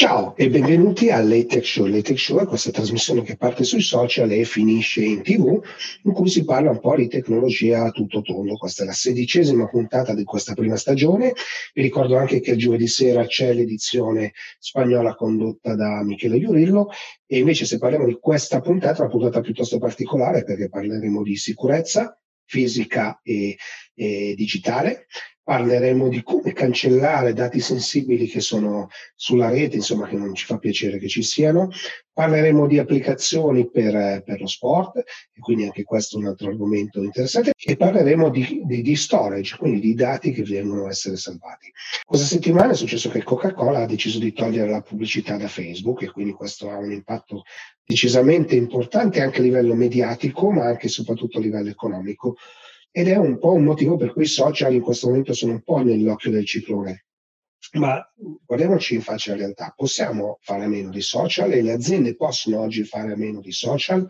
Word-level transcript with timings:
Ciao 0.00 0.34
e 0.34 0.48
benvenuti 0.48 1.10
a 1.10 1.22
Tech 1.22 1.62
Show. 1.62 1.86
Tech 2.00 2.18
Show 2.18 2.40
è 2.40 2.46
questa 2.46 2.70
trasmissione 2.70 3.20
che 3.20 3.36
parte 3.36 3.64
sui 3.64 3.82
social 3.82 4.30
e 4.30 4.46
finisce 4.46 5.04
in 5.04 5.20
tv, 5.20 5.60
in 6.04 6.12
cui 6.12 6.30
si 6.30 6.42
parla 6.42 6.70
un 6.70 6.80
po' 6.80 6.96
di 6.96 7.06
tecnologia 7.06 7.84
a 7.84 7.90
tutto 7.90 8.22
tondo. 8.22 8.56
Questa 8.56 8.82
è 8.82 8.86
la 8.86 8.94
sedicesima 8.94 9.68
puntata 9.68 10.14
di 10.14 10.24
questa 10.24 10.54
prima 10.54 10.76
stagione. 10.76 11.34
Vi 11.74 11.82
ricordo 11.82 12.16
anche 12.16 12.40
che 12.40 12.56
giovedì 12.56 12.86
sera 12.86 13.26
c'è 13.26 13.52
l'edizione 13.52 14.32
spagnola 14.58 15.14
condotta 15.14 15.74
da 15.74 16.02
Michele 16.02 16.38
Iurillo 16.38 16.88
e 17.26 17.36
invece 17.36 17.66
se 17.66 17.76
parliamo 17.76 18.06
di 18.06 18.16
questa 18.18 18.62
puntata, 18.62 19.02
una 19.02 19.10
puntata 19.10 19.42
piuttosto 19.42 19.76
particolare 19.76 20.44
perché 20.44 20.70
parleremo 20.70 21.22
di 21.22 21.36
sicurezza 21.36 22.18
fisica 22.46 23.20
e, 23.22 23.54
e 23.94 24.34
digitale 24.34 25.06
parleremo 25.50 26.06
di 26.06 26.22
come 26.22 26.52
cancellare 26.52 27.32
dati 27.32 27.58
sensibili 27.58 28.28
che 28.28 28.38
sono 28.38 28.88
sulla 29.16 29.50
rete, 29.50 29.74
insomma 29.74 30.06
che 30.06 30.14
non 30.14 30.32
ci 30.32 30.44
fa 30.44 30.58
piacere 30.58 31.00
che 31.00 31.08
ci 31.08 31.24
siano, 31.24 31.70
parleremo 32.12 32.68
di 32.68 32.78
applicazioni 32.78 33.68
per, 33.68 34.22
per 34.22 34.40
lo 34.40 34.46
sport, 34.46 34.98
e 34.98 35.40
quindi 35.40 35.64
anche 35.64 35.82
questo 35.82 36.16
è 36.16 36.20
un 36.20 36.28
altro 36.28 36.50
argomento 36.50 37.02
interessante, 37.02 37.50
e 37.58 37.76
parleremo 37.76 38.30
di, 38.30 38.62
di, 38.64 38.80
di 38.80 38.94
storage, 38.94 39.56
quindi 39.56 39.80
di 39.80 39.94
dati 39.94 40.30
che 40.30 40.44
devono 40.44 40.88
essere 40.88 41.16
salvati. 41.16 41.72
Questa 42.04 42.28
settimana 42.28 42.70
è 42.70 42.76
successo 42.76 43.10
che 43.10 43.24
Coca-Cola 43.24 43.80
ha 43.80 43.86
deciso 43.86 44.20
di 44.20 44.32
togliere 44.32 44.70
la 44.70 44.82
pubblicità 44.82 45.36
da 45.36 45.48
Facebook 45.48 46.02
e 46.02 46.12
quindi 46.12 46.32
questo 46.32 46.70
ha 46.70 46.76
un 46.76 46.92
impatto 46.92 47.42
decisamente 47.84 48.54
importante 48.54 49.20
anche 49.20 49.40
a 49.40 49.42
livello 49.42 49.74
mediatico, 49.74 50.52
ma 50.52 50.66
anche 50.66 50.86
e 50.86 50.90
soprattutto 50.90 51.38
a 51.38 51.40
livello 51.40 51.70
economico 51.70 52.36
ed 52.90 53.08
è 53.08 53.16
un 53.16 53.38
po' 53.38 53.52
un 53.52 53.64
motivo 53.64 53.96
per 53.96 54.12
cui 54.12 54.24
i 54.24 54.26
social 54.26 54.72
in 54.74 54.80
questo 54.80 55.08
momento 55.08 55.32
sono 55.32 55.52
un 55.52 55.62
po' 55.62 55.78
nell'occhio 55.78 56.30
del 56.30 56.46
ciclone. 56.46 57.04
Ma 57.72 58.02
guardiamoci 58.46 58.94
in 58.94 59.02
faccia 59.02 59.32
la 59.32 59.36
realtà, 59.38 59.72
possiamo 59.76 60.38
fare 60.40 60.64
a 60.64 60.68
meno 60.68 60.90
di 60.90 61.02
social? 61.02 61.52
E 61.52 61.62
le 61.62 61.72
aziende 61.72 62.16
possono 62.16 62.58
oggi 62.60 62.84
fare 62.84 63.12
a 63.12 63.16
meno 63.16 63.40
di 63.40 63.52
social? 63.52 64.08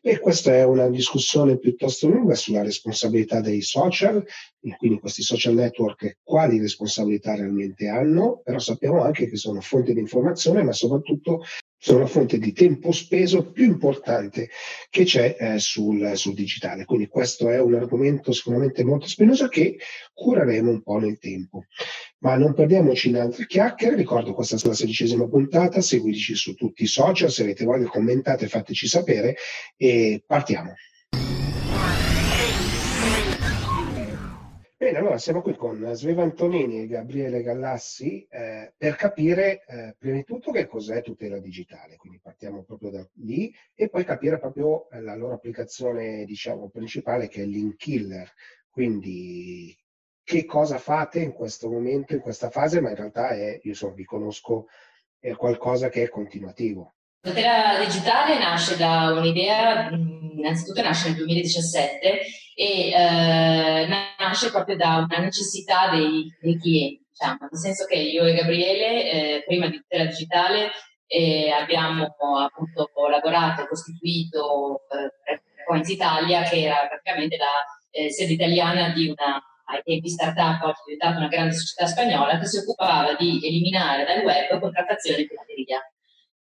E 0.00 0.18
questa 0.20 0.54
è 0.54 0.64
una 0.64 0.88
discussione 0.88 1.58
piuttosto 1.58 2.08
lunga 2.08 2.34
sulla 2.34 2.62
responsabilità 2.62 3.40
dei 3.40 3.60
social, 3.62 4.24
quindi 4.78 5.00
questi 5.00 5.22
social 5.22 5.54
network 5.54 6.18
quali 6.22 6.60
responsabilità 6.60 7.34
realmente 7.34 7.88
hanno, 7.88 8.40
però 8.42 8.58
sappiamo 8.58 9.02
anche 9.02 9.28
che 9.28 9.36
sono 9.36 9.60
fonte 9.60 9.92
di 9.92 10.00
informazione 10.00 10.62
ma 10.62 10.72
soprattutto 10.72 11.42
sono 11.84 11.98
la 11.98 12.06
fonte 12.06 12.38
di 12.38 12.54
tempo 12.54 12.92
speso 12.92 13.50
più 13.52 13.66
importante 13.66 14.48
che 14.88 15.04
c'è 15.04 15.36
eh, 15.38 15.58
sul, 15.58 16.12
sul, 16.14 16.32
digitale. 16.32 16.86
Quindi 16.86 17.08
questo 17.08 17.50
è 17.50 17.60
un 17.60 17.74
argomento 17.74 18.32
sicuramente 18.32 18.82
molto 18.84 19.06
spinoso 19.06 19.48
che 19.48 19.76
cureremo 20.14 20.70
un 20.70 20.80
po' 20.80 20.96
nel 20.96 21.18
tempo. 21.18 21.66
Ma 22.20 22.36
non 22.36 22.54
perdiamoci 22.54 23.10
in 23.10 23.18
altre 23.18 23.44
chiacchiere, 23.44 23.96
ricordo 23.96 24.32
questa 24.32 24.56
è 24.56 24.60
la 24.66 24.72
sedicesima 24.72 25.28
puntata, 25.28 25.82
seguiteci 25.82 26.34
su 26.34 26.54
tutti 26.54 26.84
i 26.84 26.86
social, 26.86 27.30
se 27.30 27.42
avete 27.42 27.66
voglia 27.66 27.88
commentate, 27.88 28.48
fateci 28.48 28.86
sapere 28.86 29.36
e 29.76 30.22
partiamo. 30.26 30.72
Bene, 34.76 34.98
allora 34.98 35.18
siamo 35.18 35.40
qui 35.40 35.54
con 35.54 35.88
Sveva 35.94 36.24
Antonini 36.24 36.80
e 36.80 36.86
Gabriele 36.88 37.42
Gallassi 37.42 38.26
eh, 38.28 38.74
per 38.76 38.96
capire 38.96 39.64
eh, 39.66 39.94
prima 39.96 40.16
di 40.16 40.24
tutto 40.24 40.50
che 40.50 40.66
cos'è 40.66 41.00
tutela 41.00 41.38
digitale, 41.38 41.94
quindi 41.94 42.18
partiamo 42.20 42.64
proprio 42.64 42.90
da 42.90 43.08
lì 43.22 43.54
e 43.72 43.88
poi 43.88 44.04
capire 44.04 44.40
proprio 44.40 44.90
eh, 44.90 45.00
la 45.00 45.14
loro 45.14 45.34
applicazione 45.34 46.24
diciamo 46.24 46.70
principale 46.70 47.28
che 47.28 47.42
è 47.42 47.44
l'Inkiller, 47.44 48.28
quindi 48.68 49.78
che 50.24 50.44
cosa 50.44 50.78
fate 50.78 51.20
in 51.20 51.32
questo 51.32 51.70
momento, 51.70 52.14
in 52.14 52.20
questa 52.20 52.50
fase, 52.50 52.80
ma 52.80 52.90
in 52.90 52.96
realtà 52.96 53.28
è, 53.28 53.60
io 53.62 53.74
so, 53.74 53.92
vi 53.92 54.04
conosco, 54.04 54.66
è 55.20 55.36
qualcosa 55.36 55.88
che 55.88 56.02
è 56.02 56.08
continuativo. 56.08 56.94
La 57.20 57.30
tutela 57.30 57.84
digitale 57.84 58.38
nasce 58.38 58.76
da 58.76 59.12
un'idea, 59.16 59.90
innanzitutto 59.90 60.82
nasce 60.82 61.10
nel 61.10 61.18
2017 61.18 62.18
e 62.54 62.90
eh, 62.90 63.86
nasce 64.18 64.50
proprio 64.50 64.76
da 64.76 65.06
una 65.08 65.18
necessità 65.18 65.90
dei, 65.90 66.32
dei 66.40 66.58
clienti, 66.58 67.06
diciamo, 67.10 67.38
nel 67.40 67.60
senso 67.60 67.84
che 67.86 67.96
io 67.96 68.24
e 68.24 68.34
Gabriele, 68.34 69.10
eh, 69.10 69.44
prima 69.46 69.68
di 69.68 69.78
tutela 69.78 70.04
digitale, 70.04 70.70
eh, 71.06 71.50
abbiamo 71.50 72.04
appunto 72.42 72.90
lavorato 73.10 73.66
costituito 73.66 74.82
eh, 74.90 75.42
Points 75.64 75.88
Italia, 75.88 76.42
che 76.42 76.62
era 76.62 76.86
praticamente 76.88 77.36
la 77.36 77.64
eh, 77.90 78.10
sede 78.10 78.32
italiana 78.32 78.90
di 78.90 79.08
una 79.08 79.42
ai 79.66 79.82
tempi 79.82 80.08
startup, 80.08 80.62
oggi 80.62 80.82
diventata 80.84 81.16
una 81.16 81.28
grande 81.28 81.54
società 81.54 81.86
spagnola, 81.86 82.38
che 82.38 82.46
si 82.46 82.58
occupava 82.58 83.14
di 83.14 83.40
eliminare 83.42 84.04
dal 84.04 84.22
web 84.22 84.60
contrattazione 84.60 85.22
e 85.22 85.26
pirateria. 85.26 85.80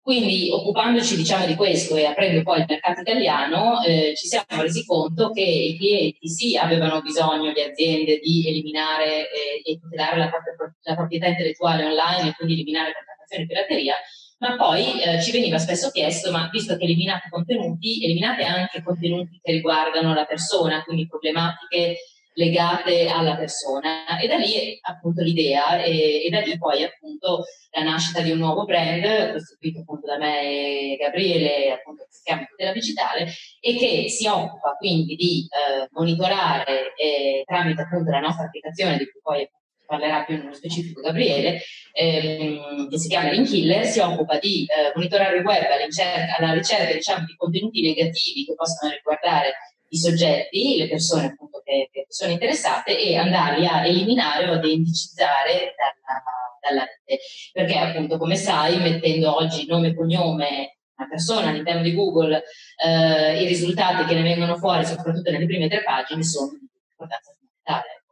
Quindi 0.07 0.51
occupandoci 0.53 1.17
diciamo, 1.17 1.47
di 1.47 1.57
questo 1.57 1.97
e 1.97 2.05
aprendo 2.05 2.41
poi 2.45 2.61
il 2.61 2.67
mercato 2.69 3.01
italiano, 3.01 3.83
eh, 3.83 4.15
ci 4.15 4.29
siamo 4.29 4.63
resi 4.63 4.87
conto 4.87 5.33
che 5.33 5.41
i 5.41 5.77
clienti 5.77 6.29
sì 6.29 6.57
avevano 6.57 7.03
bisogno, 7.03 7.51
le 7.51 7.71
aziende, 7.71 8.21
di 8.21 8.45
eliminare 8.47 9.29
eh, 9.29 9.63
e 9.65 9.81
tutelare 9.81 10.17
la, 10.17 10.29
propria, 10.29 10.55
la 10.83 10.95
proprietà 10.95 11.27
intellettuale 11.27 11.87
online 11.87 12.29
e 12.29 12.35
quindi 12.37 12.55
eliminare 12.55 12.93
contrattazione 12.93 13.43
e 13.43 13.47
pirateria, 13.49 13.95
ma 14.39 14.55
poi 14.55 15.03
eh, 15.03 15.21
ci 15.21 15.33
veniva 15.33 15.59
spesso 15.59 15.91
chiesto, 15.91 16.31
ma 16.31 16.49
visto 16.53 16.77
che 16.77 16.85
eliminate 16.85 17.29
contenuti, 17.29 18.05
eliminate 18.05 18.45
anche 18.45 18.85
contenuti 18.85 19.41
che 19.43 19.51
riguardano 19.51 20.15
la 20.15 20.25
persona, 20.25 20.85
quindi 20.85 21.09
problematiche 21.09 21.97
legate 22.37 23.09
alla 23.09 23.37
persona. 23.37 24.19
E 24.21 24.27
da 24.29 24.37
lì 24.37 24.79
appunto 24.83 25.23
l'idea 25.23 25.83
e, 25.83 26.25
e, 26.25 26.31
da 26.31 26.41
lì 26.41 26.57
poi 26.57 26.85
appunto 26.85 27.45
la 27.71 27.83
nascita 27.83 28.21
di 28.21 28.31
un 28.31 28.39
nuovo 28.39 28.65
brand 28.65 29.33
costituito 29.33 29.81
appunto 29.81 30.07
da 30.07 30.19
me 30.19 30.93
e 30.93 30.97
Gabriele 30.97 31.73
appunto 31.73 32.05
che 32.05 32.13
si 32.13 32.23
chiama 32.23 32.45
Tutela 32.45 32.73
Digitale 32.73 33.27
e 33.61 33.77
che 33.77 34.09
si 34.09 34.27
occupa 34.27 34.75
quindi 34.79 35.17
di 35.17 35.47
eh, 35.51 35.89
monitorare 35.93 36.95
eh, 36.95 37.43
tramite 37.45 37.83
appunto 37.83 38.11
la 38.11 38.21
nostra 38.21 38.47
applicazione 38.47 38.99
di 38.99 39.11
cui 39.11 39.21
poi 39.23 39.49
parlerà 39.87 40.25
più 40.25 40.37
nello 40.37 40.53
specifico 40.53 41.01
Gabriele, 41.01 41.61
ehm, 41.93 42.89
che 42.89 42.99
si 42.99 43.09
chiama 43.09 43.31
Linkiller, 43.31 43.85
si 43.87 44.01
occupa 44.01 44.39
di 44.39 44.65
eh, 44.65 44.93
monitorare 44.95 45.39
il 45.39 45.45
web 45.45 45.63
alla 45.63 45.85
ricerca, 45.85 46.37
alla 46.37 46.53
ricerca 46.53 46.93
diciamo, 46.93 47.25
di 47.25 47.37
contenuti 47.37 47.81
negativi 47.83 48.45
che 48.45 48.55
possono 48.55 48.93
riguardare 48.93 49.55
i 49.89 49.99
soggetti, 49.99 50.77
le 50.79 50.89
persone 50.89 51.27
appunto 51.27 51.63
che, 51.65 51.89
che 51.93 52.07
sono 52.09 52.33
interessate 52.33 52.99
e 52.99 53.17
andarli 53.17 53.67
a 53.67 53.87
eliminare 53.87 54.49
o 54.49 54.55
ad 54.55 54.65
indicizzare 54.65 55.75
dalla, 55.77 56.23
dalla 56.61 56.85
rete. 56.85 57.23
Perché 57.53 57.79
appunto, 57.79 58.19
come 58.19 58.37
sai, 58.37 58.79
mettendo 58.79 59.37
oggi 59.37 59.67
nome 59.67 59.89
e 59.89 59.95
cognome 59.95 60.79
una 60.97 61.09
persona 61.09 61.49
all'interno 61.49 61.83
di 61.83 61.95
Google, 61.95 62.43
eh, 62.85 63.43
i 63.43 63.47
risultati 63.47 64.05
che 64.05 64.15
ne 64.15 64.23
vengono 64.23 64.57
fuori, 64.57 64.85
soprattutto 64.85 65.31
nelle 65.31 65.47
prime 65.47 65.69
tre 65.69 65.83
pagine, 65.83 66.23
sono 66.23 66.53
di 66.53 66.69
importanza 66.91 67.33
fondamentale. 67.33 68.03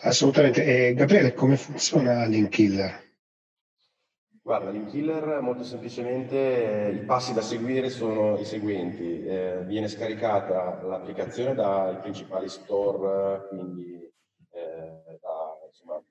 Assolutamente. 0.00 0.64
E 0.64 0.94
Gabriele, 0.94 1.32
come 1.32 1.56
funziona 1.56 2.26
l'Inkiller? 2.26 3.01
Guarda, 4.44 4.70
l'Inkiller 4.70 5.40
molto 5.40 5.62
semplicemente 5.62 6.88
eh, 6.88 6.94
i 6.94 7.04
passi 7.04 7.32
da 7.32 7.42
seguire 7.42 7.90
sono 7.90 8.36
i 8.38 8.44
seguenti. 8.44 9.24
Eh, 9.24 9.62
viene 9.66 9.86
scaricata 9.86 10.82
l'applicazione 10.82 11.54
dai 11.54 11.96
principali 11.98 12.48
store, 12.48 13.46
quindi 13.48 14.02
eh, 14.50 15.18
da 15.20 15.58
insomma, 15.64 16.02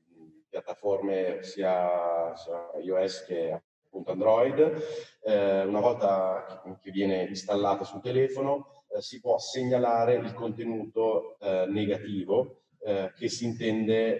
piattaforme 0.48 1.44
sia, 1.44 2.34
sia, 2.36 2.72
iOS 2.82 3.26
che 3.26 3.64
appunto 3.86 4.12
Android. 4.12 4.82
Eh, 5.24 5.66
una 5.66 5.82
volta 5.82 6.64
che 6.82 6.92
viene 6.92 7.24
installata 7.24 7.84
sul 7.84 8.00
telefono 8.00 8.86
eh, 8.96 9.02
si 9.02 9.20
può 9.20 9.40
segnalare 9.40 10.16
il 10.16 10.34
contenuto 10.34 11.38
eh, 11.40 11.66
negativo 11.68 12.60
che 12.82 13.30
si 13.30 13.46
intende 13.46 14.20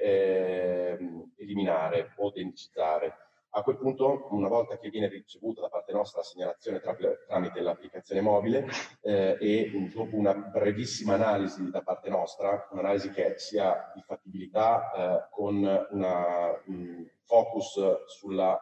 eliminare 1.36 2.14
o 2.18 2.30
denticizzare. 2.30 3.31
A 3.54 3.64
quel 3.64 3.78
punto, 3.78 4.28
una 4.32 4.48
volta 4.48 4.78
che 4.78 4.90
viene 4.90 5.10
ricevuta 5.10 5.60
da 5.60 5.68
parte 5.68 5.92
nostra 5.92 6.22
la 6.22 6.26
segnalazione 6.26 6.80
tra, 6.80 6.96
tramite 7.28 7.60
l'applicazione 7.60 8.22
mobile 8.22 8.66
eh, 9.02 9.36
e 9.42 9.90
dopo 9.94 10.16
una 10.16 10.34
brevissima 10.34 11.16
analisi 11.16 11.70
da 11.70 11.82
parte 11.82 12.10
nostra, 12.10 12.70
un'analisi 12.72 13.10
che 13.10 13.34
sia 13.38 13.92
di 13.94 14.02
fattibilità 14.08 14.92
eh, 14.92 15.28
con 15.32 15.56
un 15.58 17.06
focus 17.26 18.06
sulla 18.08 18.58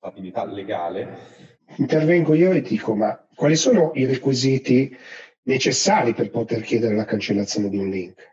fattibilità 0.00 0.44
legale. 0.44 1.18
Intervengo 1.76 2.34
io 2.34 2.50
e 2.50 2.62
dico, 2.62 2.96
ma 2.96 3.16
quali 3.36 3.54
sono 3.54 3.92
i 3.94 4.06
requisiti 4.06 4.92
necessari 5.42 6.14
per 6.14 6.30
poter 6.30 6.62
chiedere 6.62 6.96
la 6.96 7.04
cancellazione 7.04 7.68
di 7.68 7.78
un 7.78 7.88
link? 7.88 8.29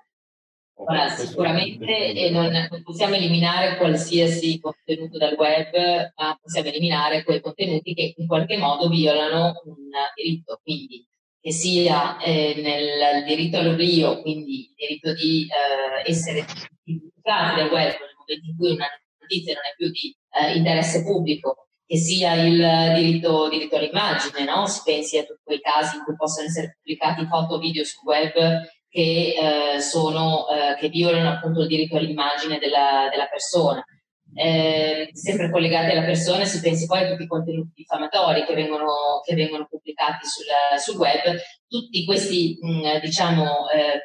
Ora, 0.79 1.09
sicuramente 1.09 2.13
eh, 2.13 2.29
non, 2.29 2.51
non, 2.51 2.83
possiamo 2.83 3.15
eliminare 3.15 3.77
qualsiasi 3.77 4.59
contenuto 4.59 5.17
dal 5.17 5.33
web, 5.35 5.73
ma 6.15 6.37
possiamo 6.39 6.67
eliminare 6.67 7.23
quei 7.23 7.41
contenuti 7.41 7.95
che 7.95 8.13
in 8.15 8.27
qualche 8.27 8.57
modo 8.57 8.87
violano 8.87 9.59
un 9.65 9.75
diritto, 10.15 10.59
quindi 10.61 11.03
che 11.41 11.51
sia 11.51 12.19
eh, 12.19 12.59
nel 12.61 13.25
diritto 13.25 13.57
all'oblio, 13.57 14.21
quindi 14.21 14.67
il 14.67 14.73
diritto 14.75 15.13
di 15.13 15.47
eh, 15.49 16.09
essere 16.09 16.45
imputati 16.83 17.55
dal 17.55 17.71
web 17.71 17.91
nel 17.91 18.15
momento 18.15 18.47
in 18.47 18.55
cui 18.55 18.71
una 18.71 18.87
notizia 19.19 19.53
non 19.55 19.63
è 19.63 19.75
più 19.75 19.89
di 19.89 20.15
eh, 20.29 20.57
interesse 20.57 21.03
pubblico, 21.03 21.69
che 21.87 21.97
sia 21.97 22.33
il 22.35 22.93
diritto, 22.95 23.49
diritto 23.49 23.77
all'immagine, 23.77 24.43
no? 24.43 24.67
si 24.67 24.81
pensi 24.85 25.17
a 25.17 25.23
tutti 25.23 25.41
quei 25.43 25.59
casi 25.59 25.95
in 25.95 26.03
cui 26.03 26.15
possono 26.15 26.45
essere 26.45 26.77
pubblicati 26.77 27.25
foto 27.25 27.55
o 27.55 27.59
video 27.59 27.83
sul 27.83 28.03
web 28.05 28.33
che, 28.97 29.75
eh, 29.75 29.79
sono, 29.79 30.47
eh, 30.49 30.75
che 30.79 30.89
violano 30.89 31.29
appunto 31.29 31.61
il 31.61 31.67
diritto 31.67 31.97
all'immagine 31.97 32.57
della, 32.57 33.07
della 33.11 33.27
persona. 33.27 33.85
Eh, 34.33 35.09
sempre 35.13 35.51
collegati 35.51 35.91
alla 35.91 36.03
persona, 36.03 36.45
si 36.45 36.59
pensi 36.59 36.87
poi 36.87 37.03
a 37.03 37.09
tutti 37.09 37.23
i 37.23 37.27
contenuti 37.27 37.73
diffamatori 37.75 38.43
che 38.43 38.55
vengono, 38.55 39.21
che 39.23 39.35
vengono 39.35 39.67
pubblicati 39.69 40.25
sul, 40.25 40.45
sul, 40.79 40.99
web, 40.99 41.37
tutti 41.67 42.05
questi 42.05 42.57
mh, 42.59 42.99
diciamo, 43.01 43.69
eh, 43.69 44.01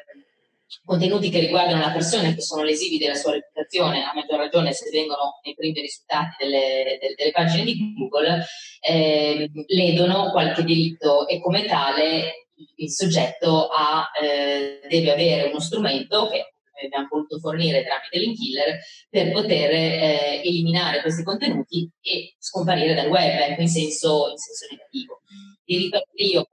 contenuti 0.83 1.29
che 1.29 1.39
riguardano 1.39 1.79
la 1.79 1.91
persona 1.91 2.33
che 2.33 2.41
sono 2.41 2.63
lesivi 2.63 2.97
della 2.97 3.15
sua 3.15 3.33
reputazione, 3.33 4.03
a 4.03 4.11
maggior 4.13 4.39
ragione 4.39 4.73
se 4.73 4.89
vengono 4.89 5.39
nei 5.43 5.53
primi 5.55 5.81
risultati 5.81 6.35
delle, 6.39 6.97
delle, 6.99 7.15
delle 7.15 7.31
pagine 7.31 7.63
di 7.63 7.93
Google, 7.93 8.45
eh, 8.81 9.49
ledono 9.67 10.31
qualche 10.31 10.63
diritto 10.63 11.27
e 11.27 11.39
come 11.41 11.65
tale 11.65 12.47
il 12.75 12.91
soggetto 12.91 13.67
ha, 13.67 14.09
eh, 14.21 14.81
deve 14.87 15.11
avere 15.11 15.49
uno 15.49 15.59
strumento 15.59 16.27
che 16.29 16.53
abbiamo 16.85 17.07
voluto 17.09 17.39
fornire 17.39 17.83
tramite 17.83 18.17
l'Inkiller 18.19 18.79
per 19.09 19.31
poter 19.31 19.71
eh, 19.71 20.41
eliminare 20.43 21.01
questi 21.01 21.23
contenuti 21.23 21.89
e 22.01 22.35
scomparire 22.37 22.93
dal 22.93 23.09
web, 23.09 23.51
ecco, 23.51 23.61
in 23.61 23.67
senso, 23.67 24.29
in 24.29 24.37
senso 24.37 24.67
negativo. 24.69 25.21
Diritto 25.63 25.97
all'oblio, 25.97 26.47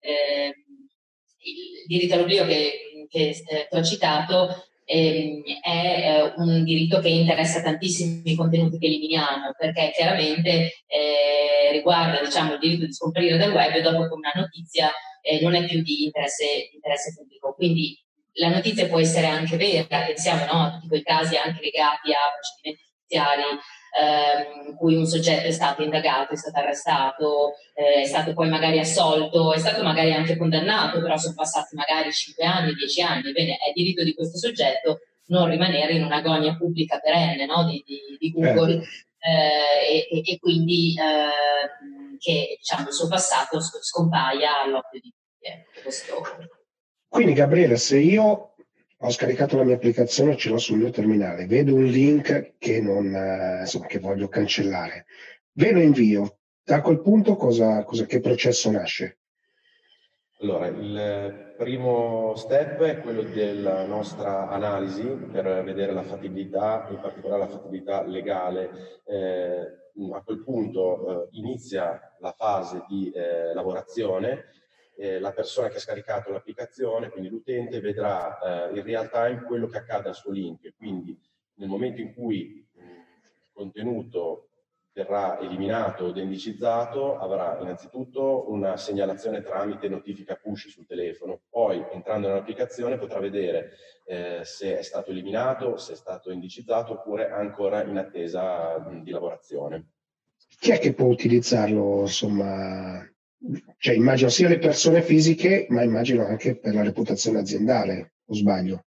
eh, 0.00 0.54
il 1.44 1.86
diritto 1.86 2.14
all'oblio 2.14 2.44
che, 2.46 3.06
che, 3.08 3.28
eh, 3.28 3.68
che 3.70 3.76
ho 3.76 3.82
citato 3.82 4.66
ehm, 4.84 5.42
è 5.62 5.70
eh, 5.70 6.32
un 6.36 6.64
diritto 6.64 7.00
che 7.00 7.08
interessa 7.08 7.62
tantissimi 7.62 8.34
contenuti 8.34 8.78
che 8.78 8.86
eliminiamo, 8.86 9.52
perché 9.56 9.92
chiaramente 9.94 10.84
eh, 10.86 11.72
riguarda 11.72 12.22
diciamo, 12.22 12.54
il 12.54 12.58
diritto 12.58 12.86
di 12.86 12.92
scomparire 12.92 13.36
dal 13.36 13.52
web 13.52 13.78
dopo 13.80 14.08
che 14.08 14.14
una 14.14 14.32
notizia 14.34 14.90
eh, 15.22 15.40
non 15.40 15.54
è 15.54 15.64
più 15.66 15.82
di 15.82 16.04
interesse, 16.04 16.70
interesse, 16.72 17.14
pubblico. 17.14 17.54
Quindi 17.54 17.98
la 18.34 18.48
notizia 18.48 18.86
può 18.86 18.98
essere 18.98 19.26
anche 19.26 19.56
vera, 19.56 20.04
pensiamo 20.04 20.44
no, 20.44 20.64
a 20.64 20.70
tutti 20.72 20.88
quei 20.88 21.02
casi 21.02 21.36
anche 21.36 21.60
legati 21.62 22.12
a 22.12 22.32
procedimenti 22.32 22.82
giudiziari 23.04 23.42
ehm, 23.94 24.68
in 24.68 24.74
cui 24.76 24.96
un 24.96 25.06
soggetto 25.06 25.46
è 25.46 25.50
stato 25.50 25.82
indagato, 25.82 26.32
è 26.32 26.36
stato 26.36 26.58
arrestato, 26.58 27.52
eh, 27.74 28.02
è 28.02 28.04
stato 28.04 28.32
poi 28.32 28.48
magari 28.48 28.78
assolto, 28.78 29.52
è 29.52 29.58
stato 29.58 29.82
magari 29.82 30.12
anche 30.12 30.36
condannato, 30.36 31.00
però 31.00 31.16
sono 31.16 31.34
passati 31.34 31.74
magari 31.74 32.12
5 32.12 32.44
anni, 32.44 32.74
10 32.74 33.02
anni. 33.02 33.32
Bene, 33.32 33.56
è 33.56 33.72
diritto 33.72 34.02
di 34.02 34.14
questo 34.14 34.38
soggetto 34.38 35.00
non 35.26 35.48
rimanere 35.48 35.94
in 35.94 36.04
un'agonia 36.04 36.56
pubblica 36.56 36.98
perenne 36.98 37.46
no, 37.46 37.64
di, 37.64 37.82
di, 37.86 37.98
di, 38.18 38.30
Google 38.30 38.82
eh, 39.18 40.06
e, 40.10 40.22
e, 40.22 40.38
quindi 40.38 40.94
eh, 40.98 42.18
che 42.18 42.56
diciamo, 42.58 42.88
il 42.88 42.92
suo 42.92 43.08
passato 43.08 43.58
scompaia 43.60 44.62
all'occhio 44.62 45.00
di 45.00 45.10
tutti. 45.10 45.82
Questo 45.82 46.22
quindi 47.14 47.34
Gabriele, 47.34 47.76
se 47.76 48.00
io 48.00 48.53
ho 49.04 49.10
scaricato 49.10 49.58
la 49.58 49.64
mia 49.64 49.74
applicazione 49.74 50.34
ce 50.36 50.48
l'ho 50.48 50.56
sul 50.56 50.78
mio 50.78 50.90
terminale, 50.90 51.44
vedo 51.46 51.74
un 51.74 51.84
link 51.84 52.54
che, 52.56 52.80
non, 52.80 53.14
eh, 53.14 53.60
insomma, 53.60 53.84
che 53.84 53.98
voglio 53.98 54.28
cancellare, 54.28 55.04
ve 55.52 55.72
lo 55.72 55.80
invio, 55.80 56.38
da 56.64 56.80
quel 56.80 57.02
punto 57.02 57.36
cosa, 57.36 57.84
cosa, 57.84 58.06
che 58.06 58.20
processo 58.20 58.70
nasce? 58.70 59.18
Allora, 60.40 60.68
il 60.68 61.54
primo 61.58 62.34
step 62.36 62.80
è 62.82 63.00
quello 63.00 63.22
della 63.22 63.84
nostra 63.86 64.48
analisi 64.48 65.04
per 65.04 65.62
vedere 65.62 65.92
la 65.92 66.02
fattibilità, 66.02 66.86
in 66.90 66.98
particolare 67.00 67.42
la 67.42 67.48
fattibilità 67.48 68.02
legale. 68.06 68.70
Eh, 69.04 69.82
a 70.12 70.22
quel 70.22 70.42
punto 70.42 71.28
eh, 71.28 71.28
inizia 71.32 72.00
la 72.20 72.34
fase 72.36 72.84
di 72.88 73.10
eh, 73.10 73.52
lavorazione 73.54 74.46
eh, 74.96 75.18
la 75.18 75.32
persona 75.32 75.68
che 75.68 75.76
ha 75.76 75.80
scaricato 75.80 76.30
l'applicazione, 76.30 77.10
quindi 77.10 77.28
l'utente, 77.28 77.80
vedrà 77.80 78.68
eh, 78.70 78.76
in 78.76 78.82
real 78.82 79.10
time 79.10 79.42
quello 79.42 79.66
che 79.66 79.78
accade 79.78 80.08
al 80.08 80.14
suo 80.14 80.30
link. 80.30 80.74
Quindi 80.76 81.18
nel 81.54 81.68
momento 81.68 82.00
in 82.00 82.14
cui 82.14 82.66
il 82.76 83.50
contenuto 83.52 84.48
verrà 84.94 85.40
eliminato 85.40 86.04
o 86.04 86.12
deindicizzato, 86.12 87.18
avrà 87.18 87.58
innanzitutto 87.60 88.50
una 88.52 88.76
segnalazione 88.76 89.42
tramite 89.42 89.88
notifica 89.88 90.36
push 90.36 90.68
sul 90.68 90.86
telefono, 90.86 91.40
poi 91.50 91.84
entrando 91.92 92.28
nell'applicazione 92.28 92.96
potrà 92.96 93.18
vedere 93.18 93.72
eh, 94.06 94.42
se 94.44 94.78
è 94.78 94.82
stato 94.82 95.10
eliminato, 95.10 95.76
se 95.78 95.94
è 95.94 95.96
stato 95.96 96.30
indicizzato 96.30 96.92
oppure 96.92 97.28
ancora 97.28 97.82
in 97.82 97.98
attesa 97.98 98.78
mh, 98.78 99.02
di 99.02 99.10
lavorazione. 99.10 99.88
Chi 100.60 100.70
è 100.70 100.78
che 100.78 100.94
può 100.94 101.06
utilizzarlo, 101.06 102.02
insomma, 102.02 103.04
cioè 103.78 103.94
immagino 103.94 104.28
sia 104.28 104.48
le 104.48 104.58
persone 104.58 105.02
fisiche, 105.02 105.66
ma 105.68 105.82
immagino 105.82 106.24
anche 106.24 106.56
per 106.56 106.74
la 106.74 106.82
reputazione 106.82 107.40
aziendale, 107.40 108.14
o 108.26 108.34
sbaglio? 108.34 108.84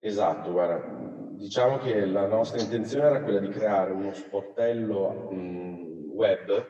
Esatto, 0.00 0.52
guarda, 0.52 0.80
diciamo 1.32 1.78
che 1.78 2.04
la 2.06 2.26
nostra 2.26 2.60
intenzione 2.60 3.06
era 3.06 3.22
quella 3.22 3.40
di 3.40 3.48
creare 3.48 3.92
uno 3.92 4.12
sportello 4.12 5.30
mh, 5.30 6.10
web 6.12 6.66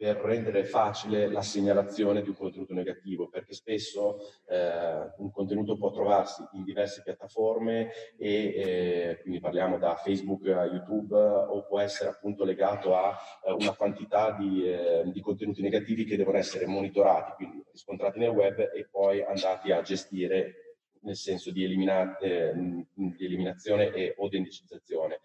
per 0.00 0.16
rendere 0.16 0.64
facile 0.64 1.28
la 1.28 1.42
segnalazione 1.42 2.22
di 2.22 2.30
un 2.30 2.34
contenuto 2.34 2.72
negativo, 2.72 3.28
perché 3.28 3.52
spesso 3.52 4.16
eh, 4.48 5.12
un 5.18 5.30
contenuto 5.30 5.76
può 5.76 5.90
trovarsi 5.90 6.42
in 6.52 6.64
diverse 6.64 7.02
piattaforme 7.02 7.90
e 8.16 8.44
eh, 8.56 9.18
quindi 9.20 9.40
parliamo 9.40 9.76
da 9.76 9.96
Facebook 9.96 10.48
a 10.48 10.64
YouTube 10.64 11.14
o 11.14 11.66
può 11.66 11.80
essere 11.80 12.08
appunto 12.08 12.44
legato 12.44 12.96
a 12.96 13.14
eh, 13.44 13.52
una 13.52 13.74
quantità 13.74 14.30
di, 14.30 14.64
eh, 14.64 15.02
di, 15.04 15.20
contenuti 15.20 15.60
negativi 15.60 16.06
che 16.06 16.16
devono 16.16 16.38
essere 16.38 16.64
monitorati, 16.64 17.32
quindi 17.32 17.62
riscontrati 17.70 18.18
nel 18.20 18.30
web 18.30 18.58
e 18.58 18.88
poi 18.90 19.22
andati 19.22 19.70
a 19.70 19.82
gestire 19.82 20.78
nel 21.02 21.16
senso 21.16 21.50
di, 21.50 21.62
elimina- 21.62 22.16
eh, 22.16 22.54
di 22.54 23.24
eliminazione 23.26 23.92
e, 23.92 24.14
o 24.16 24.28
di 24.28 24.38
indicizzazione. 24.38 25.20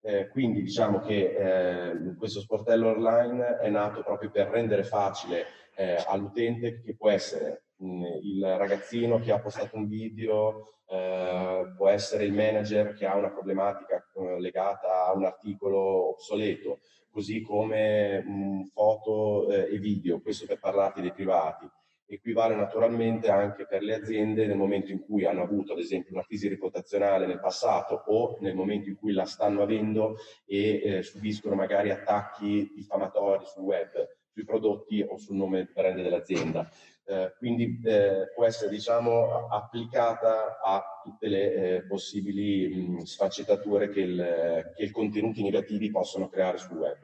Eh, 0.00 0.28
quindi 0.28 0.62
diciamo 0.62 1.00
che 1.00 1.90
eh, 1.90 2.14
questo 2.16 2.40
sportello 2.40 2.90
online 2.90 3.58
è 3.58 3.68
nato 3.68 4.02
proprio 4.02 4.30
per 4.30 4.48
rendere 4.48 4.84
facile 4.84 5.46
eh, 5.74 6.02
all'utente 6.06 6.80
che 6.82 6.94
può 6.96 7.10
essere 7.10 7.64
mh, 7.76 8.04
il 8.22 8.54
ragazzino 8.56 9.18
che 9.18 9.32
ha 9.32 9.40
postato 9.40 9.76
un 9.76 9.88
video, 9.88 10.74
eh, 10.88 11.72
può 11.76 11.88
essere 11.88 12.24
il 12.24 12.32
manager 12.32 12.94
che 12.94 13.06
ha 13.06 13.16
una 13.16 13.30
problematica 13.30 13.96
eh, 14.14 14.40
legata 14.40 15.06
a 15.06 15.12
un 15.14 15.24
articolo 15.24 16.10
obsoleto, 16.10 16.80
così 17.10 17.42
come 17.42 18.22
mh, 18.22 18.64
foto 18.72 19.50
eh, 19.50 19.74
e 19.74 19.78
video, 19.78 20.20
questo 20.20 20.46
per 20.46 20.58
parlarti 20.58 21.00
dei 21.00 21.12
privati 21.12 21.68
equivale 22.08 22.54
naturalmente 22.54 23.28
anche 23.28 23.66
per 23.66 23.82
le 23.82 23.94
aziende 23.94 24.46
nel 24.46 24.56
momento 24.56 24.90
in 24.90 25.00
cui 25.00 25.26
hanno 25.26 25.42
avuto 25.42 25.74
ad 25.74 25.78
esempio 25.78 26.14
una 26.14 26.24
crisi 26.24 26.48
reputazionale 26.48 27.26
nel 27.26 27.40
passato 27.40 28.02
o 28.06 28.38
nel 28.40 28.54
momento 28.54 28.88
in 28.88 28.96
cui 28.96 29.12
la 29.12 29.26
stanno 29.26 29.62
avendo 29.62 30.16
e 30.46 30.80
eh, 30.82 31.02
subiscono 31.02 31.54
magari 31.54 31.90
attacchi 31.90 32.72
diffamatori 32.74 33.44
sul 33.44 33.64
web, 33.64 33.90
sui 34.32 34.44
prodotti 34.44 35.04
o 35.06 35.18
sul 35.18 35.36
nome 35.36 35.68
brand 35.72 36.00
dell'azienda. 36.00 36.68
Eh, 37.04 37.34
quindi 37.38 37.80
eh, 37.84 38.32
può 38.34 38.44
essere 38.44 38.70
diciamo, 38.70 39.48
applicata 39.48 40.60
a 40.62 41.00
tutte 41.02 41.28
le 41.28 41.52
eh, 41.54 41.86
possibili 41.86 42.68
mh, 42.68 43.04
sfaccettature 43.04 43.88
che, 43.88 44.04
che 44.76 44.82
i 44.84 44.90
contenuti 44.90 45.42
negativi 45.42 45.90
possono 45.90 46.28
creare 46.28 46.58
sul 46.58 46.76
web. 46.76 46.98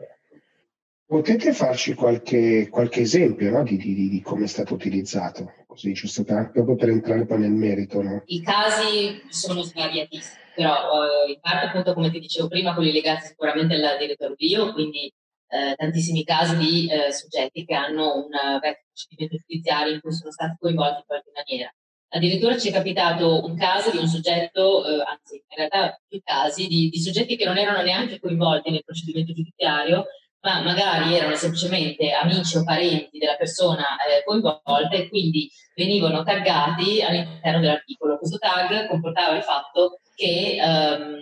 Potete 1.14 1.52
farci 1.52 1.94
qualche, 1.94 2.68
qualche 2.68 3.02
esempio 3.02 3.48
no? 3.48 3.62
di, 3.62 3.76
di, 3.76 4.08
di, 4.08 4.20
come 4.20 4.46
è 4.46 4.48
stato 4.48 4.74
utilizzato, 4.74 5.52
così 5.64 5.92
giusto 5.92 6.24
per, 6.24 6.50
proprio 6.50 6.74
per 6.74 6.88
entrare 6.88 7.24
poi 7.24 7.38
nel 7.38 7.52
merito? 7.52 8.02
No? 8.02 8.24
I 8.26 8.42
casi 8.42 9.22
sono 9.28 9.62
svariatissimi, 9.62 10.42
però 10.56 10.72
uh, 10.74 11.30
in 11.30 11.38
parte 11.40 11.66
appunto 11.66 11.94
come 11.94 12.10
ti 12.10 12.18
dicevo 12.18 12.48
prima, 12.48 12.74
quelli 12.74 12.90
legati 12.90 13.26
sicuramente 13.26 13.74
al 13.74 13.96
diritto 13.96 14.34
bio, 14.34 14.72
quindi 14.72 15.08
uh, 15.50 15.74
tantissimi 15.76 16.24
casi 16.24 16.56
di 16.56 16.88
uh, 16.90 17.12
soggetti 17.12 17.64
che 17.64 17.74
hanno 17.74 18.16
un 18.16 18.30
vecchio 18.60 18.86
procedimento 18.88 19.36
giudiziario 19.36 19.94
in 19.94 20.00
cui 20.00 20.12
sono 20.12 20.32
stati 20.32 20.56
coinvolti 20.58 20.98
in 20.98 21.06
qualche 21.06 21.30
maniera. 21.32 21.72
Addirittura 22.08 22.58
ci 22.58 22.70
è 22.70 22.72
capitato 22.72 23.44
un 23.44 23.56
caso 23.56 23.92
di 23.92 23.98
un 23.98 24.08
soggetto, 24.08 24.82
anzi 24.82 25.36
in 25.36 25.56
realtà 25.56 25.96
più 26.08 26.20
casi, 26.24 26.66
di, 26.66 26.88
di 26.88 26.98
soggetti 26.98 27.36
che 27.36 27.44
non 27.44 27.56
erano 27.56 27.82
neanche 27.82 28.18
coinvolti 28.18 28.72
nel 28.72 28.82
procedimento 28.84 29.32
giudiziario, 29.32 30.06
ma 30.44 30.60
magari 30.60 31.16
erano 31.16 31.34
semplicemente 31.36 32.12
amici 32.12 32.58
o 32.58 32.64
parenti 32.64 33.16
della 33.16 33.36
persona 33.36 33.96
eh, 34.04 34.22
coinvolta 34.24 34.90
e 34.90 35.08
quindi 35.08 35.50
venivano 35.74 36.22
taggati 36.22 37.00
all'interno 37.02 37.60
dell'articolo. 37.60 38.18
Questo 38.18 38.36
tag 38.36 38.86
comportava 38.88 39.34
il 39.36 39.42
fatto 39.42 40.00
che, 40.14 40.58
ehm, 40.60 41.20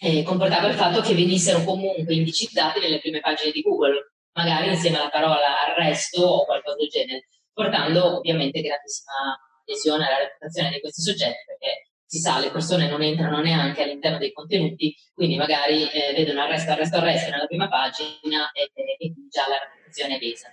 eh, 0.00 0.22
comportava 0.24 0.66
il 0.66 0.74
fatto 0.74 1.00
che 1.00 1.14
venissero 1.14 1.62
comunque 1.62 2.12
indicizzati 2.12 2.80
nelle 2.80 2.98
prime 2.98 3.20
pagine 3.20 3.52
di 3.52 3.62
Google, 3.62 4.14
magari 4.32 4.68
insieme 4.68 4.98
alla 4.98 5.10
parola 5.10 5.68
arresto 5.68 6.20
o 6.20 6.44
qualcosa 6.44 6.76
del 6.76 6.88
genere, 6.88 7.28
portando 7.52 8.18
ovviamente 8.18 8.60
grandissima 8.60 9.38
lesione 9.64 10.06
alla 10.06 10.18
reputazione 10.18 10.70
di 10.70 10.80
questi 10.80 11.02
soggetti 11.02 11.44
perché 11.46 11.87
si 12.08 12.20
sa, 12.20 12.38
le 12.38 12.50
persone 12.50 12.88
non 12.88 13.02
entrano 13.02 13.42
neanche 13.42 13.82
all'interno 13.82 14.16
dei 14.16 14.32
contenuti, 14.32 14.96
quindi 15.12 15.36
magari 15.36 15.82
eh, 15.90 16.14
vedono 16.16 16.40
arresto, 16.40 16.70
arresto, 16.70 16.96
arresto 16.96 17.30
nella 17.30 17.44
prima 17.44 17.68
pagina 17.68 18.50
e, 18.52 18.70
e, 18.74 19.12
già 19.28 19.44
la 19.46 19.58
reputazione 19.62 20.16
è 20.16 20.18
lesa. 20.18 20.48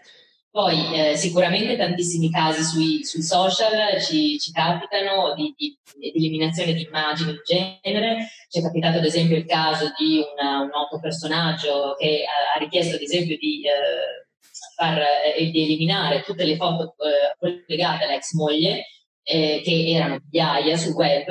Poi 0.52 0.94
eh, 0.94 1.16
sicuramente 1.16 1.78
tantissimi 1.78 2.30
casi 2.30 2.62
sui, 2.62 3.06
sui 3.06 3.22
social 3.22 4.02
ci, 4.02 4.38
ci 4.38 4.52
capitano 4.52 5.34
di, 5.34 5.54
di, 5.56 5.78
di, 5.98 6.12
eliminazione 6.14 6.74
di 6.74 6.84
immagini 6.84 7.32
di 7.32 7.42
genere. 7.46 8.28
Ci 8.50 8.60
è 8.60 8.62
capitato 8.62 8.98
ad 8.98 9.06
esempio 9.06 9.38
il 9.38 9.46
caso 9.46 9.94
di 9.98 10.24
una, 10.38 10.60
un 10.60 10.68
noto 10.68 11.00
personaggio 11.00 11.96
che 11.98 12.26
ha, 12.26 12.58
ha 12.58 12.60
richiesto 12.60 12.96
ad 12.96 13.02
esempio 13.02 13.38
di, 13.38 13.66
eh, 13.66 14.28
far, 14.76 15.02
eh, 15.38 15.50
di 15.52 15.64
eliminare 15.64 16.22
tutte 16.24 16.44
le 16.44 16.58
foto 16.58 16.96
eh, 17.00 17.36
collegate 17.40 18.04
all'ex 18.04 18.34
moglie 18.34 18.86
eh, 19.25 19.62
che 19.63 19.86
erano 19.88 20.20
migliaia 20.24 20.77
sul 20.77 20.94
web 20.94 21.25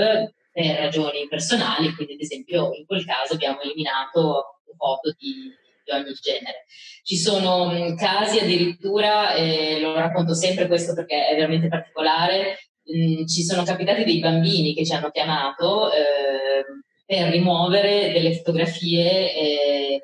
per 0.53 0.77
ragioni 0.77 1.27
personali, 1.29 1.95
quindi 1.95 2.15
ad 2.15 2.21
esempio 2.21 2.75
in 2.75 2.85
quel 2.85 3.05
caso 3.05 3.35
abbiamo 3.35 3.61
eliminato 3.63 4.61
foto 4.77 5.15
di 5.19 5.53
di 5.85 5.93
ogni 5.93 6.13
genere. 6.21 6.65
Ci 7.03 7.17
sono 7.17 7.95
casi 7.95 8.39
addirittura, 8.39 9.35
eh, 9.35 9.79
lo 9.81 9.95
racconto 9.95 10.35
sempre 10.35 10.67
questo 10.67 10.95
perché 10.95 11.29
è 11.29 11.35
veramente 11.35 11.69
particolare, 11.69 12.71
mh, 12.83 13.27
ci 13.27 13.43
sono 13.43 13.63
capitati 13.63 14.05
dei 14.05 14.19
bambini 14.19 14.75
che 14.75 14.85
ci 14.85 14.95
hanno 14.95 15.11
chiamato 15.11 15.93
eh, 15.93 16.65
per 17.05 17.31
rimuovere 17.31 18.13
delle 18.13 18.35
fotografie 18.35 19.35
eh, 19.35 20.03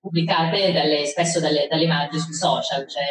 pubblicate 0.00 0.72
dalle, 0.72 1.06
spesso 1.06 1.40
dalle, 1.40 1.66
dalle 1.68 1.86
madri 1.86 2.18
sui 2.18 2.34
social, 2.34 2.86
cioè 2.88 3.04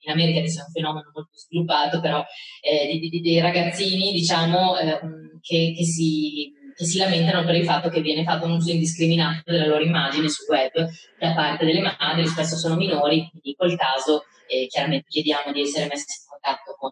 in 0.00 0.12
America 0.12 0.38
adesso 0.38 0.60
è 0.60 0.64
un 0.64 0.72
fenomeno 0.72 1.10
molto 1.12 1.36
sviluppato, 1.36 2.00
però 2.00 2.24
eh, 2.60 2.98
di, 2.98 3.20
dei 3.20 3.40
ragazzini, 3.40 4.12
diciamo, 4.12 4.78
eh, 4.78 5.00
che, 5.40 5.74
che, 5.76 5.84
si 5.84 6.52
che 6.78 6.84
si 6.84 6.98
lamentano 6.98 7.44
per 7.44 7.56
il 7.56 7.64
fatto 7.64 7.88
che 7.88 8.00
viene 8.00 8.22
fatto 8.22 8.46
un 8.46 8.52
uso 8.52 8.70
indiscriminato 8.70 9.50
della 9.50 9.66
loro 9.66 9.82
immagine 9.82 10.28
sul 10.28 10.46
web 10.48 10.88
da 11.18 11.34
parte 11.34 11.64
delle 11.64 11.80
madri, 11.80 12.26
spesso 12.26 12.56
sono 12.56 12.76
minori, 12.76 13.28
quindi 13.30 13.50
in 13.50 13.54
quel 13.56 13.76
caso 13.76 14.24
eh, 14.46 14.66
chiaramente 14.68 15.06
chiediamo 15.08 15.52
di 15.52 15.62
essere 15.62 15.86
messi 15.86 16.20
in 16.20 16.28
contatto 16.28 16.76
con 16.78 16.90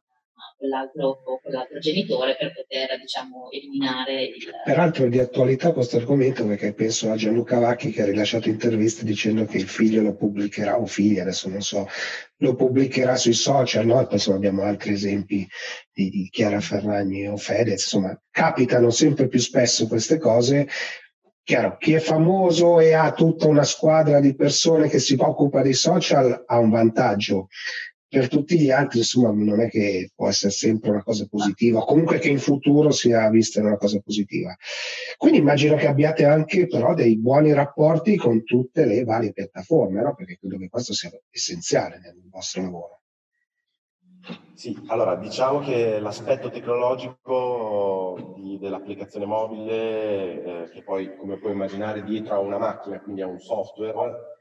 quell'altro, 0.56 1.20
quell'altro 1.42 1.78
genitore 1.78 2.36
per 2.36 2.52
poter 2.52 2.98
diciamo, 2.98 3.50
eliminare 3.50 4.24
il... 4.24 4.50
Peraltro 4.64 5.04
è 5.04 5.08
di 5.08 5.18
attualità 5.18 5.72
questo 5.72 5.96
argomento 5.96 6.46
perché 6.46 6.72
penso 6.72 7.10
a 7.10 7.16
Gianluca 7.16 7.58
Vacchi 7.58 7.90
che 7.90 8.02
ha 8.02 8.06
rilasciato 8.06 8.48
interviste 8.48 9.04
dicendo 9.04 9.44
che 9.44 9.58
il 9.58 9.68
figlio 9.68 10.02
lo 10.02 10.14
pubblicherà, 10.14 10.78
o 10.78 10.86
figlia 10.86 11.22
adesso 11.22 11.48
non 11.48 11.60
so, 11.60 11.86
lo 12.38 12.54
pubblicherà 12.54 13.16
sui 13.16 13.34
social, 13.34 13.86
no? 13.86 14.02
Poi 14.04 14.14
insomma, 14.14 14.36
abbiamo 14.36 14.62
altri 14.62 14.92
esempi 14.92 15.46
di, 15.92 16.10
di 16.10 16.28
Chiara 16.30 16.60
Ferragni 16.60 17.28
o 17.28 17.36
Fedez, 17.36 17.82
insomma 17.82 18.20
capitano 18.30 18.90
sempre 18.90 19.28
più 19.28 19.38
spesso 19.38 19.86
queste 19.86 20.18
cose 20.18 20.66
Chiaro, 21.46 21.76
chi 21.78 21.92
è 21.92 22.00
famoso 22.00 22.80
e 22.80 22.92
ha 22.92 23.12
tutta 23.12 23.46
una 23.46 23.62
squadra 23.62 24.18
di 24.18 24.34
persone 24.34 24.88
che 24.88 24.98
si 24.98 25.14
occupa 25.16 25.62
dei 25.62 25.74
social 25.74 26.42
ha 26.44 26.58
un 26.58 26.70
vantaggio 26.70 27.46
per 28.08 28.28
tutti 28.28 28.58
gli 28.58 28.70
altri, 28.70 28.98
insomma, 28.98 29.32
non 29.32 29.60
è 29.60 29.68
che 29.68 30.10
può 30.14 30.28
essere 30.28 30.52
sempre 30.52 30.90
una 30.90 31.02
cosa 31.02 31.26
positiva, 31.26 31.84
comunque 31.84 32.18
che 32.18 32.28
in 32.28 32.38
futuro 32.38 32.90
sia 32.90 33.28
vista 33.30 33.60
una 33.60 33.76
cosa 33.76 34.00
positiva. 34.00 34.56
Quindi 35.16 35.38
immagino 35.38 35.76
che 35.76 35.86
abbiate 35.86 36.24
anche 36.24 36.66
però 36.66 36.94
dei 36.94 37.18
buoni 37.18 37.52
rapporti 37.52 38.16
con 38.16 38.44
tutte 38.44 38.84
le 38.84 39.04
varie 39.04 39.32
piattaforme, 39.32 40.02
no? 40.02 40.14
perché 40.14 40.38
credo 40.38 40.56
che 40.58 40.68
questo 40.68 40.92
sia 40.92 41.10
essenziale 41.30 41.98
nel 41.98 42.22
vostro 42.30 42.62
lavoro. 42.62 42.95
Sì, 44.54 44.76
allora 44.86 45.14
diciamo 45.16 45.60
che 45.60 46.00
l'aspetto 46.00 46.50
tecnologico 46.50 48.34
di, 48.36 48.58
dell'applicazione 48.58 49.26
mobile, 49.26 50.64
eh, 50.64 50.70
che 50.70 50.82
poi 50.82 51.14
come 51.16 51.36
puoi 51.36 51.52
immaginare 51.52 52.02
dietro 52.02 52.34
a 52.34 52.38
una 52.38 52.58
macchina, 52.58 52.98
quindi 53.00 53.20
a 53.20 53.26
un 53.26 53.38
software, 53.38 54.36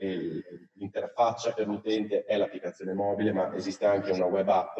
l'interfaccia 0.77 1.51
per 1.51 1.67
l'utente 1.67 2.23
è 2.23 2.37
l'applicazione 2.37 2.93
mobile, 2.93 3.33
ma 3.33 3.53
esiste 3.55 3.85
anche 3.85 4.11
una 4.11 4.25
web 4.25 4.47
app. 4.47 4.79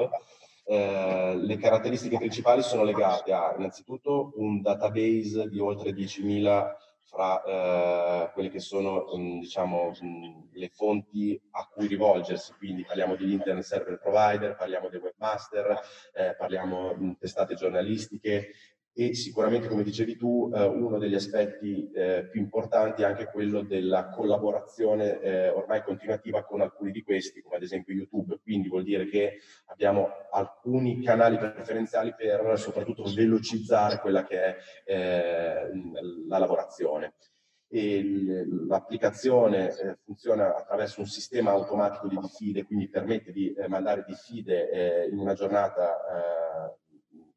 Eh, 0.68 1.36
le 1.36 1.58
caratteristiche 1.58 2.18
principali 2.18 2.64
sono 2.64 2.84
legate 2.84 3.32
a 3.34 3.54
innanzitutto 3.56 4.32
un 4.38 4.62
database 4.62 5.48
di 5.50 5.60
oltre 5.60 5.92
10.000 5.92 6.76
fra 7.06 7.42
eh, 7.44 8.32
quelle 8.34 8.50
che 8.50 8.60
sono 8.60 9.06
mh, 9.16 9.40
diciamo, 9.40 9.92
mh, 10.00 10.50
le 10.54 10.70
fonti 10.70 11.40
a 11.52 11.68
cui 11.72 11.88
rivolgersi, 11.88 12.54
quindi 12.58 12.84
parliamo 12.84 13.16
di 13.16 13.32
internet 13.32 13.64
server 13.64 14.00
provider, 14.00 14.56
parliamo 14.56 14.90
dei 14.90 15.00
webmaster, 15.00 15.80
eh, 16.14 16.36
parliamo 16.36 16.94
di 16.96 17.16
testate 17.18 17.56
giornalistiche 17.56 18.52
e 18.98 19.14
sicuramente, 19.14 19.68
come 19.68 19.84
dicevi 19.84 20.16
tu, 20.16 20.50
eh, 20.56 20.64
uno 20.64 20.98
degli 20.98 21.16
aspetti 21.16 21.92
eh, 21.92 22.30
più 22.32 22.40
importanti 22.40 23.02
è 23.02 23.06
anche 23.06 23.26
quello 23.26 23.62
della 23.62 24.08
collaborazione 24.08 25.20
eh, 25.20 25.50
ormai 25.50 25.84
continuativa 25.84 26.46
con 26.46 26.62
alcuni 26.62 26.92
di 26.92 27.04
questi, 27.04 27.42
come 27.42 27.58
ad 27.58 27.64
esempio 27.64 27.94
YouTube. 27.94 28.40
Quindi 28.42 28.70
vuol 28.70 28.84
dire 28.84 29.06
che 29.08 29.40
abbiamo 29.66 30.12
alcuni 30.32 31.02
canali 31.02 31.38
preferenziali 31.38 32.16
per 32.16 32.58
soprattutto 32.58 33.04
velocizzare 33.14 34.00
quella 34.00 34.24
che 34.24 34.42
è 34.42 34.56
eh, 34.86 35.72
la 36.30 36.38
lavorazione. 36.38 37.16
E 37.68 38.46
l'applicazione 38.66 39.78
eh, 39.78 39.98
funziona 40.06 40.56
attraverso 40.56 41.02
un 41.02 41.08
sistema 41.08 41.52
automatico 41.52 42.08
di 42.08 42.18
diffide, 42.18 42.64
quindi 42.64 42.88
permette 42.88 43.34
di 43.34 43.52
eh, 43.52 43.68
mandare 43.68 44.06
diffide 44.08 45.10
in 45.12 45.20
una 45.20 45.34
giornata 45.34 46.00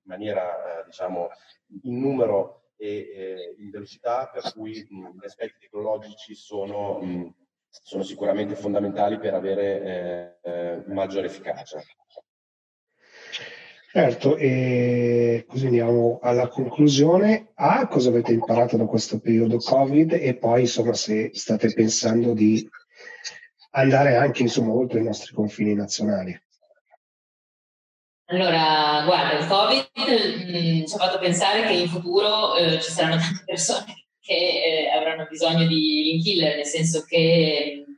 maniera, 0.08 0.80
eh, 0.80 0.84
diciamo, 0.86 1.28
in 1.82 2.00
numero 2.00 2.70
e 2.76 3.54
in 3.58 3.70
velocità, 3.70 4.30
per 4.32 4.52
cui 4.52 4.86
mh, 4.88 5.18
gli 5.20 5.24
aspetti 5.24 5.58
tecnologici 5.60 6.34
sono, 6.34 6.98
mh, 7.00 7.34
sono, 7.68 8.02
sicuramente 8.02 8.54
fondamentali 8.54 9.18
per 9.18 9.34
avere 9.34 10.38
eh 10.42 10.82
maggiore 10.86 11.26
efficacia. 11.26 11.80
Certo, 13.90 14.36
e 14.36 15.44
così 15.48 15.66
andiamo 15.66 16.18
alla 16.22 16.48
conclusione. 16.48 17.52
A, 17.54 17.88
cosa 17.88 18.10
avete 18.10 18.32
imparato 18.32 18.76
da 18.76 18.84
questo 18.84 19.18
periodo 19.18 19.56
Covid 19.58 20.12
e 20.12 20.36
poi 20.36 20.62
insomma 20.62 20.92
se 20.92 21.30
state 21.32 21.72
pensando 21.72 22.34
di 22.34 22.68
andare 23.70 24.16
anche 24.16 24.42
insomma 24.42 24.72
oltre 24.72 25.00
i 25.00 25.04
nostri 25.04 25.34
confini 25.34 25.74
nazionali. 25.74 26.38
Allora, 28.30 29.04
guarda, 29.06 29.38
il 29.38 29.46
Covid 29.46 29.90
mh, 29.94 30.80
mm, 30.80 30.84
ci 30.84 30.94
ha 30.94 30.98
fatto 30.98 31.18
pensare 31.18 31.62
che 31.62 31.72
in 31.72 31.88
futuro 31.88 32.56
eh, 32.56 32.78
ci 32.78 32.90
saranno 32.90 33.16
tante 33.16 33.42
persone 33.46 34.04
che 34.20 34.34
eh, 34.34 34.88
avranno 34.90 35.26
bisogno 35.30 35.66
di 35.66 36.02
link 36.02 36.22
killer, 36.24 36.56
nel 36.56 36.66
senso 36.66 37.04
che 37.08 37.84
mh, 37.86 37.92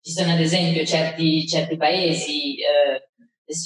ci 0.00 0.12
sono 0.12 0.32
ad 0.32 0.40
esempio 0.40 0.86
certi, 0.86 1.46
certi 1.46 1.76
paesi, 1.76 2.56
eh, 2.56 3.08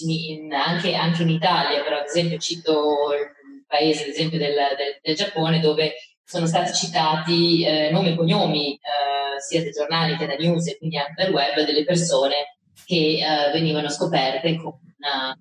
in, 0.08 0.52
anche, 0.52 0.94
anche, 0.94 1.22
in 1.22 1.30
Italia, 1.30 1.84
però 1.84 1.98
ad 1.98 2.06
esempio 2.06 2.36
cito 2.38 3.12
il 3.12 3.64
paese 3.68 4.02
ad 4.02 4.08
esempio 4.08 4.38
del, 4.38 4.54
del, 4.54 4.98
del 5.00 5.14
Giappone 5.14 5.60
dove 5.60 5.94
sono 6.24 6.46
stati 6.46 6.74
citati 6.74 7.64
eh, 7.64 7.90
nomi 7.92 8.10
e 8.10 8.16
cognomi 8.16 8.74
eh, 8.74 9.40
sia 9.40 9.62
dai 9.62 9.70
giornali 9.70 10.16
che 10.16 10.26
da 10.26 10.34
news 10.34 10.66
e 10.66 10.78
quindi 10.78 10.96
anche 10.96 11.14
dal 11.16 11.32
web 11.32 11.64
delle 11.64 11.84
persone 11.84 12.58
che 12.84 13.20
eh, 13.20 13.52
venivano 13.52 13.88
scoperte 13.88 14.56
con 14.56 14.72
una 14.98 15.36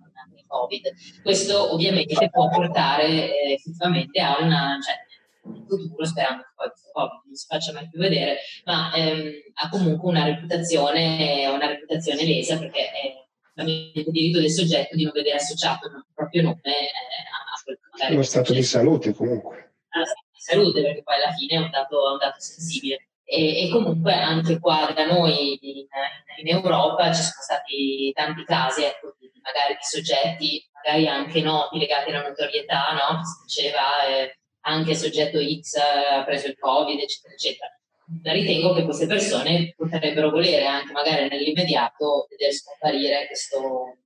Covid. 0.47 0.93
Questo 1.21 1.73
ovviamente 1.73 2.29
può 2.29 2.49
portare 2.49 3.07
eh, 3.07 3.53
effettivamente 3.53 4.19
a 4.21 4.37
una, 4.41 4.77
cioè, 4.81 4.95
futuro, 5.67 6.05
sperando 6.05 6.43
che 6.43 6.49
poi 6.55 6.69
questo 6.69 6.89
Covid 6.91 7.21
non 7.25 7.35
si 7.35 7.45
faccia 7.47 7.73
mai 7.73 7.89
più 7.89 7.99
vedere, 7.99 8.37
ma 8.65 8.93
ehm, 8.93 9.31
ha 9.53 9.69
comunque 9.69 10.09
una 10.09 10.25
reputazione, 10.25 11.47
una 11.47 11.67
reputazione 11.67 12.25
lesa 12.25 12.57
perché 12.57 12.91
è 12.91 13.25
il 13.63 14.05
diritto 14.11 14.39
del 14.39 14.51
soggetto 14.51 14.95
di 14.95 15.03
non 15.03 15.13
vedere 15.13 15.37
associato 15.37 15.87
il 15.87 16.05
proprio 16.13 16.41
nome 16.43 16.61
eh, 16.63 16.87
a 16.87 17.61
quel 17.63 17.79
magari. 17.91 18.13
Uno 18.13 18.23
stato 18.23 18.53
di 18.53 18.63
salute 18.63 19.13
comunque. 19.13 19.73
Allo 19.89 20.05
stato 20.05 20.27
di 20.31 20.39
salute, 20.39 20.81
perché 20.81 21.03
poi 21.03 21.15
alla 21.15 21.33
fine 21.33 21.55
è 21.55 21.57
un 21.57 21.69
dato, 21.71 22.07
è 22.07 22.11
un 22.11 22.17
dato 22.17 22.39
sensibile. 22.39 23.07
E, 23.29 23.65
e, 23.65 23.69
comunque 23.69 24.13
anche 24.13 24.57
qua 24.57 24.89
da 24.95 25.05
noi 25.05 25.59
in, 25.61 25.85
in, 26.37 26.47
Europa 26.47 27.11
ci 27.11 27.23
sono 27.23 27.41
stati 27.41 28.13
tanti 28.13 28.45
casi 28.45 28.83
ecco, 28.83 29.17
di, 29.19 29.26
magari 29.47 29.73
di 29.73 29.83
soggetti, 29.83 30.69
magari 30.71 31.07
anche 31.07 31.41
noti 31.41 31.79
legati 31.79 32.09
alla 32.09 32.27
notorietà, 32.27 32.91
no? 32.91 33.23
si 33.23 33.45
diceva 33.45 34.05
eh, 34.05 34.37
anche 34.67 34.95
soggetto 34.95 35.39
X 35.39 35.75
ha 35.75 36.23
preso 36.23 36.47
il 36.47 36.57
Covid, 36.59 36.99
eccetera, 36.99 37.33
eccetera. 37.33 37.71
Ritengo 38.23 38.73
che 38.73 38.83
queste 38.83 39.05
persone 39.05 39.73
potrebbero 39.75 40.29
volere 40.29 40.65
anche 40.65 40.91
magari 40.93 41.27
nell'immediato 41.27 42.27
vedere 42.29 42.53
scomparire 42.53 43.27
questo, 43.27 43.97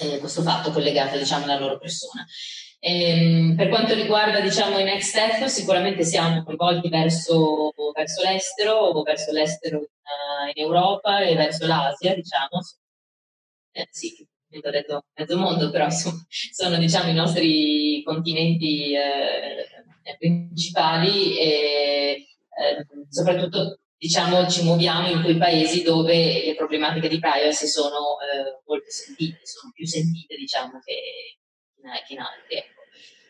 eh, 0.00 0.18
questo 0.18 0.42
fatto 0.42 0.70
collegato 0.70 1.18
diciamo, 1.18 1.44
alla 1.44 1.58
loro 1.58 1.78
persona. 1.78 2.24
Ehm, 2.80 3.56
per 3.56 3.68
quanto 3.68 3.94
riguarda 3.94 4.40
diciamo, 4.40 4.78
i 4.78 4.84
next 4.84 5.10
step, 5.10 5.46
sicuramente 5.46 6.04
siamo 6.04 6.44
coinvolti 6.44 6.88
verso, 6.88 7.72
verso 7.94 8.22
l'estero, 8.22 9.02
verso 9.02 9.32
l'estero 9.32 9.78
in, 9.78 9.86
in, 10.54 10.64
Europa 10.64 11.20
e 11.20 11.34
verso 11.34 11.66
l'Asia, 11.66 12.14
diciamo. 12.14 12.60
Eh, 13.72 13.88
sì, 13.90 14.26
ho 14.50 14.70
detto 14.70 15.04
mezzo 15.14 15.36
mondo, 15.36 15.70
però 15.70 15.90
sono, 15.90 16.26
sono 16.28 16.78
diciamo, 16.78 17.10
i 17.10 17.14
nostri 17.14 18.02
continenti 18.04 18.94
eh, 18.94 20.16
principali 20.18 21.38
e 21.38 22.26
eh, 22.48 22.86
soprattutto 23.08 23.80
diciamo, 23.96 24.48
ci 24.48 24.62
muoviamo 24.62 25.08
in 25.08 25.22
quei 25.22 25.36
paesi 25.36 25.82
dove 25.82 26.44
le 26.44 26.54
problematiche 26.54 27.08
di 27.08 27.18
privacy 27.18 27.66
sono 27.66 28.16
eh, 28.20 28.62
molto 28.64 28.90
sentite, 28.90 29.40
sono 29.42 29.72
più 29.74 29.86
sentite 29.86 30.36
diciamo, 30.36 30.80
che, 30.84 31.38
che 32.06 32.12
in 32.14 32.20
altri. 32.20 32.56
Ecco. 32.56 32.80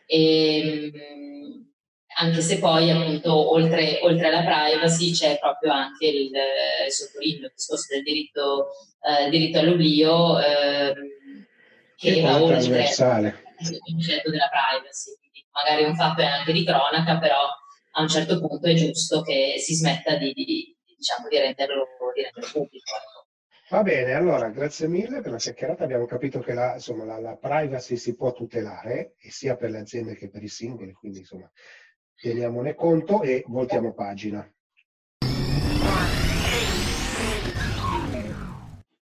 E, 0.06 0.90
ehm, 0.94 1.72
anche 2.20 2.40
se 2.40 2.58
poi 2.58 2.90
appunto 2.90 3.52
oltre, 3.52 4.00
oltre, 4.02 4.26
alla 4.26 4.42
privacy 4.42 5.12
c'è 5.12 5.38
proprio 5.38 5.72
anche 5.72 6.06
il, 6.06 6.34
eh, 6.34 6.90
sottolineo 6.90 7.46
il 7.46 7.52
discorso 7.54 7.94
del 7.94 8.02
diritto, 8.02 8.70
eh, 9.02 9.30
diritto 9.30 9.58
all'oblio 9.60 10.40
eh, 10.40 10.94
che 11.96 12.20
va 12.20 12.42
oltre 12.42 12.56
il 12.58 13.78
concetto 13.78 14.30
della 14.30 14.50
privacy. 14.50 15.16
Quindi 15.20 15.46
magari 15.52 15.84
un 15.84 15.94
fatto 15.94 16.22
è 16.22 16.24
anche 16.24 16.52
di 16.52 16.64
cronaca, 16.64 17.18
però 17.18 17.46
a 17.92 18.00
un 18.02 18.08
certo 18.08 18.40
punto 18.40 18.66
è 18.66 18.74
giusto 18.74 19.22
che 19.22 19.54
si 19.58 19.74
smetta 19.74 20.16
di, 20.16 20.32
di, 20.32 20.76
diciamo, 20.96 21.28
di, 21.28 21.38
renderlo, 21.38 21.86
di 22.14 22.22
renderlo, 22.22 22.50
pubblico. 22.50 22.94
Ecco. 22.96 23.26
Va 23.70 23.82
bene, 23.82 24.14
allora 24.14 24.48
grazie 24.48 24.88
mille 24.88 25.20
per 25.20 25.30
la 25.30 25.36
chiacchierata. 25.36 25.84
Abbiamo 25.84 26.06
capito 26.06 26.40
che 26.40 26.52
la, 26.52 26.74
insomma, 26.74 27.04
la, 27.04 27.20
la 27.20 27.36
privacy 27.36 27.96
si 27.96 28.16
può 28.16 28.32
tutelare, 28.32 29.14
sia 29.18 29.56
per 29.56 29.70
le 29.70 29.78
aziende 29.78 30.16
che 30.16 30.30
per 30.30 30.42
i 30.42 30.48
singoli, 30.48 30.92
quindi 30.92 31.18
insomma 31.18 31.48
teniamone 32.20 32.74
conto 32.74 33.22
e 33.22 33.44
voltiamo 33.46 33.92
pagina. 33.92 34.46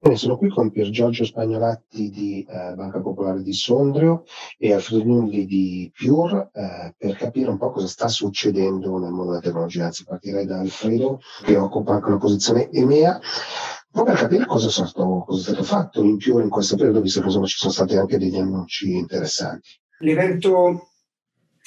Bene, 0.02 0.16
sono 0.16 0.38
qui 0.38 0.48
con 0.48 0.70
Pier 0.70 0.88
Giorgio 0.88 1.26
Spagnolatti 1.26 2.08
di 2.08 2.42
eh, 2.48 2.74
Banca 2.74 3.00
Popolare 3.00 3.42
di 3.42 3.52
Sondrio 3.52 4.24
e 4.56 4.72
Alfredo 4.72 5.04
Nulli 5.04 5.44
di 5.44 5.92
Pure 5.94 6.48
eh, 6.54 6.94
per 6.96 7.16
capire 7.16 7.50
un 7.50 7.58
po' 7.58 7.70
cosa 7.70 7.86
sta 7.86 8.08
succedendo 8.08 8.96
nel 8.96 9.10
mondo 9.10 9.32
della 9.32 9.42
tecnologia. 9.42 9.84
Anzi, 9.84 10.04
partirei 10.04 10.46
da 10.46 10.58
Alfredo 10.58 11.20
che 11.44 11.56
occupa 11.56 11.92
anche 11.92 12.08
una 12.08 12.16
posizione 12.16 12.70
EMEA, 12.70 13.20
po' 13.90 14.04
per 14.04 14.16
capire 14.16 14.46
cosa 14.46 14.68
è 14.68 14.70
stato, 14.70 15.24
cosa 15.26 15.38
è 15.38 15.42
stato 15.52 15.64
fatto 15.64 16.02
in 16.02 16.16
Pure 16.16 16.44
in 16.44 16.48
questo 16.48 16.76
periodo, 16.76 17.02
visto 17.02 17.20
che 17.20 17.26
insomma, 17.26 17.46
ci 17.46 17.58
sono 17.58 17.72
stati 17.72 17.96
anche 17.96 18.16
degli 18.16 18.36
annunci 18.36 18.96
interessanti. 18.96 19.68
L'evento 19.98 20.89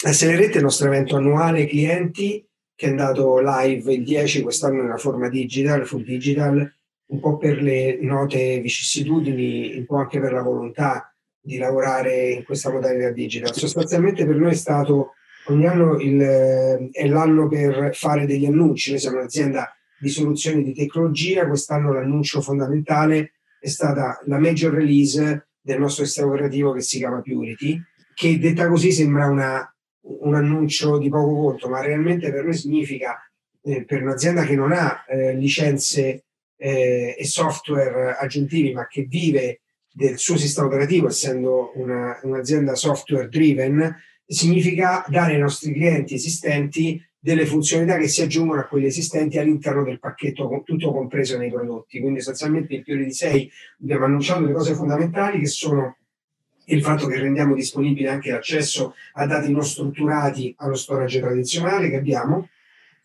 Accelerate 0.05 0.53
è 0.53 0.57
il 0.57 0.63
nostro 0.63 0.87
evento 0.87 1.15
annuale 1.15 1.65
clienti 1.65 2.45
che 2.75 2.87
è 2.87 2.89
andato 2.89 3.39
live 3.39 3.93
il 3.93 4.03
10 4.03 4.41
quest'anno 4.41 4.81
nella 4.81 4.97
forma 4.97 5.29
digital, 5.29 5.85
full 5.85 6.03
digital, 6.03 6.75
un 7.05 7.19
po' 7.19 7.37
per 7.37 7.61
le 7.61 7.99
note 8.01 8.59
vicissitudini, 8.59 9.77
un 9.77 9.85
po' 9.85 9.97
anche 9.97 10.19
per 10.19 10.33
la 10.33 10.41
volontà 10.41 11.13
di 11.39 11.57
lavorare 11.57 12.31
in 12.31 12.43
questa 12.43 12.71
modalità 12.71 13.11
digital. 13.11 13.53
Sostanzialmente 13.53 14.25
per 14.25 14.35
noi 14.35 14.51
è 14.51 14.55
stato 14.55 15.13
ogni 15.47 15.67
anno 15.67 15.99
il, 15.99 16.19
è 16.91 17.07
l'anno 17.07 17.47
per 17.47 17.95
fare 17.95 18.25
degli 18.25 18.45
annunci. 18.45 18.91
Noi 18.91 18.99
siamo 18.99 19.17
un'azienda 19.17 19.71
di 19.99 20.09
soluzioni 20.09 20.63
di 20.63 20.73
tecnologia, 20.73 21.47
quest'anno 21.47 21.93
l'annuncio 21.93 22.41
fondamentale 22.41 23.33
è 23.59 23.69
stata 23.69 24.19
la 24.25 24.39
major 24.39 24.73
release 24.73 25.47
del 25.61 25.79
nostro 25.79 26.03
sistema 26.03 26.27
operativo 26.27 26.73
che 26.73 26.81
si 26.81 26.97
chiama 26.97 27.21
Purity, 27.21 27.81
che 28.13 28.37
detta 28.37 28.67
così 28.67 28.91
sembra 28.91 29.27
una 29.27 29.72
un 30.05 30.35
annuncio 30.35 30.97
di 30.97 31.09
poco 31.09 31.35
conto, 31.35 31.69
ma 31.69 31.81
realmente 31.81 32.31
per 32.31 32.43
noi 32.43 32.53
significa, 32.53 33.19
eh, 33.63 33.85
per 33.85 34.01
un'azienda 34.01 34.43
che 34.43 34.55
non 34.55 34.71
ha 34.71 35.05
eh, 35.07 35.33
licenze 35.35 36.25
eh, 36.57 37.15
e 37.17 37.25
software 37.25 38.15
aggiuntivi, 38.17 38.73
ma 38.73 38.87
che 38.87 39.03
vive 39.03 39.61
del 39.91 40.17
suo 40.17 40.37
sistema 40.37 40.67
operativo, 40.67 41.07
essendo 41.07 41.71
una, 41.75 42.19
un'azienda 42.23 42.75
software 42.75 43.29
driven, 43.29 43.95
significa 44.25 45.05
dare 45.07 45.33
ai 45.33 45.39
nostri 45.39 45.71
clienti 45.73 46.15
esistenti 46.15 47.01
delle 47.19 47.45
funzionalità 47.45 47.97
che 47.97 48.09
si 48.09 48.21
aggiungono 48.21 48.59
a 48.59 48.67
quelle 48.67 48.87
esistenti 48.87 49.37
all'interno 49.37 49.83
del 49.83 49.99
pacchetto, 49.99 50.61
tutto 50.65 50.91
compreso 50.91 51.37
nei 51.37 51.49
prodotti. 51.49 52.01
Quindi 52.01 52.19
sostanzialmente 52.19 52.75
in 52.75 52.83
più 52.83 53.01
di 53.01 53.13
6 53.13 53.51
abbiamo 53.83 54.05
annunciato 54.05 54.41
le 54.41 54.51
cose 54.51 54.73
fondamentali 54.73 55.39
che 55.39 55.45
sono 55.45 55.97
il 56.65 56.81
fatto 56.81 57.07
che 57.07 57.19
rendiamo 57.19 57.55
disponibile 57.55 58.09
anche 58.09 58.31
l'accesso 58.31 58.95
a 59.13 59.25
dati 59.25 59.51
non 59.51 59.63
strutturati 59.63 60.53
allo 60.59 60.75
storage 60.75 61.19
tradizionale 61.19 61.89
che 61.89 61.97
abbiamo, 61.97 62.49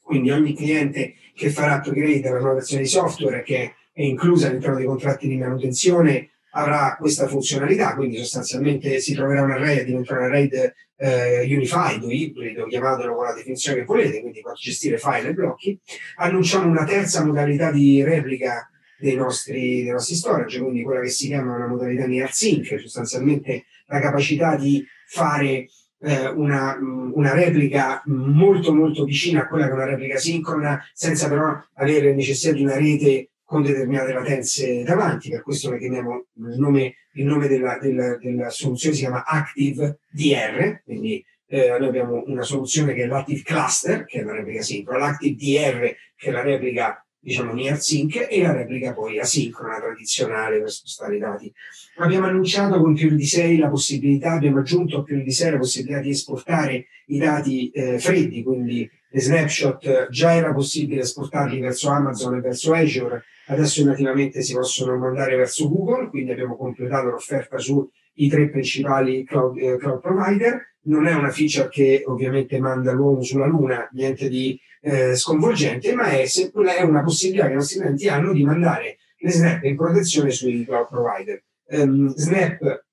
quindi 0.01 0.31
ogni 0.31 0.55
cliente 0.55 1.15
che 1.35 1.51
farà 1.51 1.77
upgrade 1.77 2.27
alla 2.29 2.39
nuova 2.39 2.55
versione 2.55 2.83
di 2.83 2.89
software 2.89 3.43
che 3.43 3.75
è 3.93 4.03
inclusa 4.03 4.49
all'interno 4.49 4.77
dei 4.77 4.87
contratti 4.87 5.29
di 5.29 5.37
manutenzione 5.37 6.31
avrà 6.53 6.97
questa 6.99 7.27
funzionalità, 7.27 7.95
quindi 7.95 8.17
sostanzialmente 8.17 9.01
si 9.01 9.15
troverà 9.15 9.43
un 9.43 9.51
array, 9.51 9.85
diventerà 9.85 10.21
un 10.21 10.25
array 10.27 10.49
eh, 10.97 11.55
unified 11.55 12.03
o 12.03 12.11
ibrido, 12.11 12.67
chiamatelo 12.67 13.15
con 13.15 13.25
la 13.25 13.35
definizione 13.35 13.79
che 13.79 13.85
volete, 13.85 14.21
quindi 14.21 14.43
gestire 14.57 14.99
file 14.99 15.29
e 15.29 15.35
blocchi. 15.35 15.79
Annunciamo 16.17 16.69
una 16.69 16.85
terza 16.85 17.25
modalità 17.25 17.71
di 17.71 18.03
replica 18.03 18.69
dei 18.99 19.15
nostri, 19.15 19.83
dei 19.83 19.93
nostri 19.93 20.15
storage, 20.15 20.61
quindi 20.61 20.83
quella 20.83 21.01
che 21.01 21.11
si 21.11 21.29
chiama 21.29 21.55
una 21.55 21.67
modalità 21.67 22.07
near 22.07 22.33
sync, 22.33 22.79
sostanzialmente 22.81 23.65
la 23.87 24.01
capacità 24.01 24.57
di 24.57 24.85
fare 25.07 25.67
eh, 26.01 26.29
una, 26.29 26.77
una, 27.13 27.33
replica 27.33 28.03
molto 28.07 28.75
molto 28.75 29.05
vicina 29.05 29.43
a 29.43 29.49
quella 29.49 29.67
che 29.67 29.71
è 29.71 29.75
una 29.75 29.85
replica 29.85 30.19
sincrona, 30.19 30.81
senza 30.93 31.29
però 31.29 31.57
avere 31.75 32.15
necessità 32.15 32.53
di 32.53 32.63
una 32.63 32.77
rete 32.77 33.31
con 33.45 33.63
determinate 33.63 34.13
latenze 34.13 34.83
davanti, 34.83 35.31
per 35.31 35.43
questo 35.43 35.71
noi 35.71 35.79
chiamiamo 35.79 36.27
il 36.35 36.59
nome, 36.59 36.97
il 37.15 37.25
nome 37.25 37.49
della, 37.49 37.79
della, 37.79 38.17
della, 38.19 38.51
soluzione 38.51 38.95
si 38.95 39.01
chiama 39.01 39.25
Active 39.25 40.01
DR, 40.11 40.83
quindi 40.85 41.25
eh, 41.47 41.75
noi 41.79 41.89
abbiamo 41.89 42.25
una 42.27 42.43
soluzione 42.43 42.93
che 42.93 43.05
è 43.05 43.07
l'Active 43.07 43.41
Cluster, 43.43 44.05
che 44.05 44.21
è 44.21 44.23
la 44.23 44.35
replica 44.35 44.61
sincrona, 44.61 45.07
l'Active 45.07 45.35
DR, 45.35 45.95
che 46.15 46.29
è 46.29 46.31
la 46.31 46.43
replica 46.43 47.03
diciamo 47.29 47.53
near 47.53 47.79
sync 47.79 48.27
e 48.31 48.41
la 48.41 48.53
replica 48.53 48.95
poi 48.95 49.21
asincrona 49.21 49.79
tradizionale 49.79 50.61
per 50.61 50.71
spostare 50.71 51.17
i 51.17 51.19
dati. 51.19 51.53
Abbiamo 51.99 52.27
annunciato 52.27 52.81
con 52.81 52.95
più 52.95 53.15
di 53.15 53.27
6 53.27 53.59
la 53.59 53.69
possibilità, 53.69 54.33
abbiamo 54.33 54.61
aggiunto 54.61 54.99
a 54.99 55.03
più 55.03 55.23
di 55.23 55.31
6 55.31 55.51
la 55.53 55.59
possibilità 55.59 56.01
di 56.01 56.09
esportare 56.09 56.87
i 57.09 57.19
dati 57.19 57.71
eh, 57.71 57.99
freddi, 57.99 58.43
quindi 58.43 58.91
le 59.11 59.21
snapshot 59.21 60.09
già 60.09 60.35
era 60.35 60.55
possibile 60.55 61.03
esportarli 61.03 61.61
verso 61.61 61.91
Amazon 61.91 62.37
e 62.37 62.41
verso 62.41 62.73
Azure, 62.73 63.25
adesso 63.49 63.85
nativamente 63.85 64.41
si 64.41 64.55
possono 64.55 64.97
mandare 64.97 65.37
verso 65.37 65.69
Google, 65.69 66.09
quindi 66.09 66.33
abbiamo 66.33 66.57
completato 66.57 67.11
l'offerta 67.11 67.59
sui 67.59 68.29
tre 68.29 68.49
principali 68.49 69.25
cloud, 69.25 69.59
eh, 69.59 69.77
cloud 69.77 70.01
provider. 70.01 70.77
Non 70.89 71.07
è 71.07 71.13
una 71.13 71.31
feature 71.31 71.69
che 71.69 72.03
ovviamente 72.07 72.59
manda 72.59 72.93
l'uomo 72.93 73.23
sulla 73.23 73.47
Luna, 73.47 73.87
niente 73.93 74.31
di 74.31 74.59
eh, 74.81 75.15
sconvolgente, 75.17 75.95
ma 75.95 76.09
è, 76.11 76.25
è, 76.25 76.83
una 76.83 77.03
possibilità 77.03 77.47
che 77.47 77.53
i 77.53 77.57
nostri 77.57 77.81
clienti 77.81 78.09
hanno 78.09 78.33
di 78.33 78.45
mandare 78.45 78.99
le 79.19 79.31
snap 79.31 79.63
in 79.65 79.77
protezione 79.77 80.31
sui 80.31 80.65
cloud 80.65 80.89
provider. 80.89 81.43
Um, 81.71 82.09
snap 82.15 82.87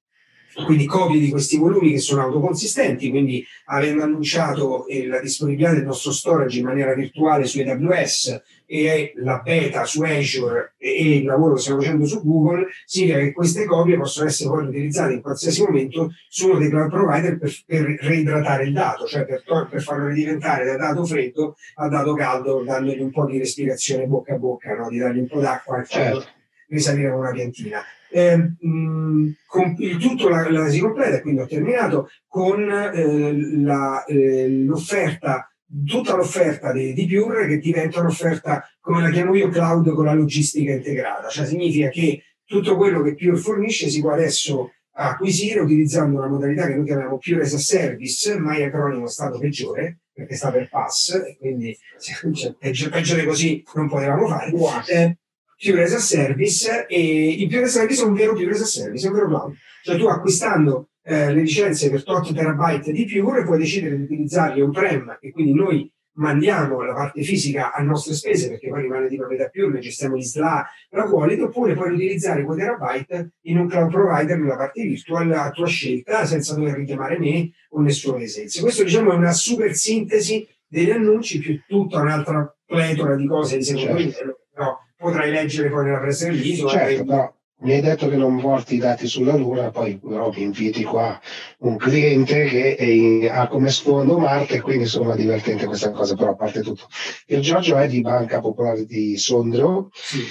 quindi 0.63 0.85
copie 0.85 1.19
di 1.19 1.29
questi 1.29 1.57
volumi 1.57 1.91
che 1.91 1.99
sono 1.99 2.21
autoconsistenti, 2.21 3.09
quindi 3.09 3.45
avendo 3.65 4.03
annunciato 4.03 4.87
eh, 4.87 5.05
la 5.07 5.19
disponibilità 5.19 5.73
del 5.73 5.83
nostro 5.83 6.11
storage 6.11 6.59
in 6.59 6.65
maniera 6.65 6.93
virtuale 6.93 7.45
su 7.45 7.59
AWS 7.59 8.41
e 8.65 9.13
la 9.17 9.41
beta 9.43 9.85
su 9.85 10.01
Azure 10.01 10.75
e, 10.77 11.17
il 11.17 11.25
lavoro 11.25 11.55
che 11.55 11.61
stiamo 11.61 11.81
facendo 11.81 12.05
su 12.05 12.23
Google, 12.23 12.67
significa 12.85 13.19
che 13.19 13.33
queste 13.33 13.65
copie 13.65 13.97
possono 13.97 14.27
essere 14.27 14.49
poi 14.49 14.67
utilizzate 14.67 15.13
in 15.13 15.21
qualsiasi 15.21 15.61
momento 15.61 16.11
su 16.29 16.49
uno 16.49 16.59
dei 16.59 16.69
cloud 16.69 16.89
provider 16.89 17.37
per, 17.37 17.51
per 17.65 17.97
reidratare 18.01 18.63
il 18.63 18.73
dato, 18.73 19.05
cioè 19.05 19.25
per, 19.25 19.43
per, 19.69 19.81
farlo 19.81 20.07
ridiventare 20.07 20.65
da 20.65 20.77
dato 20.77 21.05
freddo 21.05 21.55
a 21.75 21.87
dato 21.89 22.13
caldo, 22.13 22.63
dandogli 22.63 23.01
un 23.01 23.11
po' 23.11 23.25
di 23.25 23.37
respirazione 23.37 24.05
bocca 24.05 24.35
a 24.35 24.37
bocca, 24.37 24.73
no? 24.73 24.89
di 24.89 24.97
dargli 24.97 25.19
un 25.19 25.27
po' 25.27 25.39
d'acqua 25.39 25.81
e 25.81 25.83
farlo 25.83 26.21
certo. 26.21 26.29
risalire 26.69 27.09
con 27.11 27.19
una 27.19 27.31
piantina 27.31 27.83
eh, 28.15 28.37
mh, 28.37 29.33
con, 29.45 29.75
il 29.77 29.97
tutto 29.97 30.29
la, 30.29 30.49
la, 30.49 30.69
si 30.69 30.79
completa, 30.79 31.19
quindi 31.21 31.41
ho 31.41 31.47
terminato 31.47 32.07
con 32.27 32.61
eh, 32.71 33.57
la, 33.57 34.05
eh, 34.05 34.49
l'offerta, 34.49 35.51
tutta 35.85 36.15
l'offerta 36.15 36.71
di, 36.71 36.93
di 36.93 37.07
Pure 37.07 37.45
che 37.45 37.57
diventa 37.57 37.99
un'offerta, 37.99 38.63
come 38.79 39.01
la 39.01 39.09
chiamo 39.09 39.35
io, 39.35 39.49
cloud 39.49 39.91
con 39.91 40.05
la 40.05 40.13
logistica 40.13 40.71
integrata, 40.71 41.27
cioè 41.27 41.45
significa 41.45 41.89
che 41.89 42.23
tutto 42.45 42.77
quello 42.77 43.01
che 43.01 43.15
Pure 43.15 43.35
fornisce 43.35 43.89
si 43.89 43.99
può 43.99 44.11
adesso 44.11 44.71
acquisire 44.97 45.59
utilizzando 45.59 46.17
una 46.17 46.29
modalità 46.29 46.67
che 46.67 46.75
noi 46.75 46.85
chiamiamo 46.85 47.17
Pure 47.17 47.41
as 47.41 47.53
a 47.53 47.57
Service, 47.57 48.39
mai 48.39 48.63
acronimo 48.63 49.07
stato 49.07 49.39
peggiore, 49.39 49.99
perché 50.13 50.35
sta 50.35 50.51
per 50.51 50.69
pass, 50.69 51.15
e 51.15 51.35
quindi 51.37 51.77
cioè, 52.33 52.55
peggio, 52.57 52.89
peggio 52.89 53.15
di 53.15 53.25
così 53.25 53.61
non 53.73 53.89
potevamo 53.89 54.25
fare. 54.25 54.51
Eh, 54.87 55.17
Pure 55.57 55.83
as 55.83 55.93
a 55.93 55.99
Service 55.99 56.85
e 56.87 57.29
il 57.31 57.47
Pure 57.47 57.63
as 57.63 57.75
a 57.75 57.79
Service 57.79 58.01
è 58.01 58.05
un 58.05 58.13
vero 58.13 58.33
Pure 58.33 58.51
as 58.51 58.61
a 58.61 58.65
Service, 58.65 59.05
è 59.05 59.09
un 59.09 59.15
vero 59.15 59.27
cloud. 59.27 59.53
Cioè 59.83 59.97
tu 59.97 60.05
acquistando 60.05 60.89
eh, 61.03 61.33
le 61.33 61.41
licenze 61.41 61.89
per 61.89 62.03
tot 62.03 62.33
terabyte 62.33 62.91
di 62.91 63.05
Pure 63.05 63.43
puoi 63.43 63.59
decidere 63.59 63.95
di 63.95 64.03
utilizzarli 64.03 64.61
on-prem 64.61 65.17
e 65.21 65.31
quindi 65.31 65.53
noi 65.53 65.91
mandiamo 66.15 66.81
la 66.81 66.93
parte 66.93 67.21
fisica 67.23 67.73
a 67.73 67.81
nostre 67.81 68.13
spese 68.13 68.49
perché 68.49 68.69
poi 68.69 68.83
rimane 68.83 69.07
di 69.07 69.17
proprietà 69.17 69.47
più, 69.49 69.69
noi 69.69 69.81
gestiamo 69.81 70.15
gli 70.15 70.23
SLA, 70.23 70.65
la 70.89 71.03
quality, 71.03 71.41
oppure 71.41 71.73
puoi 71.73 71.93
utilizzare 71.93 72.43
quei 72.43 72.57
terabyte 72.57 73.33
in 73.43 73.59
un 73.59 73.67
cloud 73.67 73.91
provider 73.91 74.37
nella 74.37 74.55
parte 74.55 74.83
virtual 74.83 75.31
a 75.31 75.51
tua 75.51 75.67
scelta 75.67 76.25
senza 76.25 76.55
dover 76.55 76.75
richiamare 76.75 77.19
me 77.19 77.51
o 77.69 77.81
nessuno 77.81 78.17
dei 78.17 78.27
sensi. 78.27 78.61
Questo 78.61 78.83
diciamo 78.83 79.11
è 79.11 79.15
una 79.15 79.33
super 79.33 79.73
sintesi 79.73 80.47
degli 80.67 80.91
annunci 80.91 81.39
più 81.39 81.59
tutta 81.67 82.01
un'altra 82.01 82.55
pletora 82.65 83.15
di 83.15 83.27
cose 83.27 83.57
di 83.57 83.63
secondo 83.63 83.99
certo. 83.99 84.39
però 84.51 84.77
potrai 85.05 85.31
leggere 85.31 85.69
poi 85.69 85.85
nella 85.85 85.99
press 85.99 86.25
release. 86.25 86.67
Certo, 86.67 87.03
però 87.03 87.33
mi 87.61 87.73
hai 87.73 87.81
detto 87.81 88.09
che 88.09 88.15
non 88.15 88.39
porti 88.41 88.75
i 88.75 88.79
dati 88.79 89.07
sulla 89.07 89.35
Luna, 89.35 89.69
poi 89.69 89.97
però 89.97 90.31
mi 90.31 90.41
inviti 90.41 90.83
qua 90.83 91.19
un 91.59 91.77
cliente 91.77 92.45
che 92.45 92.75
in, 92.79 93.29
ha 93.31 93.47
come 93.47 93.69
sfondo 93.69 94.17
Marte, 94.17 94.61
quindi 94.61 94.83
insomma 94.83 95.15
divertente 95.15 95.65
questa 95.65 95.91
cosa, 95.91 96.15
però 96.15 96.31
a 96.31 96.35
parte 96.35 96.61
tutto. 96.61 96.87
Il 97.27 97.41
Giorgio 97.41 97.77
è 97.77 97.87
di 97.87 98.01
Banca 98.01 98.39
Popolare 98.39 98.85
di 98.85 99.17
Sondrio 99.17 99.89
sì. 99.93 100.23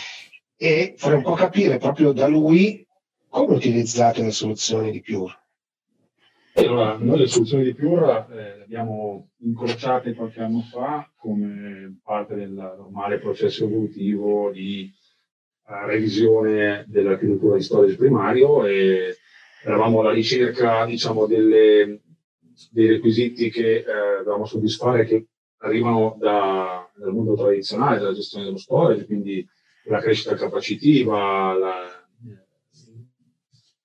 e 0.57 0.95
vorrei 0.99 1.17
un 1.19 1.23
po' 1.23 1.35
capire 1.35 1.79
proprio 1.79 2.13
da 2.13 2.27
lui 2.27 2.87
come 3.29 3.55
utilizzate 3.55 4.23
le 4.23 4.31
soluzioni 4.31 4.91
di 4.91 5.01
Pure. 5.01 5.44
Allora, 6.57 6.97
noi 6.99 7.19
le 7.19 7.27
soluzioni 7.27 7.65
di 7.65 7.75
Pure 7.75 8.27
eh, 8.31 8.35
le 8.35 8.63
abbiamo 8.63 9.31
incrociate 9.39 10.15
qualche 10.15 10.41
anno 10.41 10.61
fa 10.61 11.11
come 11.17 11.99
parte 12.03 12.37
del 12.37 12.51
normale 12.51 13.19
processo 13.19 13.65
evolutivo 13.65 14.53
di 14.53 14.89
revisione 15.87 16.85
dell'architettura 16.87 17.57
di 17.57 17.63
storage 17.63 17.97
primario 17.97 18.67
e 18.67 19.17
eravamo 19.65 20.01
alla 20.01 20.13
ricerca 20.13 20.85
diciamo, 20.85 21.27
delle, 21.27 22.03
dei 22.71 22.87
requisiti 22.87 23.51
che 23.51 23.79
eh, 23.79 23.85
dovevamo 24.19 24.45
soddisfare 24.45 25.07
che 25.07 25.27
arrivano 25.59 26.17
da, 26.21 26.89
dal 26.95 27.13
mondo 27.13 27.35
tradizionale 27.35 27.99
della 27.99 28.13
gestione 28.13 28.45
dello 28.45 28.59
storage, 28.59 29.07
quindi 29.07 29.45
la 29.87 30.01
crescita 30.01 30.35
capacitiva, 30.35 31.53
la, 31.55 31.94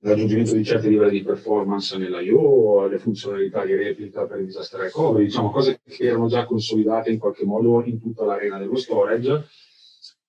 l'aggiungimento 0.01 0.53
di 0.53 0.63
certi 0.63 0.89
livelli 0.89 1.19
di 1.19 1.23
performance 1.23 1.97
nell'IO, 1.97 2.87
le 2.87 2.99
funzionalità 2.99 3.65
di 3.65 3.75
replica 3.75 4.25
per 4.25 4.39
il 4.39 4.45
disaster 4.45 4.79
recovery, 4.79 5.25
diciamo 5.25 5.51
cose 5.51 5.81
che 5.85 6.05
erano 6.05 6.27
già 6.27 6.45
consolidate 6.45 7.11
in 7.11 7.19
qualche 7.19 7.45
modo 7.45 7.83
in 7.83 7.99
tutta 7.99 8.23
l'arena 8.23 8.57
dello 8.57 8.77
storage. 8.77 9.47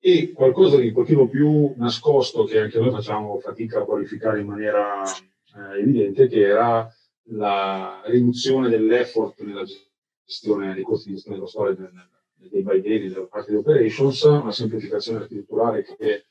E 0.02 0.32
qualcosa 0.32 0.78
di 0.78 0.88
un 0.88 0.94
pochino 0.94 1.28
più 1.28 1.74
nascosto 1.76 2.44
che 2.44 2.58
anche 2.58 2.78
noi 2.78 2.90
facciamo 2.90 3.38
fatica 3.38 3.80
a 3.80 3.84
qualificare 3.84 4.40
in 4.40 4.46
maniera 4.46 5.04
eh, 5.04 5.80
evidente, 5.80 6.26
che 6.26 6.40
era 6.40 6.90
la 7.32 8.00
riduzione 8.06 8.70
dell'effort 8.70 9.40
nella 9.42 9.64
gestione 10.24 10.72
dei 10.72 10.82
costi 10.82 11.08
di 11.08 11.14
gestione 11.14 11.36
dello 11.36 11.48
storage 11.48 11.90
day 12.48 12.62
by 12.62 12.80
day, 12.80 13.00
nella 13.00 13.26
parte 13.26 13.50
di 13.50 13.58
operations, 13.58 14.22
una 14.22 14.52
semplificazione 14.52 15.18
architetturale 15.18 15.84
che 15.84 16.24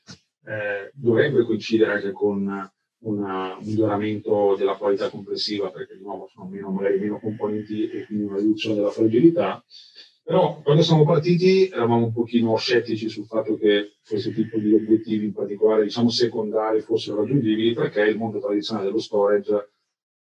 eh, 0.44 0.90
dovrebbe 0.92 1.44
coincidere 1.44 1.92
anche 1.92 2.10
con 2.10 2.70
un 3.02 3.56
miglioramento 3.62 4.54
della 4.56 4.76
qualità 4.76 5.08
complessiva, 5.08 5.70
perché 5.70 5.96
di 5.96 6.02
nuovo 6.02 6.28
sono 6.32 6.48
meno, 6.48 6.70
magari 6.70 6.98
meno 6.98 7.18
componenti 7.18 7.88
e 7.88 8.04
quindi 8.06 8.24
una 8.24 8.36
riduzione 8.36 8.76
della 8.76 8.90
fragilità. 8.90 9.64
Però 10.22 10.60
quando 10.62 10.82
siamo 10.82 11.04
partiti 11.04 11.68
eravamo 11.68 12.04
un 12.04 12.12
pochino 12.12 12.54
scettici 12.56 13.08
sul 13.08 13.26
fatto 13.26 13.56
che 13.56 13.96
questo 14.06 14.30
tipo 14.30 14.58
di 14.58 14.74
obiettivi, 14.74 15.24
in 15.24 15.32
particolare 15.32 15.82
diciamo 15.82 16.10
secondari, 16.10 16.80
fossero 16.82 17.16
raggiungibili 17.16 17.72
perché 17.72 18.02
il 18.02 18.16
mondo 18.16 18.38
tradizionale 18.38 18.86
dello 18.86 19.00
storage 19.00 19.72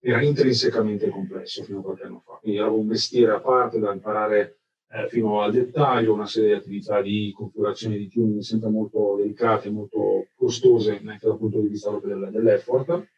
era 0.00 0.22
intrinsecamente 0.22 1.08
complesso 1.08 1.64
fino 1.64 1.80
a 1.80 1.82
qualche 1.82 2.04
anno 2.04 2.22
fa. 2.24 2.38
Quindi 2.40 2.60
era 2.60 2.70
un 2.70 2.86
mestiere 2.86 3.32
a 3.32 3.40
parte 3.40 3.78
da 3.78 3.92
imparare 3.92 4.59
eh, 4.92 5.08
fino 5.08 5.40
al 5.40 5.52
dettaglio, 5.52 6.12
una 6.12 6.26
serie 6.26 6.48
di 6.48 6.54
attività 6.54 7.00
di 7.00 7.32
configurazione 7.34 7.96
di 7.96 8.08
tuning 8.08 8.40
sempre 8.40 8.70
molto 8.70 9.16
delicate, 9.16 9.70
molto 9.70 10.28
costose 10.34 11.00
anche 11.04 11.26
dal 11.26 11.38
punto 11.38 11.60
di 11.60 11.68
vista 11.68 11.90
dell'effort. 11.90 13.08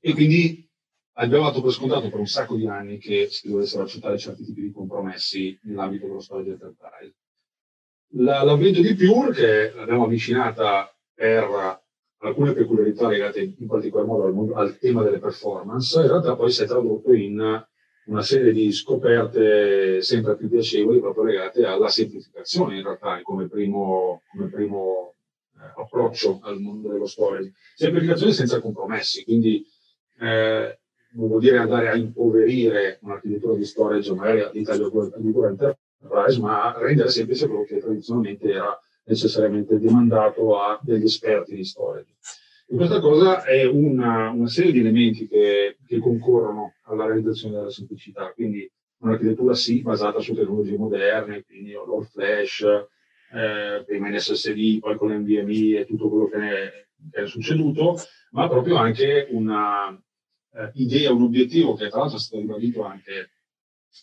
E 0.00 0.12
quindi 0.12 0.68
abbiamo 1.14 1.44
dato 1.44 1.62
per 1.62 1.70
scontato 1.70 2.08
per 2.08 2.18
un 2.18 2.26
sacco 2.26 2.56
di 2.56 2.66
anni 2.66 2.98
che 2.98 3.28
si 3.30 3.48
dovessero 3.48 3.84
accettare 3.84 4.18
certi 4.18 4.44
tipi 4.44 4.62
di 4.62 4.72
compromessi 4.72 5.58
nell'ambito 5.62 6.06
dello 6.06 6.20
storage 6.20 6.50
enterprise. 6.50 7.14
La, 8.14 8.42
l'avvento 8.42 8.80
di 8.80 8.94
Pure, 8.94 9.32
che 9.32 9.72
l'abbiamo 9.72 10.04
avvicinata 10.04 10.92
per 11.14 11.80
alcune 12.22 12.54
peculiarità 12.54 13.06
legate 13.06 13.54
in 13.56 13.66
particolar 13.68 14.06
modo 14.06 14.24
al, 14.24 14.66
al, 14.66 14.78
tema 14.78 15.02
delle 15.04 15.20
performance, 15.20 16.00
in 16.00 16.08
realtà 16.08 16.34
poi 16.34 16.50
si 16.50 16.64
è 16.64 16.66
tradotto 16.66 17.12
in 17.12 17.68
una 18.10 18.22
serie 18.22 18.52
di 18.52 18.72
scoperte 18.72 20.02
sempre 20.02 20.36
più 20.36 20.48
piacevoli 20.48 20.98
proprio 20.98 21.24
legate 21.24 21.64
alla 21.64 21.88
semplificazione 21.88 22.76
in 22.76 22.82
realtà 22.82 23.20
come 23.22 23.48
primo, 23.48 24.22
come 24.32 24.48
primo 24.48 25.14
eh, 25.54 25.80
approccio 25.80 26.40
al 26.42 26.58
mondo 26.60 26.90
dello 26.90 27.06
storage. 27.06 27.52
Semplificazione 27.76 28.32
senza 28.32 28.60
compromessi, 28.60 29.22
quindi 29.22 29.64
eh, 30.18 30.78
non 31.12 31.28
vuol 31.28 31.40
dire 31.40 31.58
andare 31.58 31.88
a 31.88 31.96
impoverire 31.96 32.98
un'architettura 33.02 33.54
di 33.54 33.64
storage 33.64 34.12
magari 34.12 34.40
addirittura 34.40 35.48
enterprise, 35.48 36.40
ma 36.40 36.76
rendere 36.78 37.10
semplice 37.10 37.46
quello 37.46 37.64
che 37.64 37.78
tradizionalmente 37.78 38.50
era 38.50 38.76
necessariamente 39.04 39.78
demandato 39.78 40.60
a 40.60 40.80
degli 40.82 41.04
esperti 41.04 41.54
di 41.54 41.64
storage. 41.64 42.12
E 42.72 42.76
questa 42.76 43.00
cosa 43.00 43.42
è 43.42 43.64
una, 43.64 44.30
una 44.30 44.46
serie 44.46 44.70
di 44.70 44.78
elementi 44.78 45.26
che, 45.26 45.76
che, 45.84 45.98
concorrono 45.98 46.74
alla 46.82 47.04
realizzazione 47.04 47.56
della 47.56 47.68
semplicità, 47.68 48.30
quindi 48.32 48.70
un'architettura 48.98 49.54
sì 49.54 49.82
basata 49.82 50.20
su 50.20 50.34
tecnologie 50.34 50.78
moderne, 50.78 51.42
quindi 51.42 51.72
l'all 51.72 52.04
flash, 52.04 52.60
eh, 52.62 53.82
prima 53.84 54.08
in 54.08 54.20
SSD, 54.20 54.78
poi 54.78 54.94
con 54.96 55.10
l'NVMe 55.10 55.80
e 55.80 55.84
tutto 55.84 56.08
quello 56.08 56.28
che, 56.28 56.36
ne, 56.36 56.88
che 57.10 57.22
è 57.22 57.26
succeduto, 57.26 57.96
ma 58.30 58.48
proprio 58.48 58.76
anche 58.76 59.26
una, 59.30 59.90
eh, 60.52 61.08
un 61.08 61.22
obiettivo 61.22 61.74
che 61.74 61.88
tra 61.88 61.98
l'altro 61.98 62.18
è 62.18 62.20
stato 62.20 62.40
ribadito 62.40 62.84
anche 62.84 63.30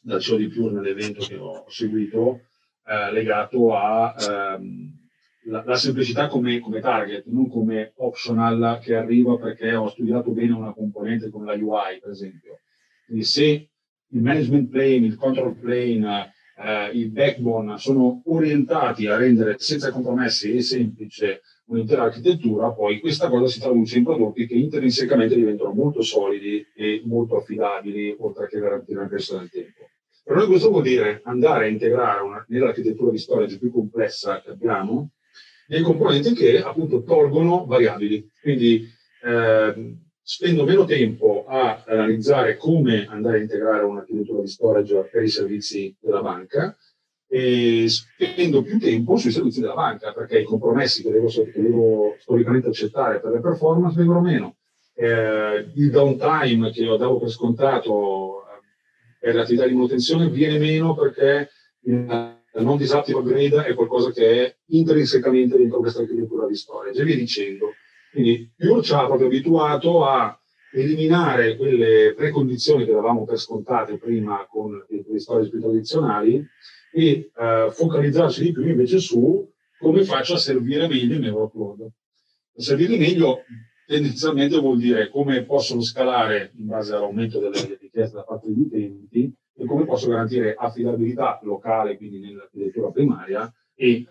dal 0.02 0.20
CEO 0.20 0.36
di 0.36 0.50
Pure 0.50 0.74
nell'evento 0.74 1.26
che 1.26 1.38
ho 1.38 1.64
seguito, 1.70 2.42
eh, 2.86 3.14
legato 3.14 3.74
a 3.74 4.14
ehm, 4.20 4.97
la, 5.48 5.64
la, 5.66 5.76
semplicità 5.76 6.28
come, 6.28 6.60
come, 6.60 6.80
target, 6.80 7.26
non 7.28 7.50
come 7.50 7.94
optional 7.98 8.80
che 8.82 8.96
arriva 8.96 9.38
perché 9.38 9.74
ho 9.76 9.90
studiato 9.90 10.32
bene 10.32 10.54
una 10.54 10.74
componente 10.74 11.30
come 11.30 11.46
la 11.46 11.54
UI, 11.54 12.00
per 12.02 12.12
esempio. 12.12 12.60
Quindi 13.06 13.24
se 13.24 13.70
il 14.10 14.22
management 14.22 14.70
plane, 14.70 15.06
il 15.06 15.16
control 15.16 15.56
plane, 15.56 16.34
eh, 16.58 16.90
il 16.94 17.10
backbone 17.10 17.78
sono 17.78 18.22
orientati 18.26 19.08
a 19.08 19.18
rendere 19.18 19.56
senza 19.58 19.92
compromessi 19.92 20.56
e 20.56 20.62
semplice 20.62 21.42
un'intera 21.68 22.04
architettura, 22.04 22.72
poi 22.72 23.00
questa 23.00 23.30
cosa 23.30 23.48
si 23.48 23.60
traduce 23.60 23.98
in 23.98 24.06
prodotti 24.06 24.48
che 24.48 24.56
intrinsecamente 24.56 25.36
diventano 25.36 25.74
molto 25.74 26.02
solidi 26.02 26.66
e 26.76 27.02
molto 27.06 27.38
affidabili, 27.38 28.16
oltre 28.20 28.48
che 28.48 28.60
garantire 28.60 29.02
la 29.02 29.08
crescita 29.08 29.40
del 29.40 29.50
tempo. 29.50 29.90
Per 30.24 30.36
noi 30.36 30.48
questo 30.48 30.70
vuol 30.70 30.84
dire 30.84 31.22
andare 31.24 31.66
a 31.66 31.68
integrare 31.70 32.22
una, 32.22 32.46
nell'architettura 32.50 33.12
di 33.12 33.18
storage 33.18 33.60
più 33.60 33.72
complessa 33.72 34.42
che 34.42 34.52
abbiamo 34.52 35.12
dei 35.68 35.82
componenti 35.82 36.34
che 36.34 36.62
appunto 36.62 37.04
tolgono 37.04 37.66
variabili. 37.66 38.30
Quindi 38.42 38.88
eh, 39.24 39.98
spendo 40.22 40.64
meno 40.66 40.86
tempo 40.86 41.46
a 41.48 41.84
analizzare 41.86 42.58
come 42.58 43.06
andare 43.08 43.38
a 43.38 43.42
integrare 43.42 43.84
un'architettura 43.84 44.42
di 44.42 44.48
storage 44.48 45.10
per 45.12 45.24
i 45.24 45.30
servizi 45.30 45.96
della 46.00 46.22
banca 46.22 46.76
e 47.30 47.86
spendo 47.88 48.62
più 48.62 48.80
tempo 48.80 49.18
sui 49.18 49.32
servizi 49.32 49.60
della 49.60 49.74
banca 49.74 50.14
perché 50.14 50.40
i 50.40 50.46
compromessi 50.46 51.04
che 51.04 51.12
devo, 51.12 51.28
che 51.28 51.62
devo 51.62 52.16
storicamente 52.20 52.70
accettare 52.70 53.20
per 53.20 53.32
le 53.32 53.42
performance 53.42 53.98
vengono 53.98 54.22
meno. 54.22 54.56
Eh, 54.96 55.72
il 55.76 55.92
downtime 55.92 56.72
che 56.72 56.88
ho 56.88 56.98
dato 56.98 57.20
per 57.20 57.30
scontato 57.30 58.44
eh, 58.48 58.60
per 59.20 59.36
le 59.36 59.42
attività 59.42 59.68
di 59.68 59.74
manutenzione 59.74 60.30
viene 60.30 60.58
meno 60.58 60.96
perché 60.96 61.50
il 62.58 62.66
non 62.66 62.78
disattive 62.78 63.20
upgrade 63.20 63.66
è 63.66 63.74
qualcosa 63.74 64.12
che 64.12 64.46
è 64.46 64.58
intrinsecamente 64.68 65.58
dentro 65.58 65.80
questa 65.80 66.02
architettura 66.02 66.48
di 66.48 66.56
storage 66.56 67.02
e 67.02 67.06
via 67.06 67.16
dicendo. 67.16 67.74
Quindi 68.12 68.52
Pure 68.56 68.82
ci 68.82 68.94
ha 68.94 69.06
proprio 69.06 69.28
abituato 69.28 70.06
a 70.06 70.40
eliminare 70.74 71.56
quelle 71.56 72.14
precondizioni 72.16 72.86
che 72.86 72.92
davamo 72.92 73.26
per 73.26 73.38
scontate 73.38 73.98
prima 73.98 74.46
con 74.50 74.86
le 74.90 75.20
storage 75.20 75.50
più 75.50 75.60
tradizionali 75.60 76.44
e 76.92 77.32
eh, 77.36 77.68
focalizzarci 77.72 78.44
di 78.44 78.52
più 78.52 78.68
invece 78.68 79.00
su 79.00 79.48
come 79.80 80.04
faccio 80.04 80.34
a 80.34 80.38
servire 80.38 80.88
meglio 80.88 81.14
il 81.14 81.20
mio 81.20 81.34
workload. 81.34 81.88
Servire 82.56 82.98
meglio 82.98 83.44
tendenzialmente 83.86 84.58
vuol 84.60 84.80
dire 84.80 85.10
come 85.10 85.44
possono 85.46 85.82
scalare 85.82 86.52
in 86.58 86.66
base 86.66 86.96
all'aumento 86.96 87.40
delle 87.40 87.78
richieste 87.80 88.16
da 88.16 88.24
parte 88.24 88.48
degli 88.48 88.62
utenti 88.62 89.34
e 89.58 89.66
come 89.66 89.86
posso 89.86 90.08
garantire 90.10 90.56
affidabilità 90.58 91.40
locale, 91.44 91.98
quindi 91.98 92.20
nell'architettura 92.20 92.92
primaria, 92.92 93.52
e 93.80 93.92
eh, 93.92 94.08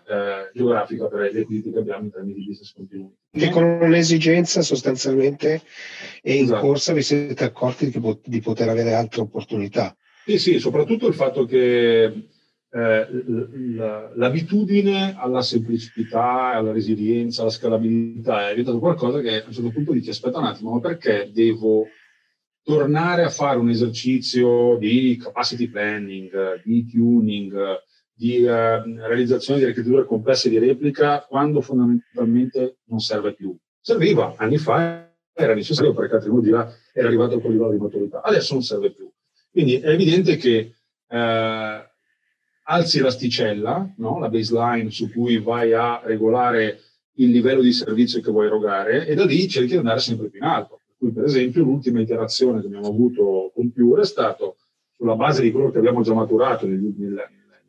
geografica 0.53 1.07
per 1.07 1.31
le 1.31 1.41
equity 1.41 1.71
che 1.71 1.79
abbiamo 1.79 2.05
in 2.05 2.11
termini 2.11 2.39
di 2.39 2.45
business 2.45 2.73
continuity. 2.73 3.15
E 3.31 3.49
con 3.49 3.63
un'esigenza 3.63 4.61
sostanzialmente 4.61 5.61
è 6.21 6.31
in 6.31 6.43
esatto. 6.43 6.61
corsa 6.61 6.93
vi 6.93 7.01
siete 7.01 7.43
accorti 7.43 7.91
di 8.23 8.39
poter 8.39 8.69
avere 8.69 8.93
altre 8.93 9.21
opportunità. 9.21 9.95
Sì, 10.25 10.37
sì, 10.37 10.59
soprattutto 10.59 11.07
il 11.07 11.13
fatto 11.13 11.45
che 11.45 12.03
eh, 12.03 13.07
l'abitudine 14.15 15.15
alla 15.17 15.41
semplicità, 15.41 16.53
alla 16.53 16.71
resilienza, 16.71 17.41
alla 17.41 17.51
scalabilità 17.51 18.47
è 18.47 18.51
diventato 18.51 18.79
qualcosa 18.79 19.19
che 19.21 19.41
a 19.41 19.47
un 19.47 19.53
certo 19.53 19.71
punto 19.71 19.91
dici 19.91 20.09
aspetta 20.09 20.39
un 20.39 20.45
attimo, 20.45 20.71
ma 20.71 20.79
perché 20.79 21.29
devo 21.33 21.87
tornare 22.67 23.23
a 23.23 23.29
fare 23.29 23.57
un 23.57 23.69
esercizio 23.69 24.75
di 24.75 25.15
capacity 25.15 25.69
planning, 25.69 26.61
di 26.65 26.85
tuning, 26.85 27.55
di 28.13 28.41
uh, 28.41 28.83
realizzazione 29.07 29.61
di 29.61 29.65
architetture 29.65 30.03
complesse 30.03 30.49
di 30.49 30.57
replica 30.57 31.25
quando 31.29 31.61
fondamentalmente 31.61 32.79
non 32.87 32.99
serve 32.99 33.33
più. 33.33 33.55
Serviva 33.79 34.33
anni 34.35 34.57
fa, 34.57 35.09
era 35.33 35.53
necessario 35.53 35.93
perché 35.93 36.17
tecnologia 36.17 36.69
era 36.91 37.07
arrivata 37.07 37.35
a 37.35 37.39
quel 37.39 37.53
livello 37.53 37.71
di 37.71 37.77
maturità, 37.77 38.21
adesso 38.21 38.53
non 38.53 38.63
serve 38.63 38.91
più. 38.91 39.09
Quindi 39.49 39.79
è 39.79 39.87
evidente 39.87 40.35
che 40.35 40.75
eh, 41.07 41.89
alzi 42.63 42.99
l'asticella, 42.99 43.93
no? 43.95 44.19
la 44.19 44.27
baseline 44.27 44.91
su 44.91 45.09
cui 45.09 45.37
vai 45.37 45.71
a 45.71 46.01
regolare 46.03 46.81
il 47.13 47.29
livello 47.29 47.61
di 47.61 47.71
servizio 47.71 48.19
che 48.19 48.29
vuoi 48.29 48.47
erogare 48.47 49.07
e 49.07 49.15
da 49.15 49.23
lì 49.23 49.47
cerchi 49.47 49.69
di 49.69 49.77
andare 49.77 49.99
sempre 49.99 50.27
più 50.27 50.39
in 50.39 50.45
alto. 50.45 50.76
Cui, 50.97 51.11
per 51.11 51.25
esempio, 51.25 51.63
l'ultima 51.63 52.01
iterazione 52.01 52.59
che 52.59 52.67
abbiamo 52.67 52.87
avuto 52.87 53.51
con 53.53 53.71
Pure 53.71 54.01
è 54.01 54.05
stato 54.05 54.57
sulla 54.95 55.15
base 55.15 55.43
di 55.43 55.51
quello 55.51 55.69
che 55.69 55.77
abbiamo 55.77 56.01
già 56.01 56.13
maturato 56.13 56.65
nel, 56.65 56.79
nel, 56.79 57.23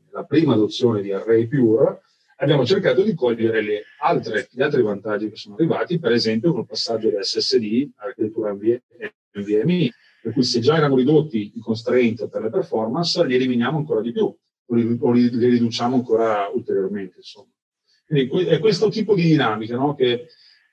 nella 0.06 0.24
prima 0.24 0.54
adozione 0.54 1.02
di 1.02 1.12
Array 1.12 1.46
Pure, 1.46 2.00
abbiamo 2.36 2.64
cercato 2.64 3.02
di 3.02 3.14
cogliere 3.14 3.84
altre, 4.00 4.48
gli 4.50 4.62
altri 4.62 4.82
vantaggi 4.82 5.28
che 5.28 5.36
sono 5.36 5.56
arrivati, 5.56 5.98
per 5.98 6.12
esempio 6.12 6.52
col 6.52 6.66
passaggio 6.66 7.10
da 7.10 7.22
SSD 7.22 7.90
all'architettura 7.96 8.52
NVMe, 8.52 9.92
per 10.22 10.32
cui 10.32 10.42
se 10.42 10.60
già 10.60 10.76
erano 10.76 10.96
ridotti 10.96 11.52
i 11.54 11.60
constraint 11.60 12.28
per 12.28 12.42
le 12.42 12.50
performance, 12.50 13.24
li 13.26 13.34
eliminiamo 13.34 13.76
ancora 13.76 14.00
di 14.00 14.12
più 14.12 14.24
o 14.24 14.74
li, 14.74 14.96
o 15.00 15.10
li, 15.12 15.30
li 15.30 15.48
riduciamo 15.48 15.96
ancora 15.96 16.48
ulteriormente. 16.52 17.16
Insomma. 17.18 17.48
Quindi 18.06 18.46
è 18.46 18.58
questo 18.58 18.88
tipo 18.88 19.14
di 19.14 19.22
dinamica, 19.22 19.76
no? 19.76 19.94
che 19.94 20.28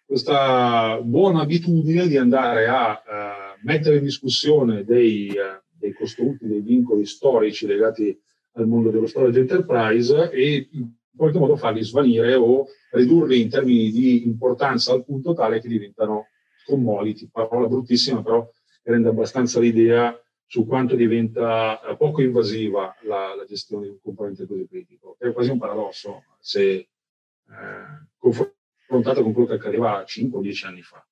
questa 0.06 1.02
buona 1.02 1.42
abitudine 1.42 2.08
di 2.08 2.18
andare 2.18 2.68
a 2.68 2.92
uh, 2.92 3.60
mettere 3.64 3.98
in 3.98 4.04
discussione 4.04 4.84
dei, 4.84 5.30
uh, 5.30 5.62
dei 5.78 5.94
costrutti, 5.94 6.48
dei 6.48 6.62
vincoli 6.62 7.06
storici 7.06 7.66
legati 7.66 8.18
al 8.54 8.68
mondo 8.68 8.92
dello 8.92 9.08
storage 9.08 9.40
enterprise 9.40 10.30
e 10.32 10.70
in 10.72 10.92
qualche 11.16 11.40
modo 11.40 11.56
farli 11.56 11.84
svanire 11.84 12.36
o 12.36 12.68
ridurli 12.92 13.42
in 13.42 13.50
termini 13.50 13.92
di 13.92 14.26
importanza 14.26 14.94
al 14.94 15.04
punto 15.04 15.34
tale 15.34 15.60
che 15.60 15.68
diventano 15.68 16.28
commodity, 16.66 17.30
parola 17.32 17.68
bruttissima 17.68 18.22
però 18.22 18.48
rende 18.84 19.10
abbastanza 19.10 19.60
l'idea 19.60 20.18
su 20.46 20.66
quanto 20.66 20.96
diventa 20.96 21.82
eh, 21.82 21.98
poco 21.98 22.22
invasiva 22.22 22.96
la, 23.02 23.34
la, 23.36 23.46
gestione 23.46 23.86
di 23.86 23.90
un 23.90 24.00
componente 24.02 24.46
così 24.46 24.68
critico. 24.68 25.16
È 25.18 25.32
quasi 25.32 25.50
un 25.50 25.58
paradosso 25.58 26.24
se 26.40 26.70
eh, 26.70 26.88
confrontato 28.88 29.24
con 29.24 29.34
quello 29.34 29.48
che 29.48 29.56
accadeva 29.56 30.04
5 30.06 30.40
o 30.40 30.42
10 30.42 30.66
anni 30.66 30.82
fa. 30.82 31.06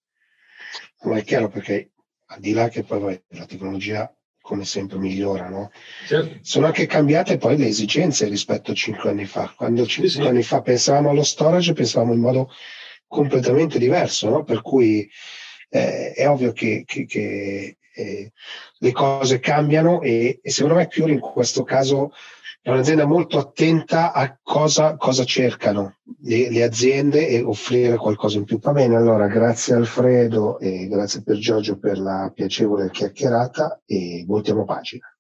Ma 1.04 1.18
è 1.18 1.24
chiaro 1.24 1.50
perché 1.50 1.92
al 2.28 2.40
di 2.40 2.54
là 2.54 2.70
che 2.70 2.84
poi 2.84 3.22
la 3.30 3.46
tecnologia 3.46 4.14
come 4.44 4.66
sempre 4.66 4.98
migliora, 4.98 5.48
no? 5.48 5.72
Certo. 6.06 6.40
Sono 6.42 6.66
anche 6.66 6.86
cambiate 6.86 7.38
poi 7.38 7.56
le 7.56 7.68
esigenze 7.68 8.28
rispetto 8.28 8.72
a 8.72 8.76
5 8.76 9.10
anni 9.10 9.26
fa. 9.26 9.54
Quando 9.56 9.86
5 9.86 10.10
sì, 10.10 10.20
sì. 10.20 10.28
anni 10.28 10.44
fa 10.44 10.62
pensavamo 10.62 11.12
allo 11.12 11.24
storage, 11.24 11.72
pensavamo 11.72 12.12
in 12.12 12.20
modo 12.20 12.52
completamente 13.08 13.80
diverso, 13.80 14.30
no? 14.30 14.44
Per 14.44 14.62
cui 14.62 15.10
eh, 15.70 16.12
è 16.12 16.28
ovvio 16.28 16.52
che, 16.52 16.84
che, 16.86 17.06
che 17.06 17.78
eh, 17.96 18.32
le 18.80 18.92
cose 18.92 19.40
cambiano 19.40 20.02
e, 20.02 20.40
e, 20.42 20.50
secondo 20.50 20.76
me 20.76 20.88
Cure 20.88 21.14
in 21.14 21.20
questo 21.20 21.64
caso 21.64 22.12
è 22.66 22.70
un'azienda 22.70 23.06
molto 23.06 23.40
attenta 23.40 24.14
a 24.14 24.40
cosa, 24.42 24.96
cosa 24.96 25.26
cercano 25.26 25.98
le, 26.22 26.50
le, 26.50 26.64
aziende 26.64 27.28
e 27.28 27.44
offrire 27.44 27.98
qualcosa 27.98 28.38
in 28.38 28.46
più. 28.46 28.58
Va 28.58 28.72
bene, 28.72 28.96
allora 28.96 29.28
grazie 29.28 29.76
Alfredo 29.76 30.60
e 30.60 30.88
grazie 30.88 31.24
per 31.24 31.36
Giorgio 31.40 31.78
per 31.78 32.00
la 32.00 32.32
piacevole 32.34 32.90
chiacchierata 32.90 33.82
e 33.86 34.24
voltiamo 34.26 34.64
pagina. 34.64 35.13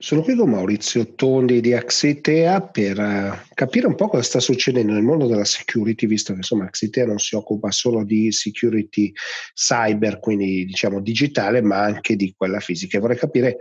Sono 0.00 0.22
qui 0.22 0.36
con 0.36 0.50
Maurizio 0.50 1.14
Tondi 1.16 1.60
di 1.60 1.74
Axitea 1.74 2.60
per 2.60 3.00
uh, 3.00 3.32
capire 3.52 3.88
un 3.88 3.96
po' 3.96 4.06
cosa 4.06 4.22
sta 4.22 4.38
succedendo 4.38 4.92
nel 4.92 5.02
mondo 5.02 5.26
della 5.26 5.44
security, 5.44 6.06
visto 6.06 6.30
che 6.30 6.38
insomma 6.38 6.66
Axitea 6.66 7.04
non 7.04 7.18
si 7.18 7.34
occupa 7.34 7.72
solo 7.72 8.04
di 8.04 8.30
security 8.30 9.12
cyber, 9.54 10.20
quindi 10.20 10.64
diciamo 10.66 11.00
digitale, 11.00 11.62
ma 11.62 11.80
anche 11.80 12.14
di 12.14 12.32
quella 12.36 12.60
fisica. 12.60 12.96
E 12.96 13.00
vorrei 13.00 13.16
capire 13.16 13.56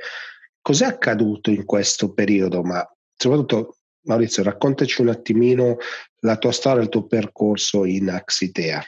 cos'è 0.61 0.85
accaduto 0.85 1.49
in 1.49 1.65
questo 1.65 2.13
periodo, 2.13 2.61
ma 2.61 2.87
soprattutto 3.15 3.77
Maurizio, 4.03 4.43
raccontaci 4.43 5.01
un 5.01 5.09
attimino 5.09 5.77
la 6.19 6.37
tua 6.37 6.51
storia, 6.51 6.83
il 6.83 6.89
tuo 6.89 7.07
percorso 7.07 7.83
in 7.83 8.11
Axitea. 8.11 8.83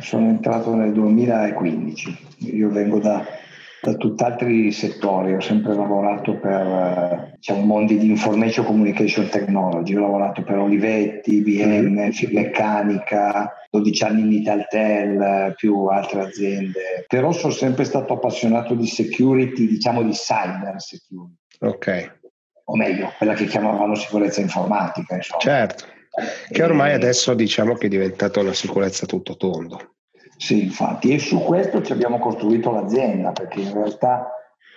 Sono 0.00 0.30
entrato 0.30 0.74
nel 0.74 0.92
2015, 0.92 2.18
io 2.38 2.68
vengo 2.70 2.98
da 2.98 3.24
da 3.80 3.94
tutt'altri 3.94 4.72
settori, 4.72 5.34
ho 5.34 5.40
sempre 5.40 5.74
lavorato 5.74 6.38
per 6.38 7.34
diciamo, 7.36 7.64
mondi 7.64 7.96
di 7.96 8.08
information 8.08 8.64
communication 8.64 9.28
technology, 9.28 9.94
ho 9.94 10.00
lavorato 10.00 10.42
per 10.42 10.58
Olivetti, 10.58 11.36
IBM, 11.36 12.06
mm. 12.06 12.10
Finmeccanica, 12.10 13.52
12 13.70 14.04
anni 14.04 14.20
in 14.22 14.32
Italtel, 14.32 15.54
più 15.56 15.84
altre 15.86 16.22
aziende, 16.22 17.04
però 17.06 17.32
sono 17.32 17.52
sempre 17.52 17.84
stato 17.84 18.14
appassionato 18.14 18.74
di 18.74 18.86
security, 18.86 19.68
diciamo 19.68 20.02
di 20.02 20.12
cyber 20.12 20.80
security. 20.80 21.36
Ok. 21.60 22.16
O 22.64 22.76
meglio, 22.76 23.12
quella 23.16 23.34
che 23.34 23.46
chiamavano 23.46 23.94
sicurezza 23.94 24.40
informatica. 24.40 25.14
Insomma. 25.14 25.40
Certo, 25.40 25.84
che 26.50 26.62
ormai 26.62 26.92
adesso 26.92 27.32
diciamo 27.34 27.74
che 27.74 27.86
è 27.86 27.88
diventata 27.88 28.40
una 28.40 28.52
sicurezza 28.52 29.06
tutto 29.06 29.36
tondo. 29.36 29.94
Sì, 30.38 30.62
infatti, 30.62 31.12
e 31.12 31.18
su 31.18 31.40
questo 31.40 31.82
ci 31.82 31.90
abbiamo 31.90 32.20
costruito 32.20 32.70
l'azienda, 32.70 33.32
perché 33.32 33.60
in 33.60 33.72
realtà 33.72 34.30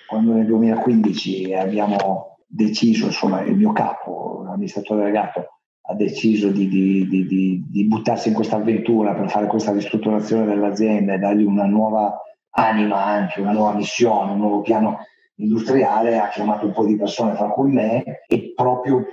quando 0.08 0.34
nel 0.34 0.48
2015 0.48 1.54
abbiamo 1.54 2.40
deciso, 2.48 3.06
insomma, 3.06 3.42
il 3.42 3.56
mio 3.56 3.72
capo, 3.72 4.42
l'amministratore 4.44 5.02
delegato, 5.04 5.60
ha 5.84 5.94
deciso 5.94 6.50
di, 6.50 6.68
di, 6.68 7.08
di, 7.08 7.64
di 7.70 7.86
buttarsi 7.86 8.30
in 8.30 8.34
questa 8.34 8.56
avventura 8.56 9.14
per 9.14 9.30
fare 9.30 9.46
questa 9.46 9.72
ristrutturazione 9.72 10.46
dell'azienda 10.46 11.14
e 11.14 11.20
dargli 11.20 11.44
una 11.44 11.66
nuova 11.66 12.20
anima, 12.56 13.06
anche 13.06 13.40
una 13.40 13.52
nuova 13.52 13.76
missione, 13.76 14.32
un 14.32 14.40
nuovo 14.40 14.62
piano 14.62 14.98
industriale, 15.36 16.18
ha 16.18 16.30
chiamato 16.30 16.66
un 16.66 16.74
po' 16.74 16.86
di 16.86 16.98
persone, 16.98 17.36
tra 17.36 17.50
cui 17.50 17.72
me, 17.72 18.24
e 18.28 18.54
proprio 18.56 19.06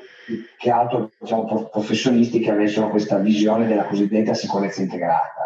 che 0.56 0.70
altro 0.70 1.10
diciamo, 1.20 1.68
professionisti 1.70 2.40
che 2.40 2.50
avessero 2.50 2.88
questa 2.88 3.18
visione 3.18 3.66
della 3.66 3.84
cosiddetta 3.84 4.32
sicurezza 4.32 4.80
integrata 4.80 5.37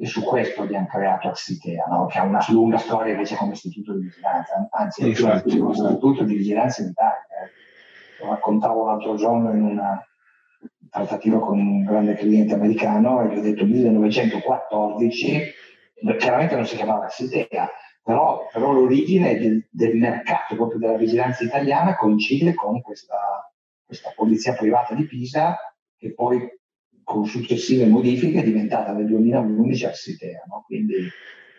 e 0.00 0.06
su 0.06 0.24
questo 0.24 0.62
abbiamo 0.62 0.86
creato 0.86 1.28
Axitea, 1.28 1.84
no? 1.84 2.06
che 2.06 2.18
ha 2.18 2.22
una 2.22 2.42
lunga 2.48 2.78
storia 2.78 3.12
invece 3.12 3.36
come 3.36 3.52
istituto 3.52 3.92
di 3.92 4.04
vigilanza, 4.04 4.66
anzi 4.70 5.02
è 5.02 5.06
il 5.08 5.42
primo 5.44 5.72
istituto 5.72 6.24
di 6.24 6.36
vigilanza 6.36 6.80
in 6.80 6.88
Italia. 6.88 7.20
Eh. 7.20 8.24
Lo 8.24 8.30
raccontavo 8.30 8.86
l'altro 8.86 9.16
giorno 9.16 9.52
in 9.52 9.62
una 9.62 10.02
trattativa 10.88 11.38
con 11.38 11.58
un 11.58 11.84
grande 11.84 12.14
cliente 12.14 12.54
americano 12.54 13.20
e 13.20 13.34
gli 13.34 13.38
ho 13.38 13.42
detto 13.42 13.66
1914, 13.66 15.42
chiaramente 16.18 16.54
non 16.54 16.64
si 16.64 16.76
chiamava 16.76 17.04
Axitea, 17.04 17.68
però, 18.02 18.48
però 18.50 18.72
l'origine 18.72 19.38
del, 19.38 19.68
del, 19.70 19.96
mercato 19.98 20.54
proprio 20.54 20.78
della 20.78 20.96
vigilanza 20.96 21.44
italiana 21.44 21.94
coincide 21.96 22.54
con 22.54 22.80
questa, 22.80 23.52
questa 23.84 24.14
polizia 24.16 24.54
privata 24.54 24.94
di 24.94 25.04
Pisa 25.04 25.58
che 25.98 26.14
poi 26.14 26.40
con 27.10 27.26
successive 27.26 27.86
modifiche 27.86 28.38
è 28.38 28.44
diventata 28.44 28.92
nel 28.92 29.06
2011 29.06 29.84
Axitea. 29.84 30.44
No? 30.46 30.62
Quindi, 30.64 31.08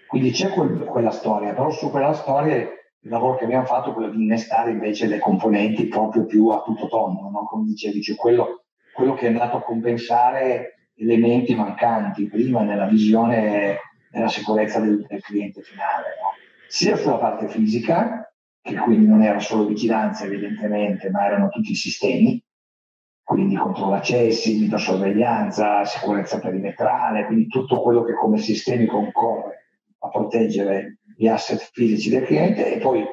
quindi, 0.07 0.31
c'è 0.31 0.47
quel, 0.47 0.85
quella 0.85 1.11
storia, 1.11 1.53
però 1.53 1.69
su 1.71 1.89
quella 1.89 2.13
storia 2.13 2.55
il 2.55 3.09
lavoro 3.09 3.35
che 3.35 3.43
abbiamo 3.43 3.65
fatto 3.65 3.89
è 3.89 3.93
quello 3.93 4.11
di 4.11 4.23
innestare 4.23 4.71
invece 4.71 5.07
le 5.07 5.19
componenti 5.19 5.87
proprio 5.87 6.25
più 6.25 6.47
a 6.47 6.61
tutto 6.61 6.87
tondo, 6.87 7.29
no? 7.29 7.43
come 7.43 7.65
dicevi, 7.65 8.01
cioè 8.01 8.15
quello, 8.15 8.63
quello, 8.93 9.13
che 9.13 9.25
è 9.25 9.27
andato 9.27 9.57
a 9.57 9.63
compensare 9.63 10.91
elementi 10.95 11.53
mancanti 11.53 12.27
prima 12.27 12.61
nella 12.61 12.85
visione 12.85 13.79
della 14.09 14.29
sicurezza 14.29 14.79
del, 14.79 15.05
del 15.05 15.21
cliente 15.21 15.61
finale, 15.63 16.15
no? 16.21 16.29
sia 16.69 16.95
sulla 16.95 17.17
parte 17.17 17.49
fisica, 17.49 18.33
che 18.61 18.75
quindi 18.75 19.05
non 19.05 19.21
era 19.21 19.39
solo 19.39 19.65
vigilanza 19.65 20.23
evidentemente, 20.23 21.09
ma 21.09 21.25
erano 21.25 21.49
tutti 21.49 21.71
i 21.71 21.75
sistemi, 21.75 22.41
quindi 23.23 23.55
controllo 23.55 23.95
accessi, 23.95 24.59
videosorveglianza, 24.59 25.85
sicurezza 25.85 26.39
perimetrale, 26.39 27.25
quindi 27.25 27.47
tutto 27.47 27.81
quello 27.81 28.03
che 28.03 28.13
come 28.13 28.37
sistemi 28.37 28.85
concorre 28.85 29.67
a 29.99 30.09
proteggere 30.09 30.97
gli 31.15 31.27
asset 31.27 31.69
fisici 31.71 32.09
del 32.09 32.25
cliente 32.25 32.73
e 32.73 32.79
poi 32.79 33.05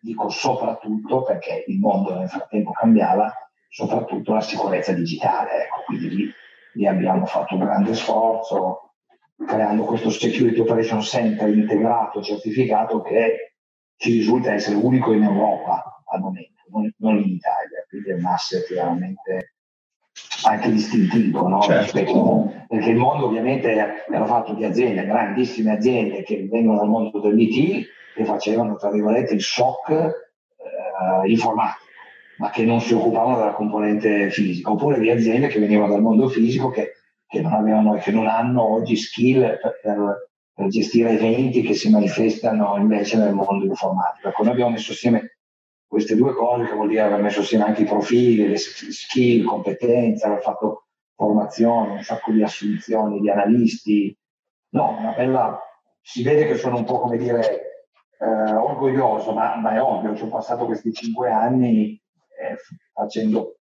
dico 0.00 0.28
soprattutto 0.28 1.22
perché 1.22 1.64
il 1.66 1.78
mondo 1.78 2.16
nel 2.16 2.28
frattempo 2.28 2.70
cambiava, 2.70 3.32
soprattutto 3.68 4.32
la 4.32 4.40
sicurezza 4.40 4.92
digitale. 4.92 5.64
Ecco, 5.64 5.82
quindi 5.86 6.08
lì, 6.14 6.30
lì 6.74 6.86
abbiamo 6.86 7.26
fatto 7.26 7.54
un 7.54 7.64
grande 7.64 7.94
sforzo 7.94 8.86
creando 9.44 9.84
questo 9.84 10.10
Security 10.10 10.60
Operation 10.60 11.02
Center 11.02 11.48
integrato, 11.48 12.22
certificato 12.22 13.02
che 13.02 13.56
ci 13.96 14.12
risulta 14.12 14.52
essere 14.52 14.76
unico 14.76 15.12
in 15.12 15.24
Europa 15.24 16.02
al 16.06 16.20
momento, 16.20 16.62
non, 16.70 16.90
non 16.98 17.16
in 17.18 17.34
Italia, 17.34 17.84
quindi 17.88 18.10
è 18.10 18.14
un 18.14 18.24
asset 18.24 18.72
veramente 18.72 19.55
anche 20.44 20.70
distintivo, 20.70 21.48
no? 21.48 21.60
certo. 21.62 22.52
perché 22.68 22.90
il 22.90 22.96
mondo 22.96 23.26
ovviamente 23.26 23.70
era 23.70 24.26
fatto 24.26 24.54
di 24.54 24.64
aziende, 24.64 25.04
grandissime 25.04 25.72
aziende 25.72 26.22
che 26.22 26.48
vengono 26.50 26.78
dal 26.78 26.88
mondo 26.88 27.20
dell'IT 27.20 27.86
e 28.16 28.24
facevano, 28.24 28.76
tra 28.76 28.90
virgolette, 28.90 29.34
il 29.34 29.42
shock 29.42 29.90
eh, 29.90 31.30
informatico, 31.30 31.84
ma 32.38 32.50
che 32.50 32.64
non 32.64 32.80
si 32.80 32.94
occupavano 32.94 33.38
della 33.38 33.52
componente 33.52 34.30
fisica, 34.30 34.70
oppure 34.70 34.98
di 34.98 35.10
aziende 35.10 35.48
che 35.48 35.58
venivano 35.58 35.92
dal 35.92 36.02
mondo 36.02 36.28
fisico 36.28 36.70
che, 36.70 36.92
che 37.26 37.40
non 37.40 37.52
avevano 37.52 37.96
e 37.96 38.00
che 38.00 38.12
non 38.12 38.26
hanno 38.26 38.62
oggi 38.62 38.96
skill 38.96 39.40
per, 39.40 39.80
per, 39.82 40.28
per, 40.54 40.68
gestire 40.68 41.10
eventi 41.10 41.62
che 41.62 41.74
si 41.74 41.90
manifestano 41.90 42.76
invece 42.76 43.18
nel 43.18 43.34
mondo 43.34 43.64
informatico. 43.64 44.28
Ecco, 44.28 44.42
noi 44.42 44.52
abbiamo 44.52 44.70
messo 44.70 44.92
assieme 44.92 45.35
queste 45.86 46.16
due 46.16 46.34
cose, 46.34 46.66
che 46.66 46.74
vuol 46.74 46.88
dire 46.88 47.02
aver 47.02 47.22
messo 47.22 47.40
assieme 47.40 47.64
anche 47.64 47.82
i 47.82 47.86
profili, 47.86 48.48
le 48.48 48.56
skill, 48.56 49.44
competenze, 49.44 50.26
aver 50.26 50.42
fatto 50.42 50.86
formazione, 51.14 51.92
un 51.92 52.02
sacco 52.02 52.32
di 52.32 52.42
assunzioni 52.42 53.20
di 53.20 53.30
analisti. 53.30 54.16
No, 54.70 54.96
una 54.98 55.12
bella... 55.12 55.60
Si 56.00 56.22
vede 56.22 56.46
che 56.46 56.56
sono 56.56 56.76
un 56.76 56.84
po' 56.84 57.00
come 57.00 57.16
dire 57.16 57.66
eh, 58.18 58.52
orgoglioso, 58.54 59.32
ma, 59.32 59.56
ma, 59.56 59.74
è 59.74 59.80
ovvio, 59.80 60.14
ci 60.14 60.22
ho 60.22 60.28
passato 60.28 60.64
questi 60.66 60.92
cinque 60.92 61.30
anni 61.30 62.00
eh, 62.40 62.56
facendo 62.92 63.58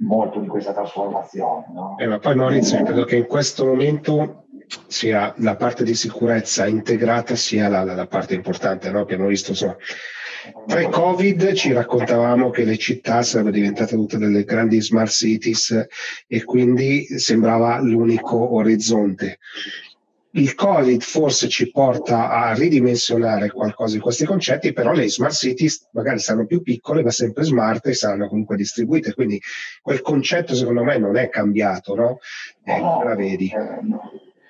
molto 0.00 0.40
di 0.40 0.46
questa 0.46 0.72
trasformazione. 0.72 1.66
No? 1.72 1.96
Eh, 1.98 2.06
ma 2.06 2.18
poi 2.18 2.34
Maurizio, 2.34 2.82
credo 2.82 3.04
che 3.04 3.16
in 3.16 3.26
questo 3.26 3.64
momento 3.64 4.44
sia 4.86 5.34
la 5.38 5.56
parte 5.56 5.82
di 5.82 5.94
sicurezza 5.94 6.66
integrata 6.66 7.34
sia 7.34 7.68
la, 7.68 7.82
la, 7.82 7.94
la 7.94 8.06
parte 8.06 8.34
importante. 8.34 8.90
No? 8.90 9.00
Abbiamo 9.00 9.26
visto 9.26 9.50
insomma, 9.50 9.76
Pre-Covid 10.66 11.52
ci 11.52 11.72
raccontavamo 11.72 12.50
che 12.50 12.64
le 12.64 12.78
città 12.78 13.22
sarebbero 13.22 13.56
diventate 13.56 13.94
tutte 13.94 14.16
delle 14.16 14.44
grandi 14.44 14.80
smart 14.80 15.10
cities 15.10 15.86
e 16.26 16.44
quindi 16.44 17.04
sembrava 17.18 17.78
l'unico 17.80 18.54
orizzonte. 18.54 19.38
Il 20.32 20.54
Covid 20.54 21.02
forse 21.02 21.48
ci 21.48 21.70
porta 21.72 22.30
a 22.30 22.54
ridimensionare 22.54 23.50
qualcosa 23.50 23.96
di 23.96 24.00
questi 24.00 24.24
concetti, 24.24 24.72
però 24.72 24.92
le 24.92 25.10
smart 25.10 25.34
cities 25.34 25.88
magari 25.92 26.20
saranno 26.20 26.46
più 26.46 26.62
piccole, 26.62 27.02
ma 27.02 27.10
sempre 27.10 27.42
smart 27.42 27.86
e 27.88 27.94
saranno 27.94 28.28
comunque 28.28 28.56
distribuite. 28.56 29.12
Quindi 29.12 29.40
quel 29.82 30.00
concetto 30.00 30.54
secondo 30.54 30.84
me 30.84 30.98
non 30.98 31.16
è 31.16 31.28
cambiato, 31.28 31.94
no? 31.96 32.18
Eh, 32.64 32.78
no, 32.78 33.02
la 33.02 33.16
vedi. 33.16 33.52
Eh, 33.52 33.80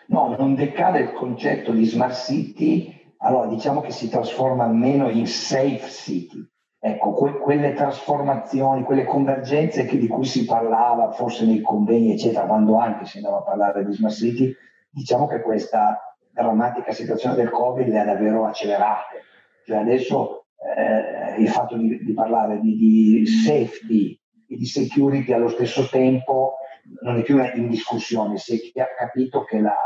no, 0.08 0.36
non 0.38 0.54
decade 0.54 1.00
il 1.00 1.12
concetto 1.12 1.72
di 1.72 1.86
smart 1.86 2.14
city 2.14 2.99
allora 3.22 3.46
diciamo 3.46 3.80
che 3.80 3.90
si 3.90 4.08
trasforma 4.08 4.64
almeno 4.64 5.08
in 5.08 5.26
safe 5.26 5.88
city. 5.88 6.46
Ecco, 6.82 7.12
que- 7.12 7.38
quelle 7.38 7.74
trasformazioni, 7.74 8.84
quelle 8.84 9.04
convergenze 9.04 9.84
di 9.84 10.06
cui 10.06 10.24
si 10.24 10.46
parlava 10.46 11.10
forse 11.10 11.44
nei 11.44 11.60
convegni, 11.60 12.12
eccetera, 12.12 12.46
quando 12.46 12.76
anche 12.76 13.04
si 13.04 13.18
andava 13.18 13.38
a 13.38 13.42
parlare 13.42 13.84
di 13.84 13.92
smart 13.92 14.14
city, 14.14 14.54
diciamo 14.88 15.26
che 15.26 15.42
questa 15.42 16.16
drammatica 16.32 16.92
situazione 16.92 17.36
del 17.36 17.50
Covid 17.50 17.86
le 17.86 18.00
ha 18.00 18.04
davvero 18.04 18.46
accelerate. 18.46 19.24
Cioè 19.66 19.76
adesso 19.76 20.46
eh, 20.74 21.40
il 21.40 21.48
fatto 21.48 21.76
di, 21.76 22.02
di 22.02 22.12
parlare 22.14 22.58
di, 22.60 22.76
di, 22.76 23.26
safety 23.26 24.18
e 24.48 24.56
di 24.56 24.64
security 24.64 25.32
allo 25.32 25.48
stesso 25.48 25.86
tempo 25.90 26.56
non 27.02 27.18
è 27.18 27.22
più 27.22 27.38
in 27.54 27.68
discussione, 27.68 28.38
si 28.38 28.72
è 28.72 28.86
capito 28.96 29.44
che 29.44 29.60
la, 29.60 29.76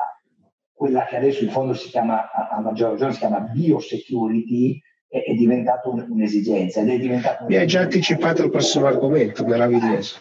quella 0.75 1.05
che 1.07 1.17
adesso 1.17 1.45
in 1.45 1.51
fondo 1.51 1.73
si 1.73 1.89
chiama, 1.89 2.31
a 2.31 2.61
maggior 2.61 2.91
ragione, 2.91 3.13
si 3.13 3.19
chiama 3.19 3.41
biosecurity, 3.41 4.81
è, 5.09 5.23
è 5.23 5.35
diventata 5.35 5.89
un, 5.89 6.05
un'esigenza. 6.09 6.81
Ed 6.81 6.91
è 6.91 6.99
diventato 6.99 7.47
Mi 7.47 7.57
hai 7.57 7.67
già 7.67 7.81
anticipato 7.83 8.43
il 8.43 8.51
prossimo 8.51 8.87
argomento, 8.87 9.45
meraviglioso. 9.45 10.19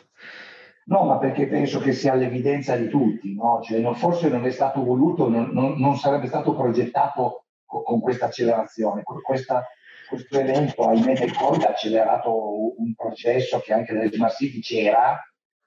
No, 0.85 1.05
ma 1.05 1.17
perché 1.17 1.47
penso 1.47 1.79
che 1.79 1.93
sia 1.93 2.13
all'evidenza 2.13 2.75
di 2.75 2.89
tutti, 2.89 3.33
no? 3.33 3.61
cioè, 3.63 3.79
non, 3.79 3.95
forse 3.95 4.27
non 4.27 4.45
è 4.45 4.51
stato 4.51 4.83
voluto, 4.83 5.29
non, 5.29 5.49
non, 5.51 5.79
non 5.79 5.97
sarebbe 5.97 6.27
stato 6.27 6.53
progettato 6.55 7.45
con, 7.65 7.83
con 7.83 7.99
questa 8.01 8.25
accelerazione. 8.25 9.01
Questa, 9.01 9.65
questo 10.07 10.39
evento, 10.39 10.83
ahimè, 10.83 11.13
del 11.17 11.33
Covid 11.33 11.63
ha 11.63 11.69
accelerato 11.69 12.79
un 12.79 12.93
processo 12.95 13.59
che 13.59 13.73
anche 13.73 13.93
nelle 13.93 14.11
smart 14.11 14.35
city 14.35 14.59
c'era, 14.59 15.17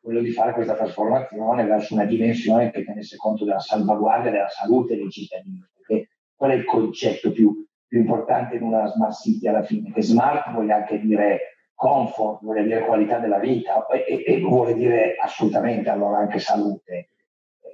quello 0.07 0.21
di 0.21 0.31
fare 0.31 0.53
questa 0.53 0.77
trasformazione 0.77 1.65
verso 1.65 1.95
una 1.95 2.05
dimensione 2.05 2.71
che 2.71 2.85
tenesse 2.85 3.17
conto 3.17 3.45
della 3.45 3.59
salvaguardia 3.59 4.31
della 4.31 4.49
salute 4.49 4.95
dei 4.95 5.11
cittadini. 5.11 5.61
Perché 5.75 6.11
qual 6.33 6.53
è 6.53 6.55
il 6.55 6.65
concetto 6.65 7.33
più, 7.33 7.67
più 7.89 7.99
importante 7.99 8.55
in 8.55 8.63
una 8.63 8.87
smart 8.87 9.15
city 9.15 9.49
alla 9.49 9.65
fine? 9.65 9.93
Che 9.93 10.03
smart 10.03 10.53
vuole 10.53 10.73
anche 10.73 11.01
dire 11.01 11.41
comfort, 11.75 12.41
vuole 12.41 12.63
dire 12.63 12.85
qualità 12.85 13.19
della 13.19 13.41
vita 13.41 13.85
e, 13.89 14.23
e 14.25 14.41
vuole 14.43 14.75
dire 14.75 15.17
assolutamente 15.21 15.91
allora 15.91 16.19
anche 16.19 16.39
salute. 16.39 17.11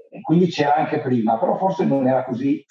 E 0.09 0.23
quindi 0.23 0.47
c'era 0.47 0.77
anche 0.77 1.03
prima, 1.03 1.38
però 1.38 1.59
forse 1.59 1.85
non 1.85 2.09
era 2.09 2.25
così. 2.25 2.64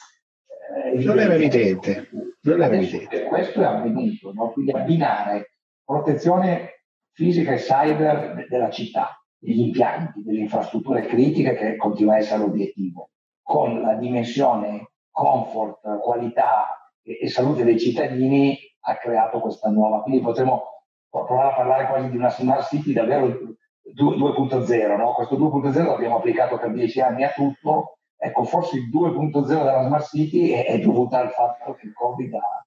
Eh, 0.91 1.03
non 1.03 1.19
era 1.19 1.35
evidente. 1.35 2.09
Non 2.41 2.63
era 2.63 2.75
evidente. 2.75 3.25
Questo 3.25 3.61
è 3.61 3.65
avvenuto, 3.65 4.33
no? 4.33 4.49
quindi 4.53 4.71
abbinare 4.71 5.51
protezione 5.85 6.85
fisica 7.11 7.51
e 7.51 7.57
cyber 7.57 8.47
della 8.49 8.71
città 8.71 9.20
degli 9.41 9.61
impianti, 9.61 10.21
delle 10.23 10.41
infrastrutture 10.41 11.01
critiche 11.01 11.55
che 11.55 11.75
continua 11.75 12.13
a 12.13 12.17
essere 12.17 12.41
l'obiettivo, 12.41 13.09
con 13.41 13.81
la 13.81 13.95
dimensione 13.95 14.91
comfort, 15.09 15.99
qualità 15.99 16.91
e, 17.03 17.19
e 17.23 17.27
salute 17.27 17.63
dei 17.63 17.79
cittadini 17.79 18.57
ha 18.81 18.95
creato 18.95 19.39
questa 19.39 19.69
nuova. 19.69 20.03
Quindi 20.03 20.21
potremmo 20.21 20.85
provare 21.09 21.49
a 21.49 21.55
parlare 21.55 21.87
quasi 21.87 22.09
di 22.09 22.17
una 22.17 22.29
smart 22.29 22.67
city 22.67 22.93
davvero 22.93 23.27
2.0, 23.27 24.97
no? 24.97 25.13
Questo 25.13 25.37
2.0 25.37 25.85
l'abbiamo 25.85 26.17
applicato 26.17 26.57
per 26.57 26.71
dieci 26.71 27.01
anni 27.01 27.23
a 27.23 27.31
tutto, 27.31 27.97
ecco, 28.15 28.43
forse 28.43 28.77
il 28.77 28.89
2.0 28.89 29.45
della 29.47 29.83
smart 29.83 30.05
city 30.05 30.51
è, 30.51 30.67
è 30.67 30.79
dovuta 30.79 31.19
al 31.19 31.31
fatto 31.31 31.73
che 31.73 31.87
il 31.87 31.93
Covid 31.93 32.33
ha, 32.35 32.65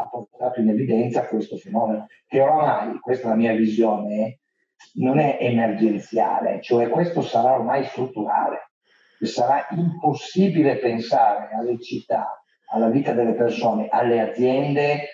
ha 0.00 0.08
portato 0.08 0.60
in 0.60 0.70
evidenza 0.70 1.26
questo 1.26 1.56
fenomeno, 1.56 2.06
che 2.26 2.40
oramai, 2.40 2.98
questa 3.00 3.26
è 3.26 3.30
la 3.30 3.36
mia 3.36 3.54
visione, 3.54 4.40
non 4.94 5.18
è 5.18 5.38
emergenziale, 5.40 6.60
cioè 6.62 6.88
questo 6.88 7.22
sarà 7.22 7.54
ormai 7.54 7.84
strutturale. 7.84 8.70
Sarà 9.20 9.66
impossibile 9.70 10.76
pensare 10.76 11.48
alle 11.54 11.80
città, 11.80 12.42
alla 12.70 12.88
vita 12.88 13.12
delle 13.12 13.32
persone, 13.32 13.88
alle 13.88 14.20
aziende 14.20 15.08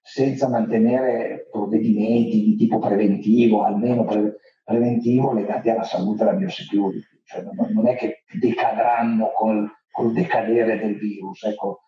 senza 0.00 0.48
mantenere 0.48 1.48
provvedimenti 1.50 2.44
di 2.44 2.56
tipo 2.56 2.78
preventivo, 2.78 3.64
almeno 3.64 4.04
pre- 4.04 4.36
preventivo 4.62 5.32
legati 5.32 5.70
alla 5.70 5.82
salute 5.82 6.22
e 6.22 6.28
alla 6.28 6.36
biosecurity. 6.36 7.22
Cioè 7.24 7.44
non, 7.72 7.88
è 7.88 7.96
che 7.96 8.22
decadranno 8.38 9.32
col, 9.32 9.68
col 9.90 10.12
decadere 10.12 10.78
del 10.78 10.96
virus. 10.96 11.42
Ecco, 11.42 11.80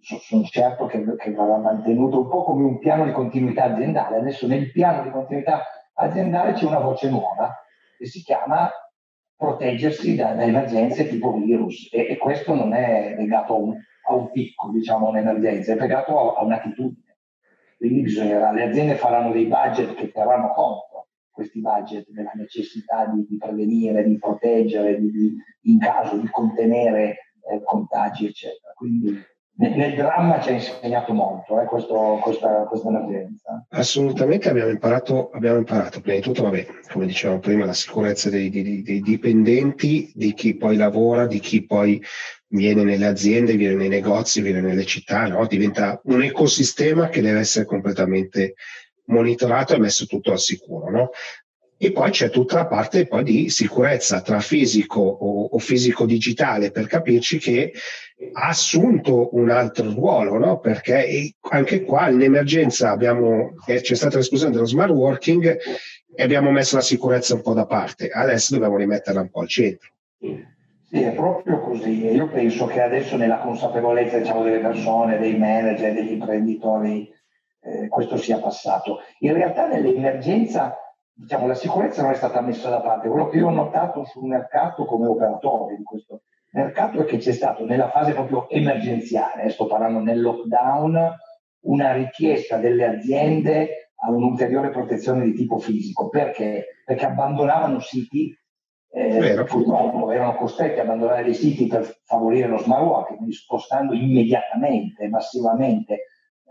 sono 0.00 0.44
certo 0.44 0.86
che, 0.86 1.04
che 1.16 1.30
verrà 1.30 1.58
mantenuto 1.58 2.20
un 2.20 2.28
po' 2.30 2.44
come 2.44 2.64
un 2.64 2.78
piano 2.78 3.04
di 3.04 3.12
continuità 3.12 3.64
aziendale. 3.64 4.16
Adesso 4.16 4.46
nel 4.46 4.72
piano 4.72 5.02
di 5.02 5.10
continuità 5.10 5.62
aziendale 5.96 6.52
c'è 6.52 6.64
una 6.64 6.78
voce 6.78 7.08
nuova 7.08 7.54
che 7.98 8.06
si 8.06 8.22
chiama 8.22 8.70
proteggersi 9.36 10.14
da, 10.14 10.32
da 10.32 10.42
emergenze 10.42 11.08
tipo 11.08 11.32
virus 11.32 11.88
e, 11.92 12.06
e, 12.08 12.16
questo 12.16 12.54
non 12.54 12.72
è 12.72 13.14
legato 13.16 13.54
a 13.54 13.58
un, 13.58 13.76
a 14.08 14.14
un 14.14 14.30
picco, 14.30 14.70
diciamo, 14.70 15.08
un'emergenza, 15.08 15.72
è 15.72 15.76
legato 15.76 16.34
a, 16.34 16.40
a 16.40 16.44
un'attitudine. 16.44 17.04
Quindi 17.76 18.02
bisognerà, 18.02 18.52
le 18.52 18.64
aziende 18.64 18.94
faranno 18.94 19.32
dei 19.32 19.46
budget 19.46 19.94
che 19.94 20.10
terranno 20.10 20.52
conto 20.52 21.08
questi 21.30 21.60
budget 21.60 22.08
della 22.08 22.32
necessità 22.34 23.04
di, 23.06 23.26
di 23.28 23.36
prevenire, 23.36 24.04
di 24.04 24.16
proteggere, 24.18 24.98
di, 24.98 25.10
di, 25.10 25.36
in 25.64 25.78
caso 25.78 26.16
di 26.16 26.28
contenere 26.30 27.34
eh, 27.50 27.62
contagi, 27.62 28.26
eccetera. 28.26 28.72
Quindi 28.74 29.22
nel 29.58 29.94
dramma 29.94 30.40
ci 30.40 30.50
ha 30.50 30.52
insegnato 30.52 31.14
molto 31.14 31.60
eh, 31.60 31.64
questo, 31.64 32.18
questa, 32.22 32.64
questa, 32.68 32.88
emergenza. 32.88 33.66
Assolutamente 33.70 34.50
abbiamo 34.50 34.70
imparato, 34.70 35.30
abbiamo 35.30 35.58
imparato, 35.58 36.00
prima 36.00 36.16
di 36.16 36.22
tutto, 36.22 36.42
vabbè, 36.42 36.66
come 36.92 37.06
dicevamo 37.06 37.38
prima, 37.38 37.64
la 37.64 37.72
sicurezza 37.72 38.28
dei, 38.28 38.50
dei, 38.50 38.82
dei, 38.82 39.00
dipendenti, 39.00 40.12
di 40.14 40.34
chi 40.34 40.56
poi 40.56 40.76
lavora, 40.76 41.26
di 41.26 41.40
chi 41.40 41.64
poi 41.64 42.02
viene 42.48 42.84
nelle 42.84 43.06
aziende, 43.06 43.56
viene 43.56 43.76
nei 43.76 43.88
negozi, 43.88 44.42
viene 44.42 44.60
nelle 44.60 44.84
città, 44.84 45.26
no? 45.26 45.46
diventa 45.46 46.00
un 46.04 46.22
ecosistema 46.22 47.08
che 47.08 47.22
deve 47.22 47.40
essere 47.40 47.64
completamente 47.64 48.54
monitorato 49.06 49.74
e 49.74 49.78
messo 49.78 50.04
tutto 50.06 50.32
al 50.32 50.38
sicuro. 50.38 50.90
No? 50.90 51.10
E 51.78 51.92
poi 51.92 52.10
c'è 52.10 52.30
tutta 52.30 52.56
la 52.56 52.66
parte 52.66 53.06
di 53.22 53.50
sicurezza 53.50 54.22
tra 54.22 54.40
fisico 54.40 55.00
o, 55.00 55.48
o 55.52 55.58
fisico 55.58 56.06
digitale 56.06 56.70
per 56.70 56.86
capirci 56.86 57.38
che 57.38 57.72
ha 58.32 58.48
assunto 58.48 59.34
un 59.36 59.50
altro 59.50 59.92
ruolo, 59.92 60.38
no? 60.38 60.58
perché 60.58 61.34
anche 61.50 61.82
qua 61.82 62.08
in 62.08 62.22
emergenza 62.22 62.90
abbiamo, 62.90 63.54
c'è 63.66 63.94
stata 63.94 64.16
l'esplosione 64.16 64.54
dello 64.54 64.64
smart 64.64 64.90
working 64.90 65.58
e 66.14 66.22
abbiamo 66.22 66.50
messo 66.50 66.76
la 66.76 66.82
sicurezza 66.82 67.34
un 67.34 67.42
po' 67.42 67.52
da 67.52 67.66
parte, 67.66 68.08
adesso 68.08 68.54
dobbiamo 68.54 68.78
rimetterla 68.78 69.20
un 69.20 69.28
po' 69.28 69.40
al 69.40 69.48
centro. 69.48 69.90
Sì, 70.88 71.02
è 71.02 71.12
proprio 71.12 71.60
così. 71.60 72.06
Io 72.06 72.28
penso 72.28 72.64
che 72.66 72.80
adesso 72.80 73.16
nella 73.16 73.40
consapevolezza 73.40 74.16
diciamo, 74.16 74.42
delle 74.44 74.60
persone, 74.60 75.18
dei 75.18 75.36
manager, 75.36 75.92
degli 75.92 76.12
imprenditori 76.12 77.12
eh, 77.60 77.88
questo 77.88 78.16
sia 78.16 78.38
passato. 78.38 79.00
In 79.18 79.34
realtà 79.34 79.66
nell'emergenza 79.66 80.76
diciamo, 81.16 81.46
la 81.46 81.54
sicurezza 81.54 82.02
non 82.02 82.10
è 82.10 82.14
stata 82.14 82.40
messa 82.40 82.68
da 82.68 82.80
parte. 82.80 83.08
Quello 83.08 83.28
che 83.28 83.38
io 83.38 83.46
ho 83.46 83.50
notato 83.50 84.04
sul 84.04 84.28
mercato 84.28 84.84
come 84.84 85.06
operatore 85.06 85.76
di 85.76 85.82
questo 85.82 86.22
mercato 86.52 87.00
è 87.00 87.04
che 87.04 87.18
c'è 87.18 87.32
stato 87.32 87.64
nella 87.64 87.90
fase 87.90 88.12
proprio 88.12 88.48
emergenziale, 88.48 89.44
eh, 89.44 89.50
sto 89.50 89.66
parlando 89.66 90.00
nel 90.00 90.20
lockdown, 90.20 91.14
una 91.64 91.92
richiesta 91.92 92.58
delle 92.58 92.84
aziende 92.84 93.92
a 93.96 94.10
un'ulteriore 94.10 94.70
protezione 94.70 95.24
di 95.24 95.34
tipo 95.34 95.58
fisico. 95.58 96.08
Perché? 96.08 96.82
Perché 96.84 97.06
abbandonavano 97.06 97.80
siti, 97.80 98.34
eh, 98.90 99.44
purtroppo 99.46 100.10
erano 100.10 100.36
costretti 100.36 100.78
a 100.78 100.82
abbandonare 100.82 101.24
dei 101.24 101.34
siti 101.34 101.66
per 101.66 101.84
favorire 102.04 102.46
lo 102.46 102.58
smart 102.58 102.84
working, 102.84 103.16
quindi 103.16 103.34
spostando 103.34 103.94
immediatamente, 103.94 105.08
massivamente 105.08 106.04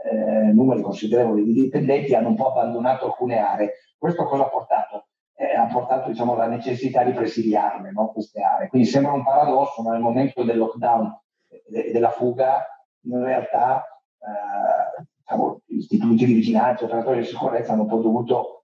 eh, 0.09 0.51
numeri 0.53 0.81
considerevoli 0.81 1.43
di 1.43 1.53
dipendenti, 1.53 2.13
hanno 2.13 2.29
un 2.29 2.35
po' 2.35 2.51
abbandonato 2.51 3.05
alcune 3.05 3.37
aree. 3.37 3.73
Questo 3.97 4.25
cosa 4.25 4.43
ha 4.43 4.49
portato? 4.49 5.07
Eh, 5.35 5.55
ha 5.55 5.65
portato 5.65 6.09
diciamo, 6.09 6.35
la 6.35 6.47
necessità 6.47 7.03
di 7.03 7.11
presidiarle 7.11 7.91
no? 7.91 8.11
queste 8.11 8.41
aree. 8.41 8.67
Quindi 8.67 8.87
sembra 8.87 9.13
un 9.13 9.23
paradosso, 9.23 9.81
ma 9.81 9.91
nel 9.91 10.01
momento 10.01 10.43
del 10.43 10.57
lockdown 10.57 11.19
e 11.71 11.91
della 11.91 12.11
fuga, 12.11 12.63
in 13.01 13.23
realtà 13.23 13.83
eh, 14.19 15.03
diciamo, 15.17 15.61
gli 15.65 15.77
istituti 15.77 16.25
di 16.25 16.33
vigilanza, 16.33 16.85
operatori 16.85 17.19
di 17.19 17.25
sicurezza 17.25 17.73
hanno 17.73 17.85
poi 17.85 18.01
dovuto 18.01 18.63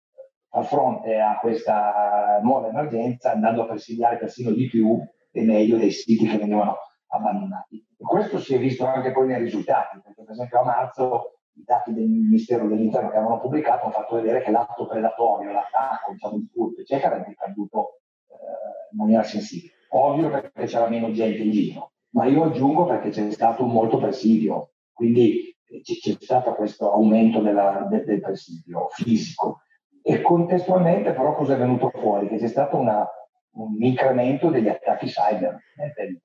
far 0.50 0.66
fronte 0.66 1.20
a 1.20 1.40
questa 1.40 2.40
nuova 2.44 2.68
emergenza 2.68 3.32
andando 3.32 3.64
a 3.64 3.68
presidiare 3.68 4.18
persino 4.18 4.52
di 4.52 4.68
più 4.68 5.00
e 5.32 5.44
meglio 5.44 5.78
dei 5.78 5.92
siti 5.92 6.28
che 6.28 6.38
venivano 6.38 6.76
abbandonati. 7.08 7.86
Questo 8.12 8.40
si 8.40 8.54
è 8.54 8.60
visto 8.60 8.86
anche 8.86 9.14
poi 9.14 9.28
nei 9.28 9.40
risultati, 9.40 9.98
perché 10.04 10.24
per 10.24 10.34
esempio 10.34 10.60
a 10.60 10.66
marzo 10.66 11.40
i 11.54 11.64
dati 11.64 11.94
del 11.94 12.10
Ministero 12.10 12.68
dell'Interno 12.68 13.10
che 13.10 13.16
avevano 13.16 13.40
pubblicato 13.40 13.86
hanno 13.86 13.94
fatto 13.94 14.16
vedere 14.16 14.42
che 14.42 14.52
l'atto 14.52 14.86
predatorio, 14.86 15.54
l'attacco, 15.54 16.12
diciamo, 16.12 16.36
il 16.36 16.50
furto, 16.52 16.82
eccetera, 16.82 17.16
è 17.16 17.26
decaduto 17.26 18.02
eh, 18.28 18.92
in 18.92 18.98
maniera 18.98 19.24
sensibile. 19.24 19.72
Ovvio 19.92 20.30
perché 20.30 20.66
c'era 20.66 20.90
meno 20.90 21.10
gente 21.14 21.42
in 21.42 21.52
giro, 21.52 21.94
ma 22.10 22.26
io 22.26 22.44
aggiungo 22.44 22.84
perché 22.84 23.12
c'è 23.12 23.32
stato 23.32 23.64
molto 23.64 23.98
presidio, 23.98 24.72
quindi 24.92 25.56
c'è 25.82 26.18
stato 26.20 26.54
questo 26.54 26.92
aumento 26.92 27.40
della, 27.40 27.88
del, 27.90 28.04
del 28.04 28.20
presidio 28.20 28.90
fisico. 28.90 29.62
E 30.04 30.22
contestualmente 30.22 31.14
però 31.14 31.34
cosa 31.34 31.54
è 31.54 31.58
venuto 31.58 31.90
fuori? 31.92 32.28
Che 32.28 32.40
c'è 32.40 32.48
stato 32.48 32.76
una, 32.76 33.08
un 33.52 33.82
incremento 33.82 34.50
degli 34.50 34.68
attacchi 34.68 35.06
cyber 35.06 35.58
nel 35.78 35.94
periodo. 35.94 36.24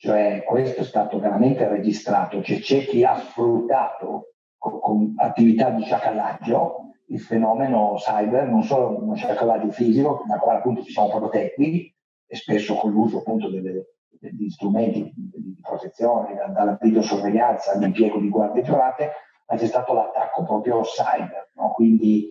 Cioè 0.00 0.44
questo 0.46 0.82
è 0.82 0.84
stato 0.84 1.18
veramente 1.18 1.66
registrato, 1.66 2.40
cioè 2.40 2.60
c'è 2.60 2.84
chi 2.84 3.02
ha 3.02 3.18
sfruttato 3.18 4.34
con, 4.56 4.78
con 4.80 5.14
attività 5.16 5.70
di 5.70 5.82
sciacallaggio 5.82 6.88
il 7.06 7.20
fenomeno 7.20 7.94
cyber, 7.96 8.46
non 8.46 8.62
solo 8.62 8.96
uno 8.96 9.16
sciacallaggio 9.16 9.70
fisico, 9.70 10.22
da 10.26 10.38
quale 10.38 10.58
appunto 10.58 10.82
ci 10.84 10.92
siamo 10.92 11.08
protetti, 11.08 11.92
e 12.26 12.36
spesso 12.36 12.76
con 12.76 12.92
l'uso 12.92 13.18
appunto 13.18 13.50
delle, 13.50 13.94
degli 14.08 14.48
strumenti 14.50 15.12
di 15.14 15.58
protezione, 15.60 16.36
dalla 16.52 16.78
videosorveglianza 16.80 17.72
all'impiego 17.72 18.18
di 18.18 18.28
guardie 18.28 18.62
giurate, 18.62 19.10
ma 19.48 19.56
c'è 19.56 19.66
stato 19.66 19.94
l'attacco 19.94 20.44
proprio 20.44 20.82
cyber. 20.82 21.50
No? 21.54 21.72
Quindi 21.72 22.28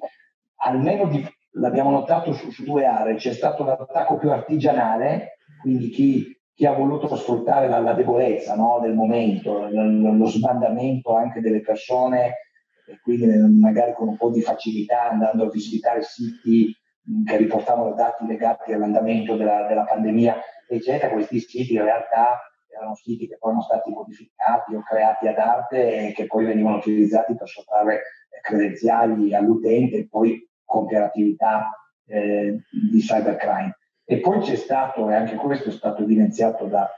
almeno 0.58 1.08
di, 1.08 1.26
l'abbiamo 1.54 1.90
notato 1.90 2.32
su, 2.32 2.52
su, 2.52 2.64
due 2.64 2.86
aree, 2.86 3.16
c'è 3.16 3.34
stato 3.34 3.64
l'attacco 3.64 4.18
più 4.18 4.32
artigianale, 4.32 5.40
quindi 5.62 5.90
chi, 5.90 6.37
chi 6.58 6.66
ha 6.66 6.74
voluto 6.74 7.16
sfruttare 7.16 7.70
la, 7.70 7.78
la 7.78 7.94
debolezza 7.94 8.56
no? 8.56 8.80
del 8.82 8.96
momento, 8.96 9.70
lo, 9.70 10.12
lo 10.12 10.26
sbandamento 10.26 11.16
anche 11.16 11.40
delle 11.40 11.62
persone, 11.62 12.34
e 12.88 13.00
quindi 13.00 13.28
magari 13.62 13.94
con 13.94 14.08
un 14.08 14.18
po' 14.18 14.32
di 14.32 14.42
facilità 14.42 15.12
andando 15.12 15.44
a 15.44 15.50
visitare 15.52 16.02
siti 16.02 16.76
che 17.24 17.38
riportavano 17.38 17.94
dati 17.94 18.26
legati 18.26 18.74
all'andamento 18.74 19.36
della, 19.36 19.68
della 19.68 19.84
pandemia 19.84 20.36
eccetera, 20.68 21.14
questi 21.14 21.40
siti 21.40 21.76
in 21.76 21.84
realtà 21.84 22.40
erano 22.68 22.96
siti 22.96 23.28
che 23.28 23.38
poi 23.38 23.52
erano 23.52 23.64
stati 23.64 23.92
modificati 23.92 24.74
o 24.74 24.82
creati 24.82 25.28
ad 25.28 25.38
arte 25.38 26.08
e 26.08 26.12
che 26.14 26.26
poi 26.26 26.46
venivano 26.46 26.78
utilizzati 26.78 27.36
per 27.36 27.48
sottrarre 27.48 28.02
credenziali 28.42 29.36
all'utente 29.36 29.98
e 29.98 30.08
poi 30.10 30.44
compiere 30.66 31.06
attività 31.06 31.70
eh, 32.08 32.62
di 32.92 33.00
cybercrime. 33.00 33.77
E 34.10 34.20
poi 34.20 34.40
c'è 34.40 34.56
stato, 34.56 35.10
e 35.10 35.16
anche 35.16 35.36
questo 35.36 35.70
è 35.70 35.72
stato 35.72 36.04
evidenziato 36.04 36.66
da 36.66 36.90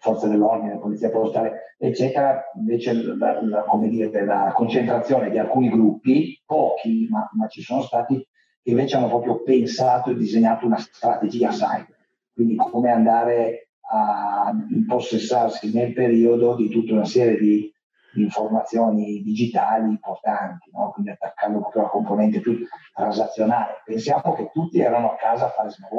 forze 0.00 0.28
dell'ordine, 0.28 0.78
polizia 0.78 1.10
postale, 1.10 1.74
eccetera, 1.78 2.42
invece 2.56 2.92
la, 2.92 3.40
la, 3.42 3.64
dire, 3.82 4.24
la 4.24 4.52
concentrazione 4.54 5.30
di 5.30 5.38
alcuni 5.38 5.68
gruppi, 5.68 6.42
pochi, 6.44 7.06
ma, 7.10 7.28
ma 7.32 7.46
ci 7.46 7.62
sono 7.62 7.82
stati, 7.82 8.16
che 8.62 8.70
invece 8.70 8.96
hanno 8.96 9.08
proprio 9.08 9.42
pensato 9.42 10.10
e 10.10 10.16
disegnato 10.16 10.66
una 10.66 10.78
strategia 10.78 11.50
cyber 11.50 11.96
quindi 12.38 12.54
come 12.54 12.92
andare 12.92 13.70
a 13.90 14.52
impossessarsi 14.70 15.72
nel 15.74 15.92
periodo 15.92 16.54
di 16.54 16.68
tutta 16.68 16.92
una 16.92 17.04
serie 17.04 17.36
di 17.36 17.68
informazioni 18.14 19.22
digitali 19.22 19.88
importanti, 19.88 20.70
no? 20.72 20.92
quindi 20.92 21.10
attaccando 21.10 21.58
proprio 21.58 21.82
la 21.82 21.88
componente 21.88 22.38
più 22.38 22.64
transazionale. 22.94 23.82
Pensiamo 23.84 24.34
che 24.34 24.50
tutti 24.52 24.78
erano 24.78 25.10
a 25.10 25.16
casa 25.16 25.46
a 25.46 25.50
fare 25.50 25.70
smart 25.70 25.92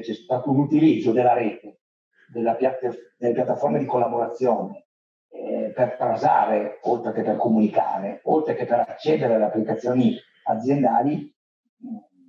c'è 0.00 0.14
stato 0.14 0.50
un 0.50 0.58
utilizzo 0.58 1.12
della 1.12 1.34
rete, 1.34 1.80
piatta, 2.58 2.88
delle 3.16 3.34
piattaforme 3.34 3.78
di 3.78 3.86
collaborazione 3.86 4.86
eh, 5.30 5.72
per 5.74 5.96
transare, 5.96 6.78
oltre 6.82 7.12
che 7.12 7.22
per 7.22 7.36
comunicare, 7.36 8.20
oltre 8.24 8.54
che 8.54 8.64
per 8.64 8.80
accedere 8.80 9.34
alle 9.34 9.44
applicazioni 9.44 10.16
aziendali, 10.44 11.32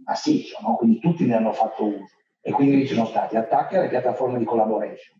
massiccio, 0.06 0.58
no? 0.62 0.76
quindi 0.76 1.00
tutti 1.00 1.26
ne 1.26 1.36
hanno 1.36 1.52
fatto 1.52 1.86
uso 1.86 2.16
e 2.42 2.52
quindi 2.52 2.86
ci 2.86 2.94
sono 2.94 3.08
stati 3.08 3.36
attacchi 3.36 3.76
alle 3.76 3.90
piattaforme 3.90 4.38
di 4.38 4.46
collaboration, 4.46 5.20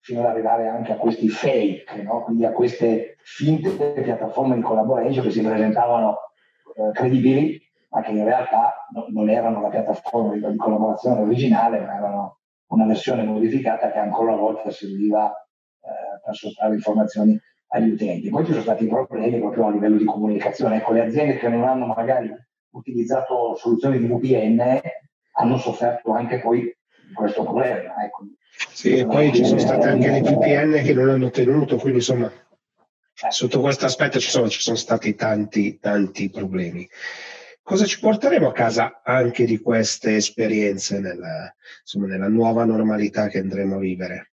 fino 0.00 0.20
ad 0.20 0.26
arrivare 0.26 0.68
anche 0.68 0.92
a 0.92 0.96
questi 0.96 1.28
fake, 1.28 2.02
no? 2.02 2.24
quindi 2.24 2.44
a 2.44 2.52
queste 2.52 3.16
finte 3.22 3.70
piattaforme 4.02 4.56
di 4.56 4.60
collaboration 4.60 5.24
che 5.24 5.30
si 5.30 5.42
presentavano 5.42 6.18
eh, 6.74 6.92
credibili, 6.92 7.58
ma 7.90 8.02
che 8.02 8.10
in 8.10 8.24
realtà 8.24 8.86
no, 8.92 9.06
non 9.08 9.28
erano 9.28 9.60
la 9.60 9.68
piattaforma 9.68 10.34
di, 10.34 10.40
di, 10.40 10.56
collaborazione 10.56 11.20
originale, 11.20 11.80
ma 11.80 11.96
erano 11.96 12.38
una 12.68 12.86
versione 12.86 13.24
modificata 13.24 13.90
che 13.90 13.98
ancora 13.98 14.32
una 14.32 14.40
volta 14.40 14.70
serviva 14.70 15.28
eh, 15.28 16.20
per 16.24 16.34
sottrarre 16.34 16.74
informazioni 16.74 17.38
agli 17.68 17.90
utenti. 17.90 18.28
Poi 18.30 18.44
ci 18.44 18.52
sono 18.52 18.62
stati 18.62 18.86
problemi 18.86 19.38
proprio 19.38 19.66
a 19.66 19.70
livello 19.70 19.96
di 19.96 20.04
comunicazione. 20.04 20.76
Ecco, 20.76 20.92
le 20.92 21.06
aziende 21.06 21.36
che 21.36 21.48
non 21.48 21.64
hanno 21.64 21.86
magari 21.86 22.32
utilizzato 22.70 23.56
soluzioni 23.56 23.98
di 23.98 24.06
VPN 24.06 24.80
hanno 25.32 25.56
sofferto 25.56 26.12
anche 26.12 26.40
poi 26.40 26.72
questo 27.14 27.42
problema. 27.42 28.04
Ecco. 28.04 28.26
Sì, 28.72 28.98
e 28.98 29.06
poi 29.06 29.32
ci 29.32 29.44
sono 29.44 29.58
state 29.58 29.88
anche 29.88 30.10
le 30.10 30.20
VPN 30.20 30.82
che 30.82 30.94
non 30.94 31.08
hanno 31.08 31.30
tenuto, 31.30 31.76
quindi 31.76 31.98
insomma 31.98 32.30
sotto 33.28 33.60
questo 33.60 33.84
aspetto 33.84 34.18
ci 34.18 34.30
sono, 34.30 34.48
ci 34.48 34.60
sono 34.60 34.76
stati 34.76 35.14
tanti, 35.14 35.78
tanti 35.78 36.30
problemi. 36.30 36.88
Cosa 37.70 37.84
ci 37.84 38.00
porteremo 38.00 38.48
a 38.48 38.52
casa 38.52 39.00
anche 39.04 39.44
di 39.44 39.60
queste 39.60 40.16
esperienze 40.16 40.98
nella, 40.98 41.54
insomma, 41.82 42.08
nella 42.08 42.26
nuova 42.26 42.64
normalità 42.64 43.28
che 43.28 43.38
andremo 43.38 43.76
a 43.76 43.78
vivere? 43.78 44.32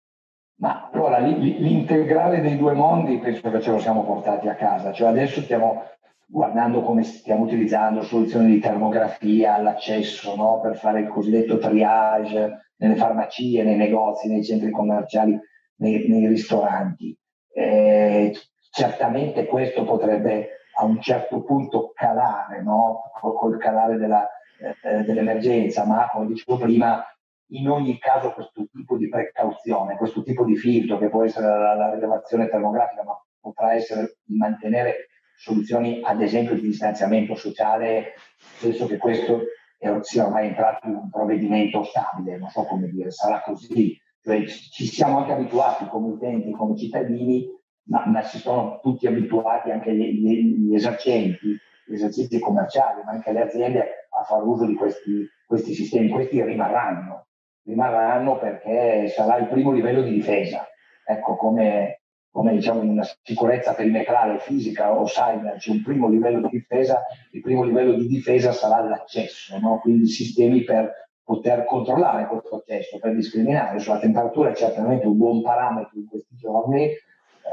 Ma 0.60 0.88
allora 0.94 1.18
l'integrale 1.18 2.42
dei 2.42 2.60
due 2.60 2.74
mondi 2.74 3.18
penso 3.18 3.50
che 3.50 3.60
ce 3.60 3.72
lo 3.72 3.80
siamo 3.80 4.06
portati 4.06 4.48
a 4.50 4.54
casa, 4.54 4.92
cioè 4.92 5.08
adesso 5.08 5.42
stiamo 5.42 5.84
guardando 6.28 6.84
come 6.84 7.02
stiamo 7.02 7.46
utilizzando 7.46 8.04
soluzioni 8.04 8.52
di 8.52 8.60
termografia 8.60 9.56
all'accesso 9.56 10.36
no? 10.36 10.60
per 10.62 10.78
fare 10.78 11.00
il 11.00 11.08
cosiddetto 11.08 11.58
triage 11.58 12.74
nelle 12.76 12.96
farmacie, 12.96 13.64
nei 13.64 13.78
negozi, 13.78 14.28
nei 14.28 14.44
centri 14.44 14.70
commerciali, 14.70 15.40
nei, 15.78 16.08
nei 16.08 16.28
ristoranti. 16.28 17.18
Eh, 17.52 18.32
certamente 18.70 19.48
questo 19.48 19.86
potrebbe 19.86 20.50
a 20.76 20.86
un 20.86 21.00
certo 21.02 21.44
punto 21.44 21.92
calare 21.94 22.62
no? 22.62 23.12
col 23.20 23.58
calare 23.58 23.98
della, 23.98 24.28
eh, 24.84 25.04
dell'emergenza, 25.04 25.86
ma 25.86 26.10
come 26.12 26.28
dicevo 26.28 26.58
prima, 26.58 27.04
in 27.52 27.70
ogni 27.70 28.00
caso 28.00 28.32
questo 28.32 28.66
tipo 28.72 28.98
di 28.98 29.10
precauzione, 29.10 29.98
questo 29.98 30.24
tipo 30.24 30.44
di 30.46 30.56
filtro 30.56 30.98
che 30.98 31.10
può 31.10 31.24
essere 31.24 31.46
la, 31.46 31.76
la 31.76 31.94
rilevazione 31.94 32.50
termografica, 32.50 33.04
ma 33.04 33.22
potrà 33.40 33.74
essere 33.74 34.18
di 34.24 34.36
mantenere 34.36 35.10
soluzioni 35.36 36.02
ad 36.04 36.22
esempio 36.22 36.56
di 36.56 36.62
distanziamento 36.62 37.36
sociale, 37.36 38.14
penso 38.60 38.88
che 38.88 38.98
questo 38.98 39.42
sia 40.02 40.26
ormai 40.26 40.48
entrato 40.48 40.88
in 40.88 40.96
un 40.96 41.10
provvedimento 41.10 41.84
stabile, 41.84 42.38
non 42.38 42.50
so 42.50 42.64
come 42.64 42.88
dire, 42.88 43.12
sarà 43.12 43.42
così. 43.42 44.00
Cioè, 44.22 44.46
ci 44.46 44.86
siamo 44.86 45.18
anche 45.18 45.34
abituati 45.34 45.86
come 45.88 46.08
utenti, 46.14 46.52
come 46.52 46.78
cittadini, 46.78 47.46
ma, 47.86 48.06
ma 48.06 48.22
si 48.22 48.38
sono 48.38 48.80
tutti 48.82 49.08
abituati 49.08 49.72
anche 49.72 49.94
gli, 49.94 50.20
gli, 50.20 50.70
gli, 50.70 50.76
esercenti, 50.76 51.58
gli 51.86 51.94
esercizi 51.94 52.40
commerciali, 52.40 53.02
ma 53.04 53.12
anche 53.12 53.32
le 53.32 53.42
aziende 53.42 54.08
a 54.10 54.24
fare 54.24 54.44
uso 54.44 54.66
di 54.66 54.76
questi, 54.76 55.28
questi 55.46 55.74
sistemi. 55.74 56.10
Questi 56.10 56.42
rimarranno, 56.44 57.28
rimarranno 57.64 58.38
perché 58.38 59.08
sarà 59.10 59.38
il 59.38 59.48
primo 59.48 59.72
livello 59.72 60.02
di 60.02 60.14
difesa. 60.14 60.66
Ecco, 61.06 61.36
come 61.36 62.00
come 62.34 62.54
diciamo 62.54 62.82
in 62.82 62.90
una 62.90 63.08
sicurezza 63.22 63.76
perimetrale 63.76 64.40
fisica 64.40 64.92
o 64.92 65.04
cyber 65.04 65.58
c'è 65.58 65.70
un 65.70 65.84
primo 65.84 66.10
livello 66.10 66.42
di 66.42 66.58
difesa, 66.58 67.04
il 67.32 67.42
primo 67.42 67.64
livello 67.64 67.94
di 67.94 68.08
difesa 68.08 68.52
sarà 68.52 68.82
l'accesso, 68.82 69.60
no? 69.60 69.78
quindi 69.80 70.08
sistemi 70.08 70.64
per 70.64 71.12
poter 71.24 71.64
controllare 71.66 72.26
questo 72.26 72.56
accesso, 72.56 72.98
per 72.98 73.14
discriminare. 73.14 73.78
Sulla 73.78 74.00
temperatura 74.00 74.50
è 74.50 74.56
certamente 74.56 75.06
un 75.06 75.16
buon 75.16 75.44
parametro 75.44 76.00
in 76.00 76.08
questi 76.08 76.36
giorni, 76.36 76.90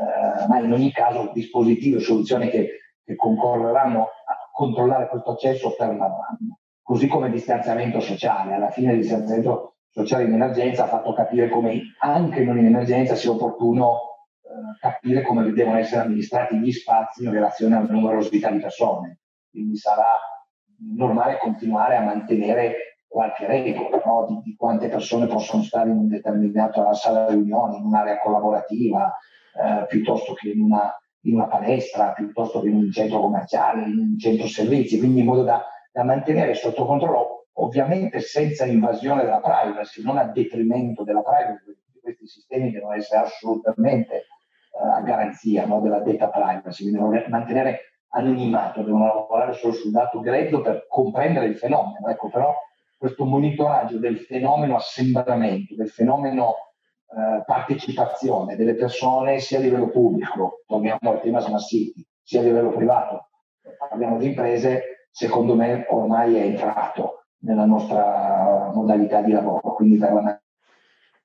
eh, 0.00 0.46
ma 0.48 0.58
in 0.58 0.72
ogni 0.72 0.90
caso 0.92 1.30
dispositivi 1.34 1.96
e 1.96 2.00
soluzioni 2.00 2.48
che, 2.48 2.68
che 3.04 3.14
concorreranno 3.16 4.02
a 4.02 4.50
controllare 4.52 5.08
questo 5.08 5.32
accesso 5.32 5.74
permarranno. 5.76 6.58
Così 6.82 7.06
come 7.06 7.26
il 7.26 7.32
distanziamento 7.32 8.00
sociale. 8.00 8.54
Alla 8.54 8.70
fine 8.70 8.92
il 8.92 9.00
distanziamento 9.00 9.76
sociale 9.90 10.24
in 10.24 10.32
emergenza 10.32 10.84
ha 10.84 10.88
fatto 10.88 11.12
capire 11.12 11.48
come 11.48 11.94
anche 12.00 12.42
non 12.42 12.58
in 12.58 12.66
emergenza 12.66 13.14
sia 13.14 13.30
opportuno 13.30 13.98
eh, 14.42 14.78
capire 14.80 15.22
come 15.22 15.50
devono 15.52 15.78
essere 15.78 16.02
amministrati 16.02 16.58
gli 16.58 16.72
spazi 16.72 17.24
in 17.24 17.32
relazione 17.32 17.76
alla 17.76 17.90
numerosità 17.90 18.50
di 18.50 18.60
persone. 18.60 19.18
Quindi 19.50 19.76
sarà 19.76 20.16
normale 20.96 21.38
continuare 21.38 21.96
a 21.96 22.02
mantenere 22.02 22.96
qualche 23.06 23.46
regola 23.46 24.00
no? 24.04 24.26
di, 24.28 24.40
di, 24.44 24.56
quante 24.56 24.88
persone 24.88 25.26
possono 25.26 25.62
stare 25.62 25.90
in 25.90 25.96
un 25.96 26.08
determinato 26.08 26.92
sala 26.94 27.26
riunioni, 27.28 27.76
in 27.76 27.84
un'area 27.84 28.20
collaborativa, 28.20 29.12
eh, 29.54 29.86
piuttosto 29.86 30.34
che 30.34 30.50
in 30.50 30.60
una, 30.60 30.94
in 31.22 31.34
una, 31.34 31.46
palestra, 31.46 32.12
piuttosto 32.12 32.60
che 32.60 32.68
in 32.68 32.76
un 32.76 32.90
centro 32.90 33.20
commerciale, 33.20 33.88
in 33.88 33.98
un 33.98 34.18
centro 34.18 34.46
servizi, 34.46 34.98
quindi 34.98 35.20
in 35.20 35.26
modo 35.26 35.42
da, 35.42 35.64
da 35.92 36.04
mantenere 36.04 36.54
sotto 36.54 36.84
controllo, 36.84 37.46
ovviamente 37.54 38.20
senza 38.20 38.64
invasione 38.64 39.24
della 39.24 39.40
privacy, 39.40 40.02
non 40.02 40.18
a 40.18 40.24
detrimento 40.24 41.02
della 41.02 41.22
privacy, 41.22 41.76
questi 42.00 42.26
sistemi 42.26 42.70
devono 42.70 42.94
essere 42.94 43.22
assolutamente 43.22 44.26
a 44.80 45.00
garanzia 45.02 45.66
no, 45.66 45.80
della 45.80 46.00
data 46.00 46.28
privacy, 46.28 46.84
quindi 46.84 46.98
devono 46.98 47.22
mantenere 47.28 47.80
anonimato, 48.10 48.82
devono 48.82 49.06
lavorare 49.06 49.52
solo 49.52 49.72
sul 49.72 49.90
dato 49.90 50.20
grezzo 50.20 50.60
per 50.60 50.86
comprendere 50.88 51.46
il 51.46 51.56
fenomeno. 51.56 52.08
Ecco, 52.08 52.28
però 52.28 52.54
questo 52.96 53.24
monitoraggio 53.24 53.98
del 53.98 54.18
fenomeno 54.18 54.76
assembramento, 54.76 55.74
del 55.74 55.88
fenomeno 55.88 56.69
eh, 57.12 57.42
partecipazione 57.44 58.56
delle 58.56 58.74
persone 58.74 59.40
sia 59.40 59.58
a 59.58 59.62
livello 59.62 59.88
pubblico, 59.88 60.62
torniamo 60.66 61.10
al 61.10 61.20
tema 61.20 61.40
smart 61.40 61.64
city, 61.64 62.06
sia 62.22 62.40
a 62.40 62.44
livello 62.44 62.70
privato, 62.70 63.30
parliamo 63.88 64.18
di 64.18 64.26
imprese, 64.26 65.08
secondo 65.10 65.54
me 65.54 65.86
ormai 65.88 66.36
è 66.36 66.42
entrato 66.42 67.24
nella 67.40 67.64
nostra 67.64 68.70
modalità 68.72 69.22
di 69.22 69.32
lavoro, 69.32 69.74
quindi 69.74 69.96
verrà 69.96 70.40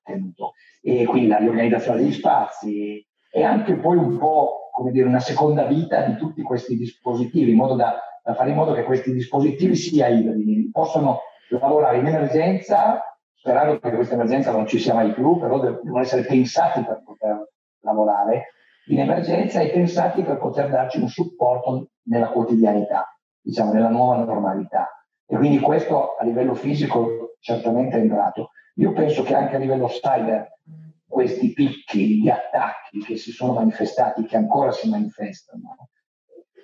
tenuto. 0.02 0.52
E 0.82 1.04
quindi 1.04 1.28
la 1.28 1.38
riorganizzazione 1.38 1.98
degli 1.98 2.12
spazi, 2.12 3.06
e 3.30 3.42
anche 3.42 3.74
poi 3.74 3.96
un 3.96 4.18
po' 4.18 4.70
come 4.72 4.90
dire 4.90 5.06
una 5.06 5.20
seconda 5.20 5.64
vita 5.64 6.02
di 6.02 6.16
tutti 6.16 6.42
questi 6.42 6.76
dispositivi, 6.76 7.50
in 7.50 7.56
modo 7.56 7.74
da, 7.74 7.98
da 8.22 8.34
fare 8.34 8.50
in 8.50 8.56
modo 8.56 8.74
che 8.74 8.84
questi 8.84 9.12
dispositivi 9.12 9.74
sia 9.74 10.08
ibridi, 10.08 10.70
possano 10.70 11.20
lavorare 11.48 11.98
in 11.98 12.06
emergenza, 12.06 13.15
sperando 13.46 13.78
che 13.78 13.92
questa 13.92 14.14
emergenza 14.14 14.50
non 14.50 14.66
ci 14.66 14.80
sia 14.80 14.92
mai 14.92 15.12
più, 15.12 15.38
però 15.38 15.60
devono 15.60 16.00
essere 16.00 16.22
pensati 16.22 16.82
per 16.82 17.02
poter 17.04 17.52
lavorare 17.82 18.46
in 18.88 18.98
emergenza 18.98 19.60
e 19.60 19.70
pensati 19.70 20.22
per 20.22 20.38
poter 20.38 20.68
darci 20.68 21.00
un 21.00 21.06
supporto 21.06 21.90
nella 22.06 22.30
quotidianità, 22.30 23.16
diciamo 23.40 23.72
nella 23.72 23.88
nuova 23.88 24.16
normalità. 24.24 24.88
E 25.24 25.36
quindi 25.36 25.60
questo 25.60 26.16
a 26.16 26.24
livello 26.24 26.54
fisico 26.54 27.36
certamente 27.38 27.96
è 27.96 28.00
entrato. 28.00 28.50
Io 28.76 28.92
penso 28.92 29.22
che 29.22 29.34
anche 29.36 29.54
a 29.54 29.60
livello 29.60 29.86
cyber 29.86 30.58
questi 31.06 31.52
picchi 31.52 32.20
di 32.20 32.28
attacchi 32.28 32.98
che 32.98 33.16
si 33.16 33.30
sono 33.30 33.52
manifestati, 33.52 34.24
che 34.24 34.36
ancora 34.36 34.72
si 34.72 34.88
manifestano, 34.88 35.90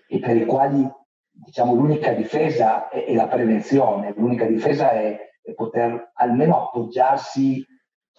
e 0.08 0.18
per 0.18 0.36
i 0.36 0.44
quali 0.46 0.90
diciamo, 1.30 1.74
l'unica 1.74 2.12
difesa 2.12 2.88
è, 2.88 3.04
è 3.04 3.14
la 3.14 3.28
prevenzione, 3.28 4.12
l'unica 4.16 4.46
difesa 4.46 4.90
è, 4.90 5.30
è, 5.42 5.52
poter 5.54 6.12
almeno 6.14 6.66
appoggiarsi 6.66 7.64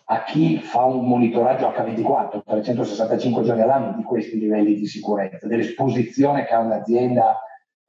a 0.05 0.23
chi 0.23 0.59
fa 0.59 0.83
un 0.83 1.07
monitoraggio 1.07 1.69
H24, 1.69 2.43
365 2.43 3.43
giorni 3.43 3.61
all'anno 3.61 3.93
di 3.95 4.03
questi 4.03 4.37
livelli 4.37 4.75
di 4.75 4.85
sicurezza, 4.85 5.47
dell'esposizione 5.47 6.45
che 6.45 6.53
ha 6.53 6.59
un'azienda 6.59 7.39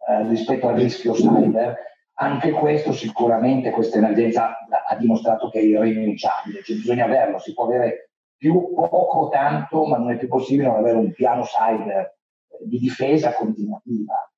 eh, 0.09 0.29
rispetto 0.29 0.69
al 0.69 0.77
rischio 0.77 1.13
cyber. 1.13 1.77
Anche 2.17 2.53
questo 2.53 2.93
sicuramente, 2.93 3.73
questa 3.73 3.99
emergenza 3.99 4.57
ha 4.87 4.97
dimostrato 4.97 5.51
che 5.51 5.59
è 5.59 5.63
irrinunciabile, 5.63 6.63
cioè 6.63 6.77
bisogna 6.77 7.07
averlo, 7.07 7.39
si 7.39 7.53
può 7.53 7.65
avere 7.65 8.11
più 8.37 8.73
poco 8.73 9.29
tanto, 9.31 9.85
ma 9.87 9.97
non 9.97 10.13
è 10.13 10.17
più 10.17 10.29
possibile 10.29 10.69
non 10.69 10.77
avere 10.77 10.97
un 10.97 11.13
piano 11.13 11.43
cyber 11.43 11.99
eh, 11.99 12.15
di 12.65 12.79
difesa 12.79 13.33
continuativa. 13.33 14.31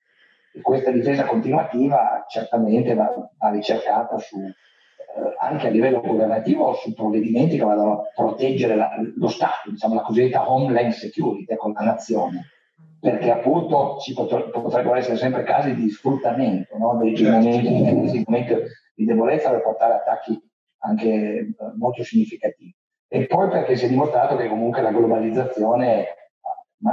E 0.54 0.62
questa 0.62 0.90
difesa 0.90 1.24
continuativa 1.24 2.24
certamente 2.26 2.94
va, 2.94 3.12
va 3.36 3.50
ricercata 3.50 4.16
su, 4.18 4.38
anche 5.38 5.66
a 5.66 5.70
livello 5.70 6.00
governativo 6.00 6.74
su 6.74 6.92
provvedimenti 6.94 7.56
che 7.56 7.64
vadano 7.64 8.00
a 8.00 8.02
proteggere 8.14 8.74
la, 8.74 8.90
lo 9.16 9.28
Stato, 9.28 9.70
diciamo 9.70 9.94
la 9.94 10.02
cosiddetta 10.02 10.50
homeland 10.50 10.92
security 10.92 11.56
con 11.56 11.70
ecco, 11.70 11.80
la 11.80 11.90
nazione, 11.90 12.46
perché 13.00 13.30
appunto 13.30 13.98
ci 14.00 14.12
potrebbero 14.14 14.94
essere 14.94 15.16
sempre 15.16 15.42
casi 15.44 15.74
di 15.74 15.88
sfruttamento 15.90 16.76
no? 16.76 16.98
dei 17.00 17.16
certo. 17.16 17.36
momenti, 17.36 18.24
momenti 18.26 18.54
di 18.94 19.04
debolezza 19.04 19.50
per 19.50 19.62
portare 19.62 19.94
attacchi 19.94 20.40
anche 20.78 21.08
eh, 21.08 21.54
molto 21.76 22.02
significativi. 22.02 22.74
E 23.08 23.26
poi 23.26 23.48
perché 23.48 23.76
si 23.76 23.84
è 23.84 23.88
dimostrato 23.88 24.36
che 24.36 24.48
comunque 24.48 24.82
la 24.82 24.90
globalizzazione, 24.90 26.06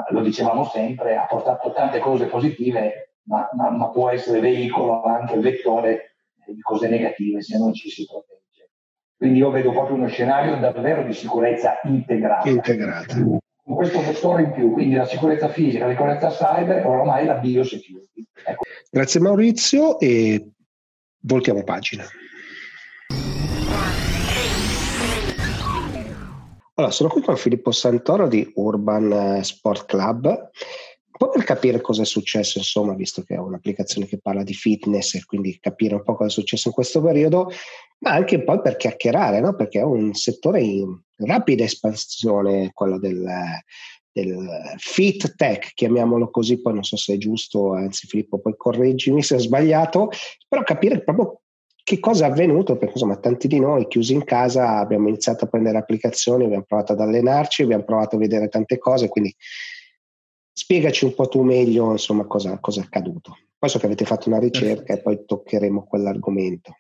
lo 0.10 0.22
dicevamo 0.22 0.64
sempre, 0.66 1.18
ha 1.18 1.26
portato 1.26 1.72
tante 1.72 2.00
cose 2.00 2.28
positive, 2.28 3.16
ma, 3.24 3.50
ma, 3.54 3.70
ma 3.72 3.90
può 3.90 4.10
essere 4.10 4.40
veicolo 4.40 5.02
anche 5.04 5.40
vettore 5.40 6.13
di 6.52 6.62
cose 6.62 6.88
negative 6.90 7.42
se 7.42 7.58
non 7.58 7.74
ci 7.74 7.90
si 7.90 8.06
protegge. 8.06 8.72
Quindi 9.16 9.40
io 9.40 9.52
vedo 9.52 9.72
proprio 9.72 9.96
uno 9.96 10.08
scenario 10.08 10.58
davvero 10.58 11.04
di 11.04 11.14
sicurezza 11.14 11.80
integrata. 11.84 12.50
Integrata. 12.50 13.16
Con 13.16 13.76
questo 13.76 14.02
vettore 14.02 14.44
in 14.44 14.52
più, 14.52 14.72
quindi 14.74 14.96
la 14.96 15.06
sicurezza 15.06 15.48
fisica, 15.48 15.86
la 15.86 15.92
sicurezza 15.92 16.30
cyber 16.30 16.80
e 16.80 16.86
ormai 16.86 17.26
la 17.26 17.36
biosecurity. 17.36 18.28
Ecco. 18.46 18.64
Grazie 18.90 19.20
Maurizio 19.22 20.00
e 20.00 20.50
voltiamo 21.22 21.64
pagina. 21.64 22.04
Allora, 26.76 26.92
sono 26.92 27.10
qui 27.10 27.22
con 27.22 27.38
Filippo 27.38 27.72
Santoro 27.72 28.28
di 28.28 28.52
Urban 28.56 29.38
eh, 29.38 29.44
Sport 29.44 29.86
Club, 29.86 30.50
po' 31.24 31.30
per 31.30 31.44
capire 31.46 31.80
cosa 31.80 32.02
è 32.02 32.06
successo, 32.06 32.58
insomma, 32.58 32.94
visto 32.94 33.24
che 33.24 33.36
è 33.36 33.38
un'applicazione 33.38 34.08
che 34.08 34.20
parla 34.20 34.44
di 34.44 34.54
fitness 34.54 35.14
e 35.14 35.24
quindi 35.26 35.58
capire 35.60 35.96
un 35.96 36.04
po' 36.04 36.16
cosa 36.16 36.30
è 36.30 36.32
successo 36.32 36.68
in 36.68 36.74
questo 36.74 37.02
periodo, 37.02 37.50
ma 38.00 38.12
anche 38.12 38.44
poi 38.44 38.60
per 38.62 38.76
chiacchierare, 38.76 39.40
no? 39.40 39.56
perché 39.56 39.80
è 39.80 39.84
un 39.84 40.14
settore 40.14 40.62
in 40.62 41.00
rapida 41.18 41.64
espansione, 41.64 42.72
quello 42.74 43.00
del, 43.00 43.26
del 44.12 44.50
fit 44.78 45.36
tech, 45.36 45.72
chiamiamolo 45.74 46.30
così, 46.30 46.62
poi 46.62 46.74
non 46.74 46.84
so 46.84 46.98
se 46.98 47.14
è 47.14 47.18
giusto, 47.18 47.74
anzi 47.74 48.08
Filippo 48.08 48.40
poi 48.40 48.56
correggimi 48.58 49.24
se 49.24 49.36
ho 49.36 49.40
sbagliato, 49.40 50.10
però 50.48 50.62
capire 50.64 51.04
proprio 51.04 51.40
che 51.84 52.00
cosa 52.00 52.26
è 52.26 52.30
avvenuto? 52.30 52.78
Perché 52.78 52.94
insomma 52.94 53.18
tanti 53.18 53.48
di 53.48 53.60
noi 53.60 53.88
chiusi 53.88 54.14
in 54.14 54.24
casa 54.24 54.78
abbiamo 54.78 55.10
iniziato 55.10 55.46
a 55.46 55.48
prendere 55.48 55.78
applicazioni, 55.78 56.46
abbiamo 56.46 56.64
provato 56.64 56.94
ad 56.94 57.02
allenarci, 57.02 57.64
abbiamo 57.64 57.84
provato 57.84 58.16
a 58.16 58.20
vedere 58.20 58.48
tante 58.48 58.78
cose, 58.78 59.10
quindi 59.10 59.34
spiegaci 60.54 61.06
un 61.06 61.16
po' 61.16 61.28
tu 61.28 61.42
meglio 61.42 61.92
insomma 61.92 62.26
cosa, 62.26 62.60
cosa 62.60 62.82
è 62.82 62.84
accaduto. 62.84 63.38
Poi 63.58 63.70
so 63.70 63.80
che 63.80 63.86
avete 63.86 64.06
fatto 64.06 64.30
una 64.30 64.40
ricerca 64.40 64.84
Perfetto. 64.84 65.00
e 65.00 65.02
poi 65.02 65.26
toccheremo 65.26 65.86
quell'argomento. 65.86 66.78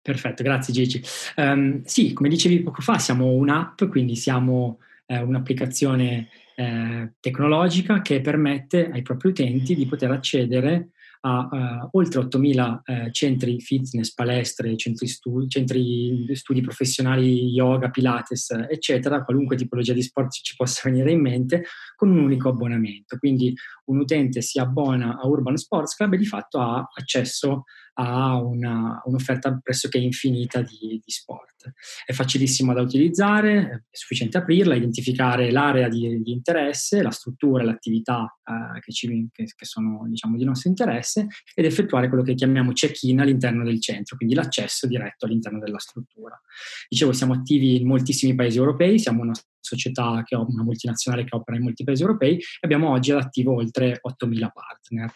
Perfetto, 0.00 0.42
grazie 0.42 0.72
Gigi. 0.72 1.02
Um, 1.36 1.82
sì, 1.84 2.12
come 2.14 2.28
dicevi 2.28 2.62
poco 2.62 2.80
fa, 2.80 2.98
siamo 2.98 3.26
un'app, 3.26 3.84
quindi 3.84 4.16
siamo 4.16 4.78
eh, 5.06 5.20
un'applicazione 5.20 6.28
eh, 6.56 7.12
tecnologica 7.20 8.00
che 8.00 8.20
permette 8.20 8.88
ai 8.90 9.02
propri 9.02 9.28
utenti 9.28 9.74
di 9.74 9.86
poter 9.86 10.10
accedere 10.10 10.90
a 11.20 11.48
uh, 11.50 11.88
oltre 11.92 12.20
8.000 12.20 12.78
uh, 12.84 13.10
centri 13.10 13.60
fitness, 13.60 14.12
palestre, 14.14 14.76
centri, 14.76 15.06
studi, 15.06 15.48
centri 15.48 16.28
studi 16.34 16.60
professionali, 16.60 17.46
yoga, 17.46 17.90
pilates, 17.90 18.50
eccetera, 18.68 19.24
qualunque 19.24 19.56
tipologia 19.56 19.92
di 19.92 20.02
sport 20.02 20.30
ci 20.30 20.54
possa 20.56 20.88
venire 20.88 21.10
in 21.10 21.20
mente, 21.20 21.64
con 21.96 22.10
un 22.10 22.18
unico 22.18 22.48
abbonamento. 22.50 23.16
Quindi 23.18 23.54
un 23.86 23.98
utente 23.98 24.40
si 24.42 24.58
abbona 24.58 25.18
a 25.18 25.26
Urban 25.26 25.56
Sports 25.56 25.94
Club 25.94 26.14
e 26.14 26.18
di 26.18 26.26
fatto 26.26 26.60
ha 26.60 26.88
accesso 26.94 27.64
ha 28.00 28.40
una, 28.40 29.02
un'offerta 29.04 29.58
pressoché 29.60 29.98
infinita 29.98 30.62
di, 30.62 31.00
di, 31.04 31.10
sport. 31.10 31.72
È 32.06 32.12
facilissimo 32.12 32.72
da 32.72 32.80
utilizzare, 32.80 33.86
è 33.90 33.96
sufficiente 33.96 34.38
aprirla, 34.38 34.76
identificare 34.76 35.50
l'area 35.50 35.88
di, 35.88 36.22
di 36.22 36.30
interesse, 36.30 37.02
la 37.02 37.10
struttura, 37.10 37.64
l'attività 37.64 38.38
eh, 38.44 38.78
che, 38.80 38.92
ci, 38.92 39.28
che, 39.32 39.46
che, 39.46 39.64
sono 39.64 40.06
diciamo, 40.08 40.36
di 40.36 40.44
nostro 40.44 40.70
interesse 40.70 41.26
ed 41.52 41.64
effettuare 41.64 42.08
quello 42.08 42.22
che 42.22 42.34
chiamiamo 42.34 42.72
check-in 42.72 43.20
all'interno 43.20 43.64
del 43.64 43.80
centro, 43.80 44.16
quindi 44.16 44.34
l'accesso 44.34 44.86
diretto 44.86 45.26
all'interno 45.26 45.58
della 45.58 45.80
struttura. 45.80 46.40
Dicevo, 46.88 47.12
siamo 47.12 47.34
attivi 47.34 47.80
in 47.80 47.88
moltissimi 47.88 48.36
paesi 48.36 48.58
europei, 48.58 49.00
siamo 49.00 49.22
una 49.22 49.34
società 49.68 50.22
che 50.24 50.34
una 50.34 50.62
multinazionale 50.62 51.24
che 51.24 51.36
opera 51.36 51.56
in 51.56 51.62
molti 51.62 51.84
paesi 51.84 52.02
europei 52.02 52.40
abbiamo 52.60 52.90
oggi 52.90 53.12
all'attivo 53.12 53.54
oltre 53.54 54.00
8.000 54.02 54.48
partner. 54.52 55.12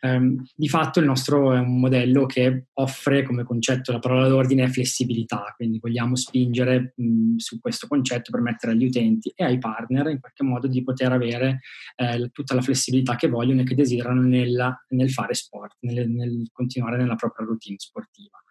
Um, 0.00 0.44
di 0.54 0.68
fatto 0.68 1.00
il 1.00 1.06
nostro 1.06 1.54
è 1.54 1.58
un 1.58 1.80
modello 1.80 2.26
che 2.26 2.66
offre 2.74 3.22
come 3.22 3.42
concetto, 3.42 3.90
la 3.90 4.00
parola 4.00 4.28
d'ordine 4.28 4.68
flessibilità, 4.68 5.54
quindi 5.56 5.78
vogliamo 5.78 6.14
spingere 6.14 6.92
mh, 6.94 7.36
su 7.36 7.58
questo 7.58 7.86
concetto 7.86 8.30
per 8.30 8.42
mettere 8.42 8.72
agli 8.72 8.84
utenti 8.84 9.32
e 9.34 9.44
ai 9.44 9.56
partner 9.56 10.08
in 10.08 10.20
qualche 10.20 10.42
modo 10.42 10.66
di 10.66 10.82
poter 10.82 11.12
avere 11.12 11.60
eh, 11.96 12.28
tutta 12.32 12.54
la 12.54 12.60
flessibilità 12.60 13.16
che 13.16 13.28
vogliono 13.28 13.62
e 13.62 13.64
che 13.64 13.74
desiderano 13.74 14.20
nella, 14.20 14.76
nel 14.88 15.10
fare 15.10 15.32
sport, 15.32 15.76
nel, 15.80 16.06
nel, 16.10 16.50
continuare 16.52 16.98
nella 16.98 17.14
propria 17.14 17.46
routine 17.46 17.76
sportiva. 17.78 18.42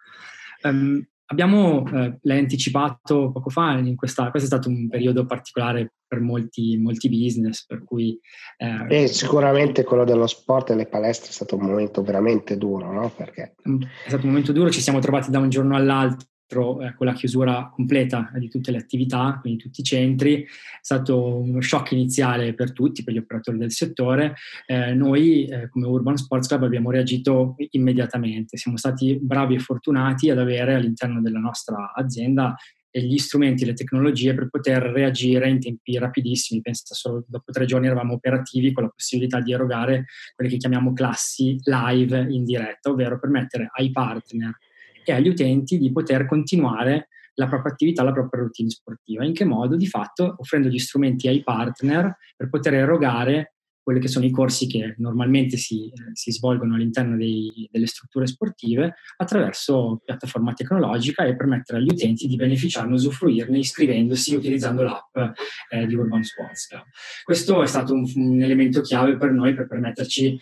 Um, 0.62 1.06
Abbiamo, 1.34 1.84
eh, 1.92 2.16
l'hai 2.22 2.38
anticipato 2.38 3.32
poco 3.32 3.50
fa, 3.50 3.82
questa, 3.96 4.30
questo 4.30 4.54
è 4.54 4.58
stato 4.58 4.68
un 4.68 4.88
periodo 4.88 5.26
particolare 5.26 5.94
per 6.06 6.20
molti, 6.20 6.76
molti 6.76 7.08
business, 7.08 7.66
per 7.66 7.82
cui... 7.82 8.16
Eh, 8.56 9.08
sicuramente 9.08 9.82
quello 9.82 10.04
dello 10.04 10.28
sport 10.28 10.70
e 10.70 10.76
le 10.76 10.86
palestre 10.86 11.30
è 11.30 11.32
stato 11.32 11.56
un 11.56 11.66
momento 11.66 12.02
veramente 12.02 12.56
duro, 12.56 12.92
no? 12.92 13.10
Perché... 13.10 13.56
È 13.64 14.08
stato 14.08 14.22
un 14.22 14.28
momento 14.28 14.52
duro, 14.52 14.70
ci 14.70 14.80
siamo 14.80 15.00
trovati 15.00 15.32
da 15.32 15.40
un 15.40 15.48
giorno 15.48 15.74
all'altro 15.74 16.28
eh, 16.60 16.94
con 16.94 17.06
la 17.06 17.12
chiusura 17.12 17.70
completa 17.72 18.30
di 18.34 18.48
tutte 18.48 18.70
le 18.70 18.78
attività, 18.78 19.38
quindi 19.40 19.62
tutti 19.62 19.80
i 19.80 19.84
centri, 19.84 20.42
è 20.42 20.46
stato 20.80 21.38
uno 21.38 21.60
shock 21.60 21.92
iniziale 21.92 22.54
per 22.54 22.72
tutti, 22.72 23.02
per 23.02 23.14
gli 23.14 23.18
operatori 23.18 23.58
del 23.58 23.72
settore. 23.72 24.34
Eh, 24.66 24.94
noi 24.94 25.44
eh, 25.46 25.68
come 25.68 25.86
Urban 25.86 26.16
Sports 26.16 26.48
Club 26.48 26.64
abbiamo 26.64 26.90
reagito 26.90 27.56
immediatamente, 27.70 28.56
siamo 28.56 28.76
stati 28.76 29.18
bravi 29.20 29.54
e 29.54 29.58
fortunati 29.58 30.30
ad 30.30 30.38
avere 30.38 30.74
all'interno 30.74 31.20
della 31.20 31.40
nostra 31.40 31.92
azienda 31.94 32.54
gli 33.00 33.18
strumenti, 33.18 33.64
le 33.64 33.74
tecnologie 33.74 34.34
per 34.34 34.48
poter 34.48 34.80
reagire 34.82 35.48
in 35.48 35.58
tempi 35.58 35.98
rapidissimi. 35.98 36.60
Penso 36.60 36.94
solo 36.94 37.24
dopo 37.26 37.50
tre 37.50 37.64
giorni 37.64 37.86
eravamo 37.86 38.14
operativi 38.14 38.72
con 38.72 38.84
la 38.84 38.88
possibilità 38.88 39.40
di 39.40 39.52
erogare 39.52 40.04
quelle 40.34 40.50
che 40.50 40.58
chiamiamo 40.58 40.92
classi 40.92 41.58
live 41.64 42.26
in 42.30 42.44
diretta, 42.44 42.90
ovvero 42.90 43.18
permettere 43.18 43.68
ai 43.72 43.90
partner 43.90 44.56
e 45.04 45.12
agli 45.12 45.28
utenti 45.28 45.78
di 45.78 45.92
poter 45.92 46.26
continuare 46.26 47.08
la 47.34 47.48
propria 47.48 47.72
attività, 47.72 48.02
la 48.02 48.12
propria 48.12 48.42
routine 48.42 48.70
sportiva. 48.70 49.24
In 49.24 49.32
che 49.32 49.44
modo? 49.44 49.76
Di 49.76 49.86
fatto 49.86 50.36
offrendo 50.38 50.68
gli 50.68 50.78
strumenti 50.78 51.28
ai 51.28 51.42
partner 51.42 52.16
per 52.36 52.48
poter 52.48 52.74
erogare 52.74 53.54
quelli 53.84 54.00
che 54.00 54.08
sono 54.08 54.24
i 54.24 54.30
corsi 54.30 54.66
che 54.66 54.94
normalmente 54.96 55.58
si, 55.58 55.92
si 56.14 56.32
svolgono 56.32 56.74
all'interno 56.74 57.18
dei, 57.18 57.68
delle 57.70 57.86
strutture 57.86 58.26
sportive 58.26 58.94
attraverso 59.18 60.00
piattaforma 60.02 60.54
tecnologica 60.54 61.24
e 61.24 61.36
permettere 61.36 61.78
agli 61.78 61.90
utenti 61.90 62.26
di 62.26 62.36
beneficiarne, 62.36 62.94
usufruirne 62.94 63.58
iscrivendosi 63.58 64.34
utilizzando 64.34 64.84
l'app 64.84 65.16
eh, 65.68 65.86
di 65.86 65.94
Urban 65.94 66.22
Sports. 66.22 66.68
Questo 67.22 67.62
è 67.62 67.66
stato 67.66 67.92
un, 67.92 68.10
un 68.14 68.40
elemento 68.40 68.80
chiave 68.80 69.18
per 69.18 69.32
noi 69.32 69.54
per 69.54 69.66
permetterci 69.66 70.40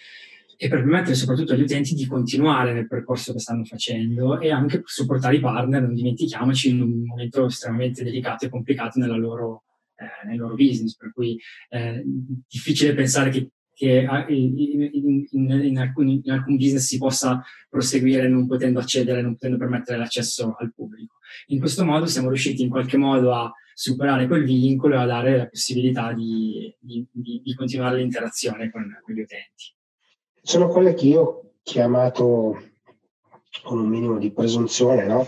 e 0.57 0.69
per 0.69 0.81
permettere 0.81 1.15
soprattutto 1.15 1.53
agli 1.53 1.63
utenti 1.63 1.95
di 1.95 2.07
continuare 2.07 2.73
nel 2.73 2.87
percorso 2.87 3.33
che 3.33 3.41
stanno 3.41 3.65
facendo 3.65 4.41
e 4.41 4.51
anche 4.51 4.83
supportare 4.85 5.37
i 5.37 5.41
partner, 5.41 5.83
non 5.83 5.95
dimentichiamoci, 5.95 6.71
in 6.71 6.81
un 6.81 7.05
momento 7.05 7.47
estremamente 7.47 8.05
delicato 8.05 8.45
e 8.45 8.49
complicato 8.49 8.99
loro, 9.05 9.65
eh, 9.97 10.27
nel 10.29 10.39
loro 10.39 10.55
business, 10.55 10.97
per 10.97 11.13
cui 11.13 11.39
è 11.69 11.77
eh, 11.77 12.03
difficile 12.49 12.95
pensare 12.95 13.31
che, 13.31 13.51
che 13.75 14.07
in, 14.29 14.55
in, 14.93 15.27
in, 15.33 15.79
alcuni, 15.79 16.21
in, 16.23 16.31
alcun 16.31 16.57
business 16.57 16.87
si 16.87 16.99
possa 16.99 17.43
proseguire 17.69 18.29
non 18.29 18.47
potendo 18.47 18.79
accedere, 18.79 19.23
non 19.23 19.35
potendo 19.35 19.57
permettere 19.57 19.99
l'accesso 19.99 20.55
al 20.59 20.73
pubblico. 20.75 21.17
In 21.47 21.59
questo 21.59 21.85
modo 21.85 22.07
siamo 22.07 22.29
riusciti 22.29 22.63
in 22.63 22.69
qualche 22.69 22.97
modo 22.97 23.35
a 23.35 23.53
superare 23.75 24.27
quel 24.27 24.45
vincolo 24.45 24.95
e 24.95 24.99
a 24.99 25.07
dare 25.07 25.37
la 25.37 25.49
possibilità 25.49 26.13
di, 26.13 26.73
di, 26.79 27.05
di, 27.11 27.41
di 27.43 27.55
continuare 27.55 27.97
l'interazione 27.97 28.71
con, 28.71 28.85
con 29.03 29.15
gli 29.15 29.21
utenti 29.21 29.75
sono 30.43 30.69
quelle 30.69 30.95
che 30.95 31.07
io 31.07 31.23
ho 31.23 31.43
chiamato 31.63 32.61
con 33.63 33.79
un 33.79 33.89
minimo 33.89 34.19
di 34.19 34.33
presunzione, 34.33 35.07
no? 35.07 35.27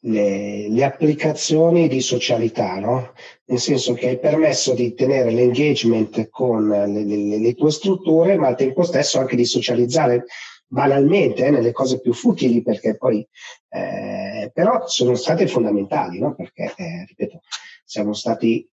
le, 0.00 0.68
le, 0.68 0.84
applicazioni 0.84 1.88
di 1.88 2.00
socialità, 2.00 2.78
no? 2.78 3.12
nel 3.46 3.58
senso 3.58 3.94
che 3.94 4.08
hai 4.08 4.18
permesso 4.18 4.74
di 4.74 4.94
tenere 4.94 5.30
l'engagement 5.30 6.28
con 6.30 6.68
le, 6.68 6.86
le, 6.86 7.38
le, 7.38 7.54
tue 7.54 7.70
strutture, 7.70 8.36
ma 8.36 8.48
al 8.48 8.56
tempo 8.56 8.82
stesso 8.82 9.18
anche 9.18 9.36
di 9.36 9.44
socializzare 9.44 10.24
banalmente 10.66 11.46
eh, 11.46 11.50
nelle 11.50 11.72
cose 11.72 12.00
più 12.00 12.12
futili, 12.12 12.62
perché 12.62 12.96
poi 12.96 13.26
eh, 13.68 14.50
però 14.52 14.86
sono 14.86 15.14
state 15.14 15.46
fondamentali, 15.46 16.18
no? 16.18 16.34
perché 16.34 16.72
eh, 16.76 17.04
ripeto, 17.06 17.40
siamo 17.84 18.12
stati 18.12 18.66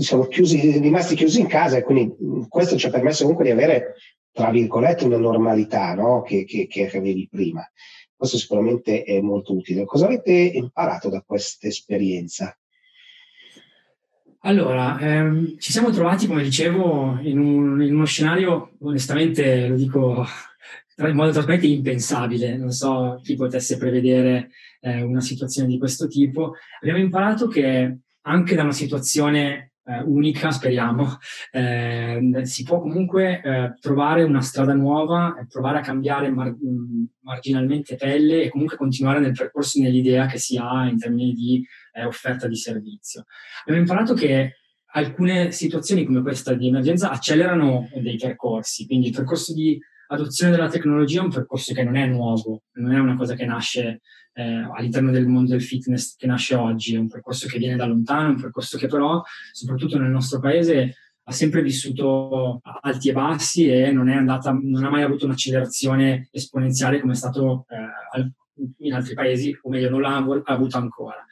siamo 0.00 0.26
chiusi, 0.26 0.78
rimasti 0.80 1.14
chiusi 1.14 1.40
in 1.40 1.46
casa 1.46 1.78
e 1.78 1.82
quindi 1.82 2.14
questo 2.46 2.76
ci 2.76 2.86
ha 2.86 2.90
permesso 2.90 3.22
comunque 3.22 3.46
di 3.46 3.52
avere 3.52 3.94
tra 4.32 4.50
virgolette, 4.50 5.04
una 5.04 5.18
normalità 5.18 5.94
no? 5.94 6.22
che, 6.22 6.44
che, 6.44 6.66
che 6.66 6.96
avevi 6.96 7.28
prima. 7.30 7.62
Questo 8.14 8.38
sicuramente 8.38 9.02
è 9.02 9.20
molto 9.20 9.54
utile. 9.54 9.84
Cosa 9.84 10.06
avete 10.06 10.32
imparato 10.32 11.08
da 11.08 11.22
questa 11.22 11.66
esperienza? 11.66 12.56
Allora, 14.44 14.98
ehm, 14.98 15.58
ci 15.58 15.70
siamo 15.70 15.90
trovati, 15.90 16.26
come 16.26 16.42
dicevo, 16.42 17.18
in, 17.20 17.38
un, 17.38 17.82
in, 17.82 17.94
uno 17.94 18.04
scenario, 18.04 18.72
onestamente, 18.80 19.68
lo 19.68 19.76
dico 19.76 20.26
in 20.96 21.14
modo 21.14 21.32
totalmente 21.32 21.66
impensabile. 21.66 22.56
Non 22.56 22.70
so 22.70 23.20
chi 23.22 23.34
potesse 23.34 23.76
prevedere 23.76 24.50
eh, 24.80 25.02
una 25.02 25.20
situazione 25.20 25.68
di 25.68 25.78
questo 25.78 26.06
tipo. 26.06 26.54
Abbiamo 26.80 27.00
imparato 27.00 27.46
che 27.48 27.98
anche 28.22 28.54
da 28.54 28.62
una 28.62 28.72
situazione 28.72 29.71
unica, 29.84 30.50
speriamo, 30.50 31.18
eh, 31.50 32.40
si 32.42 32.62
può 32.62 32.80
comunque 32.80 33.40
eh, 33.42 33.74
trovare 33.80 34.22
una 34.22 34.40
strada 34.40 34.74
nuova, 34.74 35.34
provare 35.48 35.78
a 35.78 35.82
cambiare 35.82 36.30
mar- 36.30 36.54
marginalmente 37.20 37.96
pelle 37.96 38.42
e 38.42 38.48
comunque 38.48 38.76
continuare 38.76 39.18
nel 39.18 39.32
percorso 39.32 39.80
nell'idea 39.80 40.26
che 40.26 40.38
si 40.38 40.56
ha 40.56 40.86
in 40.86 40.98
termini 40.98 41.32
di 41.32 41.66
eh, 41.94 42.04
offerta 42.04 42.46
di 42.46 42.56
servizio. 42.56 43.24
Abbiamo 43.62 43.80
imparato 43.80 44.14
che 44.14 44.56
alcune 44.94 45.50
situazioni 45.52 46.04
come 46.04 46.22
questa 46.22 46.54
di 46.54 46.68
emergenza 46.68 47.10
accelerano 47.10 47.88
dei 48.00 48.16
percorsi, 48.16 48.86
quindi 48.86 49.08
il 49.08 49.14
percorso 49.14 49.52
di 49.52 49.78
adozione 50.08 50.52
della 50.52 50.68
tecnologia 50.68 51.20
è 51.20 51.24
un 51.24 51.30
percorso 51.30 51.72
che 51.72 51.82
non 51.82 51.96
è 51.96 52.06
nuovo, 52.06 52.64
non 52.74 52.92
è 52.92 52.98
una 52.98 53.16
cosa 53.16 53.34
che 53.34 53.46
nasce 53.46 54.00
eh, 54.34 54.68
all'interno 54.74 55.10
del 55.10 55.26
mondo 55.26 55.50
del 55.50 55.62
fitness 55.62 56.16
che 56.16 56.26
nasce 56.26 56.54
oggi, 56.54 56.94
è 56.94 56.98
un 56.98 57.08
percorso 57.08 57.46
che 57.46 57.58
viene 57.58 57.76
da 57.76 57.86
lontano, 57.86 58.30
un 58.30 58.40
percorso 58.40 58.78
che 58.78 58.86
però, 58.86 59.22
soprattutto 59.52 59.98
nel 59.98 60.10
nostro 60.10 60.40
paese, 60.40 60.96
ha 61.24 61.32
sempre 61.32 61.62
vissuto 61.62 62.60
alti 62.80 63.10
e 63.10 63.12
bassi 63.12 63.68
e 63.68 63.92
non, 63.92 64.08
andata, 64.08 64.50
non 64.60 64.84
ha 64.84 64.90
mai 64.90 65.02
avuto 65.02 65.24
un'accelerazione 65.24 66.28
esponenziale 66.32 67.00
come 67.00 67.12
è 67.12 67.16
stato 67.16 67.66
eh, 67.68 68.32
in 68.78 68.92
altri 68.92 69.14
paesi, 69.14 69.56
o 69.62 69.70
meglio, 69.70 69.88
non 69.88 70.00
l'ha 70.00 70.16
avuto 70.16 70.76
ancora. 70.78 71.24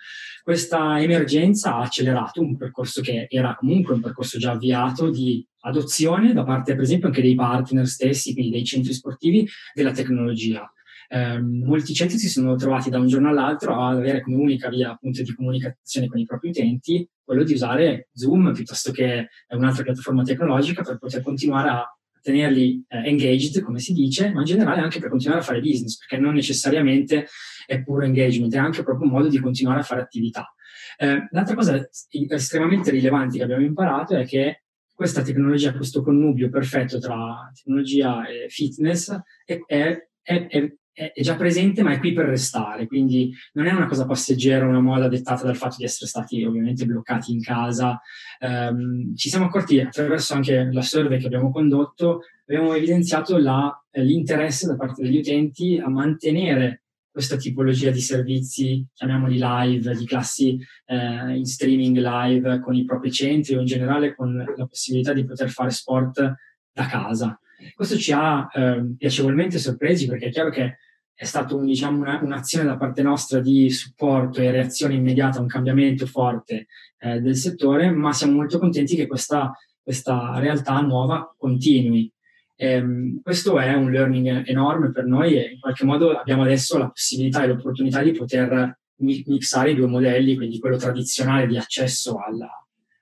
Questa 0.43 1.01
emergenza 1.01 1.75
ha 1.75 1.83
accelerato 1.83 2.41
un 2.41 2.57
percorso 2.57 3.03
che 3.03 3.27
era 3.29 3.55
comunque 3.55 3.95
un 3.95 4.01
percorso 4.01 4.39
già 4.39 4.53
avviato 4.53 5.11
di 5.11 5.47
adozione 5.63 6.33
da 6.33 6.45
parte, 6.45 6.75
per 6.75 6.83
esempio, 6.83 7.09
anche 7.09 7.23
dei 7.23 7.35
partner 7.35 7.87
stessi, 7.87 8.33
quindi 8.33 8.53
dei 8.53 8.65
centri 8.65 8.93
sportivi, 8.93 9.47
della 9.75 9.93
tecnologia 9.93 10.71
eh, 11.13 11.41
molti 11.41 11.93
centri 11.93 12.19
si 12.19 12.29
sono 12.29 12.55
trovati 12.55 12.89
da 12.89 13.01
un 13.01 13.09
giorno 13.09 13.31
all'altro 13.31 13.75
ad 13.75 13.97
avere 13.97 14.23
come 14.23 14.37
unica 14.37 14.69
via 14.69 14.93
appunto 14.93 15.23
di 15.23 15.35
comunicazione 15.35 16.07
con 16.07 16.21
i 16.21 16.25
propri 16.25 16.51
utenti 16.51 17.09
quello 17.25 17.43
di 17.43 17.53
usare 17.53 18.09
Zoom 18.13 18.53
piuttosto 18.53 18.93
che 18.93 19.29
un'altra 19.49 19.83
piattaforma 19.83 20.23
tecnologica 20.23 20.83
per 20.83 20.99
poter 20.99 21.23
continuare 21.23 21.69
a 21.69 21.99
tenerli 22.23 22.85
eh, 22.87 23.09
engaged, 23.09 23.63
come 23.63 23.79
si 23.81 23.93
dice, 23.93 24.31
ma 24.33 24.41
in 24.41 24.47
generale 24.47 24.81
anche 24.83 25.01
per 25.01 25.09
continuare 25.09 25.41
a 25.41 25.45
fare 25.45 25.61
business, 25.61 25.99
perché 25.99 26.19
non 26.19 26.35
necessariamente 26.35 27.27
è 27.67 27.83
puro 27.83 28.05
engagement, 28.05 28.53
è 28.55 28.59
anche 28.59 28.83
proprio 28.83 29.07
un 29.07 29.13
modo 29.13 29.29
di 29.29 29.41
continuare 29.41 29.81
a 29.81 29.85
fare 29.85 30.03
attività. 30.03 30.53
Eh, 30.97 31.29
l'altra 31.31 31.55
cosa 31.55 31.89
estremamente 32.29 32.91
rilevante 32.91 33.39
che 33.39 33.43
abbiamo 33.43 33.65
imparato 33.65 34.17
è 34.17 34.27
che 34.27 34.65
questa 34.93 35.23
tecnologia, 35.23 35.75
questo 35.75 36.03
connubio 36.03 36.51
perfetto 36.51 36.99
tra 36.99 37.51
tecnologia 37.55 38.27
e 38.29 38.49
fitness 38.49 39.19
è, 39.47 39.59
è, 39.67 40.07
è, 40.23 40.75
è, 41.15 41.23
già 41.23 41.35
presente 41.35 41.83
ma 41.83 41.93
è 41.93 41.99
qui 41.99 42.13
per 42.13 42.27
restare, 42.27 42.87
quindi 42.87 43.35
non 43.55 43.67
è 43.67 43.73
una 43.73 43.87
cosa 43.87 44.05
passeggera, 44.05 44.67
una 44.67 44.81
moda 44.81 45.09
dettata 45.09 45.45
dal 45.45 45.57
fatto 45.57 45.77
di 45.79 45.85
essere 45.85 46.07
stati 46.07 46.45
ovviamente 46.45 46.85
bloccati 46.85 47.33
in 47.33 47.43
casa. 47.43 47.99
Um, 48.41 49.15
ci 49.17 49.31
siamo 49.31 49.47
accorti 49.47 49.81
attraverso 49.81 50.35
anche 50.35 50.69
la 50.71 50.83
survey 50.83 51.19
che 51.19 51.27
abbiamo 51.27 51.51
condotto, 51.51 52.23
abbiamo 52.47 52.75
evidenziato 52.75 53.39
la, 53.39 53.83
eh, 53.91 54.05
l'interesse 54.05 54.67
da 54.67 54.77
parte 54.77 55.03
degli 55.03 55.19
utenti 55.19 55.81
a 55.83 55.89
mantenere 55.89 56.83
questa 57.11 57.37
tipologia 57.37 57.91
di 57.91 58.01
servizi, 58.01 58.87
chiamiamoli 58.93 59.39
live, 59.41 59.97
di 59.97 60.07
classi 60.07 60.59
eh, 60.87 61.35
in 61.35 61.45
streaming 61.45 61.97
live 61.97 62.61
con 62.61 62.75
i 62.75 62.85
propri 62.85 63.11
centri 63.11 63.57
o 63.57 63.61
in 63.61 63.67
generale 63.67 64.15
con 64.15 64.37
la 64.37 64.67
possibilità 64.67 65.13
di 65.13 65.25
poter 65.25 65.49
fare 65.49 65.71
sport 65.71 66.35
da 66.73 66.87
casa. 66.87 67.39
Questo 67.75 67.97
ci 67.97 68.13
ha 68.13 68.49
eh, 68.53 68.95
piacevolmente 68.97 69.59
sorpresi 69.59 70.07
perché 70.07 70.27
è 70.27 70.31
chiaro 70.31 70.51
che 70.51 70.77
è 71.21 71.25
stata 71.25 71.55
un, 71.55 71.67
diciamo, 71.67 72.01
una, 72.01 72.19
un'azione 72.23 72.65
da 72.65 72.79
parte 72.79 73.03
nostra 73.03 73.41
di 73.41 73.69
supporto 73.69 74.41
e 74.41 74.51
reazione 74.51 74.95
immediata 74.95 75.37
a 75.37 75.43
un 75.43 75.49
cambiamento 75.49 76.07
forte 76.07 76.69
eh, 76.99 77.21
del 77.21 77.37
settore, 77.37 77.91
ma 77.91 78.11
siamo 78.15 78.37
molto 78.37 78.59
contenti 78.59 78.97
che 78.97 79.07
questa, 79.07 79.53
questa 79.83 80.39
realtà 80.39 80.81
nuova 80.81 81.35
continui. 81.37 82.11
Ehm, 82.57 83.21
questo 83.21 83.59
è 83.59 83.75
un 83.75 83.91
learning 83.91 84.49
enorme 84.49 84.93
per 84.93 85.05
noi 85.05 85.37
e 85.37 85.53
in 85.53 85.61
qualche 85.61 85.85
modo 85.85 86.17
abbiamo 86.17 86.41
adesso 86.41 86.79
la 86.79 86.89
possibilità 86.89 87.43
e 87.43 87.49
l'opportunità 87.49 88.01
di 88.03 88.13
poter 88.13 88.79
mixare 89.27 89.73
i 89.73 89.75
due 89.75 89.89
modelli, 89.89 90.37
quindi 90.37 90.59
quello 90.59 90.79
tradizionale 90.79 91.47
di 91.47 91.59
accesso 91.59 92.17
alla, 92.17 92.51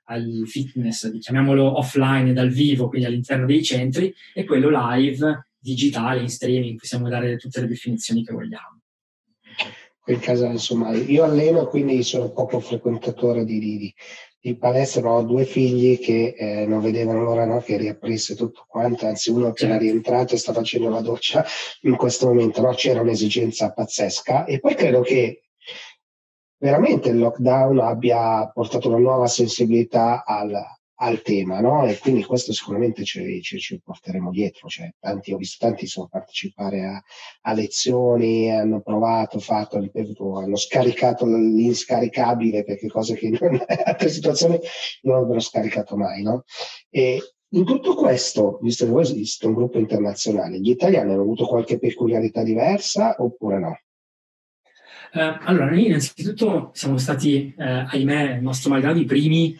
al 0.07 0.43
fitness, 0.45 1.17
chiamiamolo 1.21 1.79
offline 1.79 2.33
dal 2.33 2.51
vivo, 2.51 2.89
quindi 2.89 3.07
all'interno 3.07 3.47
dei 3.47 3.63
centri, 3.63 4.13
e 4.35 4.45
quello 4.45 4.71
live 4.73 5.48
digitale, 5.59 6.21
in 6.21 6.29
streaming, 6.29 6.79
possiamo 6.79 7.09
dare 7.09 7.37
tutte 7.37 7.61
le 7.61 7.67
definizioni 7.67 8.25
che 8.25 8.33
vogliamo. 8.33 8.81
In 10.07 10.21
casa, 10.21 10.47
insomma, 10.47 10.95
io 10.95 11.25
alleno, 11.25 11.67
quindi 11.67 12.03
sono 12.03 12.31
poco 12.31 12.61
frequentatore 12.61 13.45
di, 13.45 13.59
di, 13.59 13.95
di 14.41 14.57
palestra, 14.57 15.11
ho 15.11 15.23
due 15.23 15.45
figli 15.45 15.99
che 15.99 16.35
eh, 16.37 16.67
non 16.67 16.81
vedevano 16.81 17.23
l'ora 17.23 17.45
no, 17.45 17.61
che 17.61 17.77
riaprisse 17.77 18.35
tutto 18.35 18.65
quanto, 18.67 19.07
anzi 19.07 19.31
uno 19.31 19.53
che 19.53 19.67
era 19.67 19.77
rientrato 19.77 20.35
e 20.35 20.39
sta 20.39 20.55
facendo 20.55 20.89
la 20.89 21.03
doccia 21.03 21.45
in 21.83 21.97
questo 21.97 22.29
momento, 22.29 22.63
no? 22.63 22.73
c'era 22.73 23.03
un'esigenza 23.03 23.73
pazzesca 23.73 24.47
e 24.47 24.61
poi 24.61 24.75
credo 24.75 25.03
che 25.03 25.43
veramente 26.57 27.11
il 27.11 27.19
lockdown 27.19 27.79
abbia 27.81 28.49
portato 28.49 28.89
una 28.89 28.99
nuova 28.99 29.27
sensibilità 29.27 30.25
al, 30.25 30.53
al 31.01 31.23
tema, 31.23 31.61
no? 31.61 31.87
E 31.87 31.99
quindi 31.99 32.25
questo 32.25 32.53
sicuramente 32.53 33.05
ci, 33.05 33.41
ci, 33.43 33.59
ci 33.59 33.81
porteremo 33.81 34.31
dietro. 34.31 34.69
Cioè, 34.69 34.91
tanti, 34.99 35.33
ho 35.33 35.37
visto 35.37 35.65
tanti 35.65 35.87
sono 35.87 36.09
partecipare 36.09 36.85
a, 36.85 37.03
a, 37.43 37.53
lezioni, 37.53 38.51
hanno 38.51 38.81
provato, 38.81 39.39
fatto, 39.39 39.79
ripetuto, 39.79 40.39
hanno 40.39 40.57
scaricato 40.57 41.27
l'inscaricabile 41.27 42.65
perché 42.65 42.89
cose 42.89 43.15
che 43.15 43.27
in 43.31 43.39
altre 43.85 44.09
situazioni 44.09 44.59
non 45.03 45.17
avrebbero 45.17 45.41
scaricato 45.41 45.97
mai, 45.97 46.23
no? 46.23 46.45
E 46.91 47.23
in 47.51 47.65
tutto 47.65 47.95
questo, 47.95 48.59
visto 48.61 48.85
che 48.85 48.91
voi 48.91 49.03
esiste 49.03 49.47
un 49.47 49.55
gruppo 49.55 49.79
internazionale, 49.79 50.59
gli 50.59 50.71
italiani 50.71 51.13
hanno 51.13 51.23
avuto 51.23 51.47
qualche 51.47 51.79
peculiarità 51.79 52.43
diversa 52.43 53.15
oppure 53.19 53.59
no? 53.59 53.81
Uh, 55.11 55.39
allora, 55.47 55.71
noi 55.71 55.87
innanzitutto 55.87 56.71
siamo 56.75 56.99
stati, 56.99 57.55
eh, 57.57 57.65
ahimè, 57.65 58.41
nostro 58.41 58.69
malgrado, 58.69 58.99
i 58.99 59.07
primi 59.07 59.57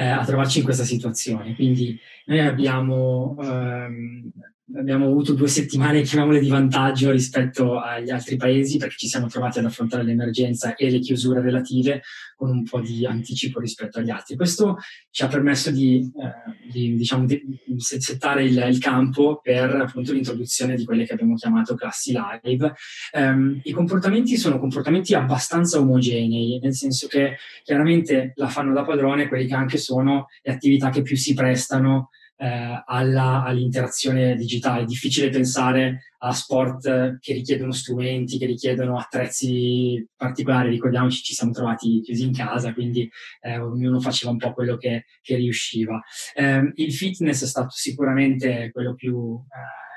eh, 0.00 0.08
a 0.08 0.24
trovarci 0.24 0.58
in 0.58 0.64
questa 0.64 0.84
situazione. 0.84 1.54
Quindi 1.54 1.98
noi 2.24 2.40
abbiamo, 2.40 3.36
ehm, 3.38 4.30
abbiamo 4.76 5.06
avuto 5.06 5.32
due 5.32 5.48
settimane, 5.48 6.02
chiamiamole, 6.02 6.40
di 6.40 6.48
vantaggio 6.48 7.10
rispetto 7.10 7.78
agli 7.80 8.10
altri 8.10 8.36
paesi 8.36 8.78
perché 8.78 8.96
ci 8.96 9.08
siamo 9.08 9.26
trovati 9.26 9.58
ad 9.58 9.64
affrontare 9.64 10.04
l'emergenza 10.04 10.74
e 10.74 10.90
le 10.90 10.98
chiusure 10.98 11.40
relative 11.40 12.02
con 12.36 12.50
un 12.50 12.64
po' 12.64 12.80
di 12.80 13.04
anticipo 13.04 13.60
rispetto 13.60 13.98
agli 13.98 14.10
altri. 14.10 14.36
Questo 14.36 14.78
ci 15.10 15.22
ha 15.22 15.28
permesso 15.28 15.70
di, 15.70 16.10
eh, 16.16 16.70
di, 16.70 16.94
diciamo, 16.94 17.26
di 17.26 17.42
settare 17.76 18.44
il, 18.44 18.56
il, 18.68 18.78
campo 18.78 19.40
per 19.42 19.74
appunto 19.74 20.12
l'introduzione 20.12 20.74
di 20.74 20.84
quelle 20.84 21.04
che 21.04 21.12
abbiamo 21.12 21.34
chiamato 21.34 21.74
classi 21.74 22.14
live. 22.14 22.74
Um, 23.12 23.60
I 23.62 23.72
comportamenti 23.72 24.36
sono 24.36 24.58
comportamenti 24.58 25.14
abbastanza 25.14 25.78
omogenei, 25.78 26.58
nel 26.62 26.74
senso 26.74 27.08
che 27.08 27.36
chiaramente 27.62 28.32
la 28.36 28.48
fanno 28.48 28.72
da 28.72 28.84
padrone 28.84 29.28
quelli 29.28 29.46
che 29.46 29.54
anche 29.54 29.76
sono 29.76 30.28
le 30.42 30.52
attività 30.52 30.88
che 30.88 31.02
più 31.02 31.16
si 31.16 31.34
prestano 31.34 32.10
eh, 32.40 32.82
alla, 32.86 33.42
all'interazione 33.44 34.34
digitale. 34.34 34.82
È 34.82 34.86
difficile 34.86 35.28
pensare 35.28 36.04
a 36.22 36.32
sport 36.32 37.18
che 37.18 37.32
richiedono 37.34 37.72
strumenti, 37.72 38.38
che 38.38 38.46
richiedono 38.46 38.96
attrezzi 38.96 40.06
particolari. 40.16 40.70
Ricordiamoci, 40.70 41.22
ci 41.22 41.34
siamo 41.34 41.52
trovati 41.52 42.00
chiusi 42.00 42.24
in 42.24 42.32
casa, 42.32 42.72
quindi 42.72 43.08
eh, 43.42 43.58
ognuno 43.58 44.00
faceva 44.00 44.32
un 44.32 44.38
po' 44.38 44.54
quello 44.54 44.76
che, 44.76 45.04
che 45.20 45.36
riusciva. 45.36 46.00
Eh, 46.34 46.72
il 46.76 46.92
fitness 46.92 47.42
è 47.42 47.46
stato 47.46 47.70
sicuramente 47.70 48.70
quello 48.72 48.94
più 48.94 49.38
eh, 49.44 49.89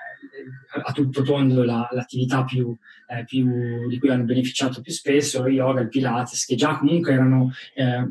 a 0.83 0.91
tutto 0.91 1.21
tondo 1.21 1.63
la, 1.63 1.87
l'attività 1.91 2.43
più, 2.43 2.75
eh, 3.07 3.23
più, 3.25 3.87
di 3.87 3.99
cui 3.99 4.09
hanno 4.09 4.23
beneficiato 4.23 4.81
più 4.81 4.91
spesso, 4.91 5.41
lo 5.41 5.49
yoga, 5.49 5.81
il 5.81 5.89
Pilates, 5.89 6.45
che 6.45 6.55
già 6.55 6.77
comunque 6.77 7.13
erano 7.13 7.51
eh, 7.75 8.05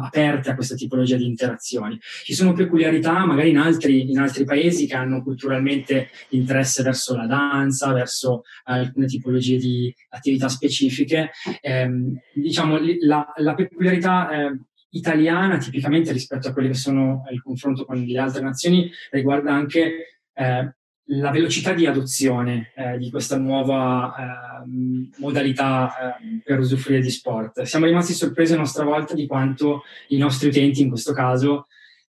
aperte 0.00 0.50
a 0.50 0.54
questa 0.54 0.74
tipologia 0.74 1.16
di 1.16 1.26
interazioni. 1.26 1.98
Ci 2.00 2.34
sono 2.34 2.52
peculiarità 2.52 3.24
magari 3.24 3.50
in 3.50 3.58
altri, 3.58 4.10
in 4.10 4.18
altri 4.18 4.44
paesi 4.44 4.86
che 4.86 4.94
hanno 4.94 5.22
culturalmente 5.22 6.08
interesse 6.30 6.82
verso 6.82 7.16
la 7.16 7.26
danza, 7.26 7.92
verso 7.92 8.42
alcune 8.64 9.06
tipologie 9.06 9.58
di 9.58 9.94
attività 10.10 10.48
specifiche. 10.48 11.30
Eh, 11.60 11.90
diciamo, 12.34 12.78
la, 13.00 13.32
la 13.36 13.54
peculiarità 13.54 14.30
eh, 14.30 14.58
italiana, 14.90 15.58
tipicamente 15.58 16.12
rispetto 16.12 16.48
a 16.48 16.52
quelli 16.52 16.68
che 16.68 16.74
sono 16.74 17.24
il 17.30 17.42
confronto 17.42 17.84
con 17.84 18.00
le 18.00 18.18
altre 18.18 18.42
nazioni, 18.42 18.90
riguarda 19.10 19.52
anche 19.52 20.22
eh, 20.32 20.74
la 21.12 21.30
velocità 21.30 21.72
di 21.72 21.86
adozione 21.86 22.72
eh, 22.76 22.96
di 22.98 23.10
questa 23.10 23.36
nuova 23.36 24.14
eh, 24.14 25.10
modalità 25.18 26.18
eh, 26.18 26.40
per 26.44 26.60
usufruire 26.60 27.00
di 27.00 27.10
sport. 27.10 27.62
Siamo 27.62 27.86
rimasti 27.86 28.12
sorpresi 28.12 28.52
a 28.52 28.58
nostra 28.58 28.84
volta 28.84 29.14
di 29.14 29.26
quanto 29.26 29.82
i 30.08 30.18
nostri 30.18 30.48
utenti, 30.48 30.82
in 30.82 30.88
questo 30.88 31.12
caso, 31.12 31.66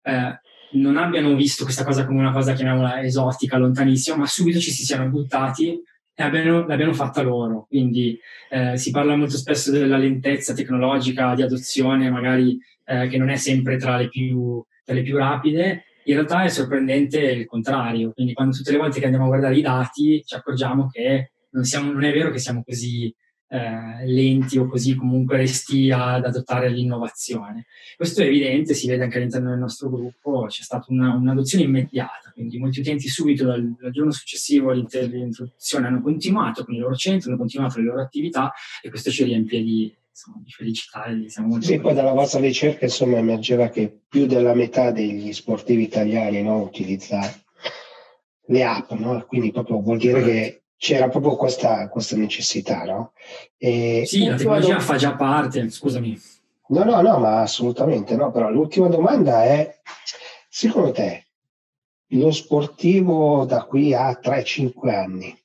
eh, 0.02 0.38
non 0.74 0.96
abbiano 0.96 1.34
visto 1.34 1.64
questa 1.64 1.84
cosa 1.84 2.04
come 2.06 2.20
una 2.20 2.32
cosa, 2.32 2.52
chiamiamola 2.52 3.02
esotica, 3.02 3.58
lontanissima, 3.58 4.16
ma 4.16 4.26
subito 4.26 4.58
ci 4.60 4.70
si 4.70 4.84
siano 4.84 5.08
buttati 5.08 5.80
e 6.14 6.22
abbiano, 6.22 6.66
l'abbiano 6.66 6.92
fatta 6.92 7.22
loro. 7.22 7.66
Quindi 7.68 8.18
eh, 8.50 8.76
si 8.76 8.90
parla 8.92 9.16
molto 9.16 9.36
spesso 9.36 9.72
della 9.72 9.96
lentezza 9.96 10.54
tecnologica 10.54 11.34
di 11.34 11.42
adozione, 11.42 12.10
magari 12.10 12.58
eh, 12.84 13.08
che 13.08 13.18
non 13.18 13.30
è 13.30 13.36
sempre 13.36 13.76
tra 13.76 13.96
le 13.96 14.08
più, 14.08 14.64
tra 14.84 14.94
le 14.94 15.02
più 15.02 15.16
rapide, 15.16 15.84
in 16.04 16.14
realtà 16.14 16.44
è 16.44 16.48
sorprendente 16.48 17.20
il 17.20 17.46
contrario, 17.46 18.12
quindi 18.12 18.32
quando 18.32 18.56
tutte 18.56 18.72
le 18.72 18.78
volte 18.78 18.98
che 18.98 19.04
andiamo 19.04 19.26
a 19.26 19.28
guardare 19.28 19.56
i 19.56 19.62
dati 19.62 20.22
ci 20.24 20.34
accorgiamo 20.34 20.88
che 20.88 21.32
non, 21.50 21.64
siamo, 21.64 21.92
non 21.92 22.04
è 22.04 22.12
vero 22.12 22.30
che 22.30 22.38
siamo 22.38 22.62
così 22.64 23.14
eh, 23.48 24.06
lenti 24.06 24.58
o 24.58 24.66
così 24.66 24.96
comunque 24.96 25.36
resti 25.36 25.90
ad 25.90 26.24
adottare 26.24 26.68
l'innovazione. 26.68 27.66
Questo 27.96 28.22
è 28.22 28.26
evidente, 28.26 28.74
si 28.74 28.88
vede 28.88 29.04
anche 29.04 29.18
all'interno 29.18 29.50
del 29.50 29.58
nostro 29.58 29.88
gruppo, 29.90 30.46
c'è 30.48 30.62
stata 30.62 30.86
una, 30.88 31.14
un'adozione 31.14 31.64
immediata, 31.64 32.32
quindi 32.32 32.58
molti 32.58 32.80
utenti 32.80 33.08
subito 33.08 33.44
dal, 33.44 33.76
dal 33.78 33.92
giorno 33.92 34.10
successivo 34.10 34.70
all'introduzione 34.70 35.86
hanno 35.86 36.02
continuato 36.02 36.64
con 36.64 36.74
il 36.74 36.80
loro 36.80 36.96
centro, 36.96 37.30
hanno 37.30 37.38
continuato 37.38 37.78
le 37.78 37.84
loro 37.84 38.02
attività 38.02 38.52
e 38.82 38.88
questo 38.88 39.10
ci 39.10 39.24
riempie 39.24 39.62
di, 39.62 39.94
insomma, 40.14 40.40
di 40.44 40.50
felicità 40.52 41.06
e 41.06 41.28
siamo 41.28 41.48
molto 41.48 41.66
Sì, 41.66 41.80
poi 41.80 41.92
dalla 41.92 42.12
vostra 42.12 42.38
ricerca 42.38 42.84
insomma 42.84 43.18
emergeva 43.18 43.68
che 43.68 44.02
più 44.08 44.26
della 44.26 44.54
metà 44.54 44.92
degli 44.92 45.32
sportivi 45.32 45.82
italiani 45.82 46.40
no, 46.40 46.60
utilizza 46.60 47.20
le 48.46 48.64
app, 48.64 48.92
no? 48.92 49.24
quindi 49.26 49.50
proprio 49.50 49.80
vuol 49.80 49.98
dire 49.98 50.22
che 50.22 50.62
c'era 50.76 51.08
proprio 51.08 51.34
questa, 51.34 51.88
questa 51.88 52.16
necessità, 52.16 52.84
no? 52.84 53.12
E 53.56 54.04
sì, 54.06 54.26
la 54.26 54.36
tecnologia 54.36 54.74
do... 54.74 54.80
fa 54.80 54.96
già 54.96 55.14
parte, 55.14 55.70
scusami. 55.70 56.20
No, 56.68 56.84
no, 56.84 57.00
no, 57.00 57.18
ma 57.18 57.40
assolutamente 57.40 58.16
no, 58.16 58.30
però 58.30 58.50
l'ultima 58.50 58.88
domanda 58.88 59.44
è, 59.44 59.80
secondo 60.48 60.92
te, 60.92 61.26
lo 62.08 62.30
sportivo 62.30 63.44
da 63.46 63.64
qui 63.64 63.94
a 63.94 64.10
3-5 64.22 64.88
anni, 64.90 65.43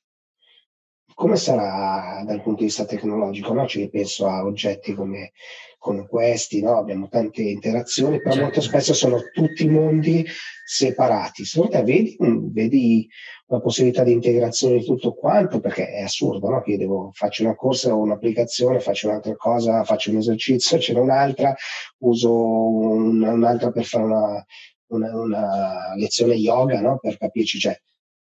come 1.20 1.36
sarà 1.36 2.22
dal 2.24 2.40
punto 2.40 2.60
di 2.60 2.64
vista 2.64 2.86
tecnologico? 2.86 3.52
No? 3.52 3.66
Ci 3.66 3.90
penso 3.90 4.26
a 4.26 4.42
oggetti 4.42 4.94
come, 4.94 5.32
come 5.76 6.08
questi, 6.08 6.62
no? 6.62 6.78
abbiamo 6.78 7.08
tante 7.08 7.42
interazioni, 7.42 8.16
però 8.16 8.30
certo. 8.30 8.44
molto 8.44 8.60
spesso 8.62 8.94
sono 8.94 9.20
tutti 9.30 9.68
mondi 9.68 10.24
separati. 10.64 11.44
Secondo 11.44 11.76
te 11.76 11.82
vedi, 11.82 12.16
vedi 12.18 13.06
una 13.48 13.60
possibilità 13.60 14.02
di 14.02 14.12
integrazione 14.12 14.78
di 14.78 14.84
tutto 14.86 15.12
quanto? 15.12 15.60
Perché 15.60 15.88
è 15.88 16.00
assurdo, 16.00 16.48
no? 16.48 16.62
che 16.62 16.70
io 16.70 16.78
devo, 16.78 17.10
faccio 17.12 17.42
una 17.42 17.54
corsa 17.54 17.94
o 17.94 17.98
un'applicazione, 17.98 18.80
faccio 18.80 19.08
un'altra 19.08 19.36
cosa, 19.36 19.84
faccio 19.84 20.10
un 20.12 20.16
esercizio, 20.16 20.78
c'è 20.78 20.98
un'altra, 20.98 21.54
uso 21.98 22.32
un'altra 22.32 23.70
per 23.70 23.84
fare 23.84 24.04
una, 24.04 24.46
una, 24.86 25.16
una 25.20 25.94
lezione 25.96 26.32
yoga, 26.32 26.80
no? 26.80 26.98
per 26.98 27.18
capirci. 27.18 27.58
Cioè, 27.58 27.78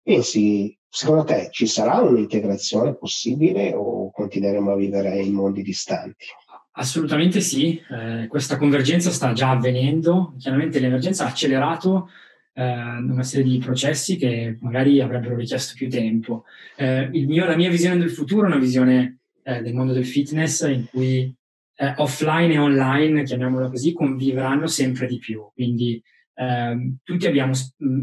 pensi 0.06 0.78
Secondo 0.96 1.26
te 1.26 1.50
ci 1.52 1.68
sarà 1.68 2.00
un'integrazione 2.00 2.96
possibile 2.96 3.74
o 3.74 4.12
continueremo 4.12 4.72
a 4.72 4.78
vivere 4.78 5.20
in 5.20 5.34
mondi 5.34 5.62
distanti? 5.62 6.28
Assolutamente 6.72 7.42
sì, 7.42 7.78
eh, 7.92 8.28
questa 8.28 8.56
convergenza 8.56 9.12
sta 9.12 9.34
già 9.34 9.50
avvenendo, 9.50 10.36
chiaramente 10.40 10.80
l'emergenza 10.80 11.26
ha 11.26 11.28
accelerato 11.28 12.08
eh, 12.54 12.64
una 12.64 13.24
serie 13.24 13.52
di 13.52 13.58
processi 13.58 14.16
che 14.16 14.58
magari 14.62 15.02
avrebbero 15.02 15.36
richiesto 15.36 15.74
più 15.76 15.90
tempo. 15.90 16.46
Eh, 16.78 17.10
mio, 17.10 17.44
la 17.44 17.58
mia 17.58 17.70
visione 17.70 17.98
del 17.98 18.12
futuro 18.12 18.44
è 18.44 18.52
una 18.52 18.58
visione 18.58 19.18
eh, 19.44 19.62
del 19.62 19.74
mondo 19.74 19.92
del 19.92 20.06
fitness 20.06 20.62
in 20.62 20.86
cui 20.90 21.30
eh, 21.76 21.94
offline 21.98 22.54
e 22.54 22.58
online, 22.58 23.24
chiamiamola 23.24 23.68
così, 23.68 23.92
convivranno 23.92 24.68
sempre 24.68 25.08
di 25.08 25.18
più, 25.18 25.46
quindi 25.54 26.02
eh, 26.36 26.96
tutti 27.04 27.28
abbiamo 27.28 27.54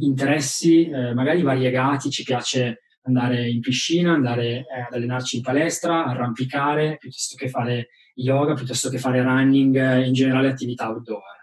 interessi 0.01 0.89
eh, 0.89 1.15
magari 1.15 1.43
variegati, 1.43 2.11
ci 2.11 2.25
piace 2.25 2.83
andare 3.03 3.49
in 3.49 3.61
piscina, 3.61 4.13
andare 4.13 4.47
eh, 4.47 4.81
ad 4.87 4.95
allenarci 4.95 5.37
in 5.37 5.43
palestra, 5.43 6.05
arrampicare, 6.05 6.97
piuttosto 6.99 7.37
che 7.37 7.49
fare 7.49 7.89
yoga, 8.15 8.55
piuttosto 8.55 8.89
che 8.89 8.99
fare 8.99 9.23
running, 9.23 9.77
eh, 9.77 10.07
in 10.07 10.13
generale 10.13 10.49
attività 10.49 10.89
outdoor. 10.89 11.42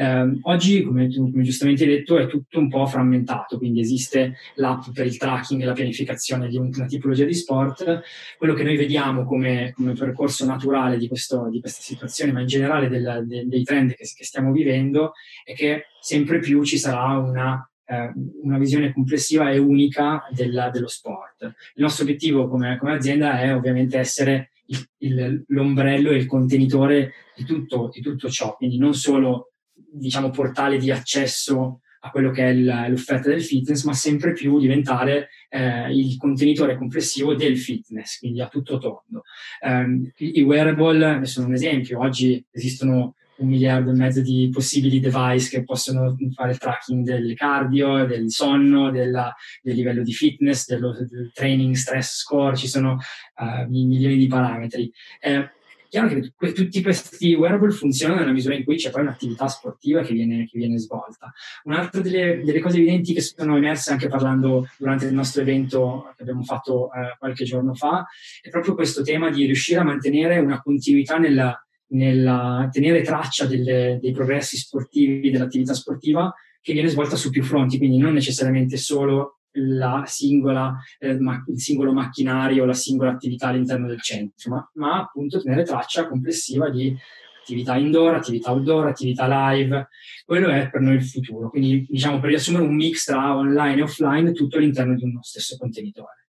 Eh, 0.00 0.38
oggi, 0.44 0.82
come, 0.82 1.14
come, 1.14 1.42
giustamente 1.42 1.84
detto, 1.84 2.16
è 2.16 2.26
tutto 2.26 2.58
un 2.58 2.70
po' 2.70 2.86
frammentato, 2.86 3.58
quindi 3.58 3.80
esiste 3.80 4.36
l'app 4.54 4.84
per 4.94 5.04
il 5.04 5.18
tracking 5.18 5.60
e 5.60 5.66
la 5.66 5.74
pianificazione 5.74 6.48
di 6.48 6.56
una 6.56 6.86
tipologia 6.86 7.26
di 7.26 7.34
sport. 7.34 8.00
Quello 8.38 8.54
che 8.54 8.62
noi 8.62 8.78
vediamo 8.78 9.26
come, 9.26 9.74
come 9.74 9.92
percorso 9.92 10.46
naturale 10.46 10.96
di, 10.96 11.06
questo, 11.06 11.50
di, 11.50 11.60
questa 11.60 11.82
situazione, 11.82 12.32
ma 12.32 12.40
in 12.40 12.46
generale 12.46 12.88
del, 12.88 13.24
de, 13.26 13.46
dei 13.46 13.62
trend 13.62 13.90
che, 13.90 14.08
che, 14.16 14.24
stiamo 14.24 14.52
vivendo, 14.52 15.12
è 15.44 15.52
che 15.52 15.84
sempre 16.00 16.38
più 16.38 16.64
ci 16.64 16.78
sarà 16.78 17.18
una, 17.18 17.70
eh, 17.84 18.10
una 18.42 18.56
visione 18.56 18.94
complessiva 18.94 19.50
e 19.50 19.58
unica 19.58 20.26
della, 20.30 20.70
dello 20.70 20.88
sport. 20.88 21.42
Il 21.42 21.82
nostro 21.82 22.04
obiettivo 22.04 22.48
come, 22.48 22.78
come 22.78 22.94
azienda 22.94 23.38
è 23.38 23.54
ovviamente 23.54 23.98
essere 23.98 24.52
il, 24.64 24.88
il, 25.00 25.44
l'ombrello 25.48 26.08
e 26.08 26.16
il 26.16 26.26
contenitore 26.26 27.12
di 27.36 27.44
tutto, 27.44 27.90
di 27.92 28.00
tutto 28.00 28.30
ciò, 28.30 28.56
quindi 28.56 28.78
non 28.78 28.94
solo 28.94 29.49
diciamo, 29.92 30.30
portale 30.30 30.78
di 30.78 30.90
accesso 30.90 31.80
a 32.02 32.10
quello 32.10 32.30
che 32.30 32.48
è 32.48 32.54
l'offerta 32.54 33.28
del 33.28 33.42
fitness, 33.42 33.84
ma 33.84 33.92
sempre 33.92 34.32
più 34.32 34.58
diventare 34.58 35.28
eh, 35.50 35.92
il 35.92 36.16
contenitore 36.16 36.76
complessivo 36.76 37.34
del 37.34 37.58
fitness, 37.58 38.18
quindi 38.18 38.40
a 38.40 38.48
tutto 38.48 38.78
tondo. 38.78 39.24
Um, 39.60 40.10
I 40.16 40.40
wearable 40.42 41.26
sono 41.26 41.48
un 41.48 41.54
esempio, 41.54 42.00
oggi 42.00 42.42
esistono 42.50 43.16
un 43.36 43.48
miliardo 43.48 43.90
e 43.90 43.94
mezzo 43.94 44.20
di 44.20 44.50
possibili 44.52 45.00
device 45.00 45.48
che 45.48 45.64
possono 45.64 46.14
fare 46.34 46.52
il 46.52 46.58
tracking 46.58 47.04
del 47.04 47.34
cardio, 47.34 48.04
del 48.06 48.30
sonno, 48.30 48.90
della, 48.90 49.34
del 49.62 49.74
livello 49.74 50.02
di 50.02 50.12
fitness, 50.12 50.66
dello, 50.66 50.92
del 50.92 51.30
training 51.32 51.74
stress 51.74 52.18
score, 52.18 52.56
ci 52.56 52.68
sono 52.68 52.98
uh, 53.36 53.68
milioni 53.68 54.16
di 54.16 54.26
parametri. 54.26 54.90
Eh, 55.20 55.50
chiaro 55.90 56.08
che 56.08 56.52
tutti 56.52 56.82
questi 56.82 57.34
wearable 57.34 57.72
funzionano 57.72 58.20
nella 58.20 58.32
misura 58.32 58.54
in 58.54 58.62
cui 58.62 58.76
c'è 58.76 58.90
poi 58.90 59.02
un'attività 59.02 59.48
sportiva 59.48 60.02
che 60.02 60.12
viene, 60.12 60.46
che 60.46 60.56
viene 60.56 60.78
svolta. 60.78 61.32
Un'altra 61.64 62.00
delle, 62.00 62.42
delle, 62.44 62.60
cose 62.60 62.76
evidenti 62.76 63.12
che 63.12 63.20
sono 63.20 63.56
emerse 63.56 63.90
anche 63.90 64.08
parlando 64.08 64.68
durante 64.78 65.06
il 65.06 65.14
nostro 65.14 65.42
evento 65.42 66.14
che 66.16 66.22
abbiamo 66.22 66.44
fatto 66.44 66.92
eh, 66.92 67.16
qualche 67.18 67.44
giorno 67.44 67.74
fa 67.74 68.06
è 68.40 68.48
proprio 68.50 68.74
questo 68.74 69.02
tema 69.02 69.30
di 69.30 69.44
riuscire 69.46 69.80
a 69.80 69.84
mantenere 69.84 70.38
una 70.38 70.62
continuità 70.62 71.18
nella, 71.18 71.60
nella 71.88 72.68
tenere 72.70 73.02
traccia 73.02 73.46
delle, 73.46 73.98
dei 74.00 74.12
progressi 74.12 74.56
sportivi, 74.56 75.30
dell'attività 75.30 75.74
sportiva 75.74 76.32
che 76.62 76.72
viene 76.72 76.88
svolta 76.88 77.16
su 77.16 77.30
più 77.30 77.42
fronti, 77.42 77.78
quindi 77.78 77.98
non 77.98 78.12
necessariamente 78.12 78.76
solo 78.76 79.39
la 79.52 80.04
singola, 80.06 80.78
eh, 80.98 81.18
ma, 81.18 81.42
il 81.46 81.60
singolo 81.60 81.92
macchinario, 81.92 82.64
la 82.64 82.74
singola 82.74 83.10
attività 83.10 83.48
all'interno 83.48 83.86
del 83.86 84.00
centro, 84.00 84.50
ma, 84.50 84.70
ma 84.74 85.00
appunto 85.00 85.40
tenere 85.40 85.64
traccia 85.64 86.06
complessiva 86.06 86.70
di 86.70 86.96
attività 87.40 87.76
indoor, 87.76 88.14
attività 88.14 88.52
outdoor, 88.52 88.86
attività 88.86 89.52
live. 89.52 89.88
Quello 90.24 90.48
è 90.48 90.70
per 90.70 90.80
noi 90.80 90.94
il 90.94 91.04
futuro. 91.04 91.50
Quindi, 91.50 91.86
diciamo, 91.88 92.20
per 92.20 92.30
riassumere 92.30 92.64
un 92.64 92.74
mix 92.74 93.04
tra 93.04 93.36
online 93.36 93.80
e 93.80 93.82
offline, 93.82 94.32
tutto 94.32 94.58
all'interno 94.58 94.94
di 94.94 95.04
uno 95.04 95.20
stesso 95.22 95.56
contenitore. 95.56 96.26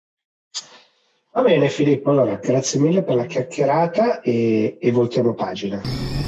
Va 1.31 1.41
bene 1.43 1.69
Filippo, 1.69 2.09
allora 2.09 2.35
grazie 2.37 2.79
mille 2.79 3.03
per 3.03 3.15
la 3.15 3.25
chiacchierata 3.25 4.21
e, 4.21 4.77
e 4.79 4.91
voltiamo 4.91 5.35
pagina. 5.35 6.18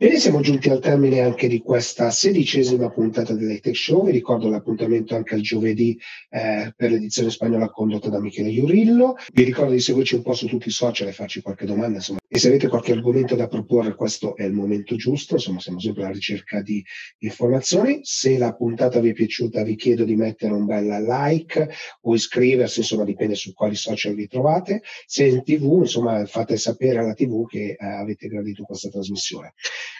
Bene, 0.00 0.16
siamo 0.16 0.38
giunti 0.38 0.70
al 0.70 0.78
termine 0.78 1.22
anche 1.22 1.48
di 1.48 1.60
questa 1.60 2.10
sedicesima 2.10 2.88
puntata 2.88 3.34
dell'Hightech 3.34 3.74
Show. 3.74 4.04
Vi 4.04 4.12
ricordo 4.12 4.48
l'appuntamento 4.48 5.16
anche 5.16 5.34
il 5.34 5.42
giovedì 5.42 5.98
eh, 6.30 6.72
per 6.76 6.92
l'edizione 6.92 7.30
spagnola 7.30 7.68
condotta 7.68 8.08
da 8.08 8.20
Michele 8.20 8.50
Iurillo. 8.50 9.16
Vi 9.32 9.42
ricordo 9.42 9.72
di 9.72 9.80
seguirci 9.80 10.14
un 10.14 10.22
po' 10.22 10.34
su 10.34 10.46
tutti 10.46 10.68
i 10.68 10.70
social 10.70 11.08
e 11.08 11.12
farci 11.12 11.42
qualche 11.42 11.66
domanda, 11.66 11.96
insomma, 11.96 12.20
e 12.30 12.38
se 12.38 12.48
avete 12.48 12.68
qualche 12.68 12.92
argomento 12.92 13.34
da 13.34 13.48
proporre, 13.48 13.94
questo 13.94 14.36
è 14.36 14.44
il 14.44 14.52
momento 14.52 14.96
giusto. 14.96 15.36
Insomma, 15.36 15.60
siamo 15.60 15.80
sempre 15.80 16.02
alla 16.04 16.12
ricerca 16.12 16.60
di 16.60 16.84
informazioni. 17.20 18.00
Se 18.02 18.36
la 18.36 18.54
puntata 18.54 19.00
vi 19.00 19.10
è 19.10 19.12
piaciuta, 19.14 19.62
vi 19.62 19.76
chiedo 19.76 20.04
di 20.04 20.14
mettere 20.14 20.52
un 20.52 20.66
bel 20.66 21.04
like 21.04 21.70
o 22.02 22.14
iscriversi, 22.14 22.80
insomma, 22.80 23.04
dipende 23.04 23.34
su 23.34 23.54
quali 23.54 23.76
social 23.76 24.14
vi 24.14 24.26
trovate. 24.26 24.82
Se 25.06 25.24
in 25.24 25.42
TV, 25.42 25.78
insomma, 25.80 26.26
fate 26.26 26.58
sapere 26.58 26.98
alla 26.98 27.14
TV 27.14 27.46
che 27.46 27.76
eh, 27.78 27.86
avete 27.86 28.28
gradito 28.28 28.62
questa 28.64 28.90
trasmissione. 28.90 29.54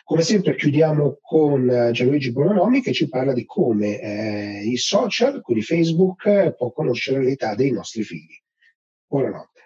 Come 0.05 0.21
sempre, 0.21 0.55
chiudiamo 0.55 1.21
con 1.23 1.71
eh, 1.71 1.93
Gianluigi 1.93 2.31
Bononomi 2.31 2.83
che 2.83 2.93
ci 2.93 3.09
parla 3.09 3.33
di 3.33 3.47
come 3.47 3.99
eh, 4.01 4.63
i 4.67 4.77
social, 4.77 5.41
quindi 5.41 5.65
Facebook, 5.65 6.55
può 6.57 6.73
conoscere 6.73 7.25
l'età 7.25 7.55
dei 7.55 7.71
nostri 7.71 8.03
figli. 8.03 8.37
Buonanotte. 9.07 9.58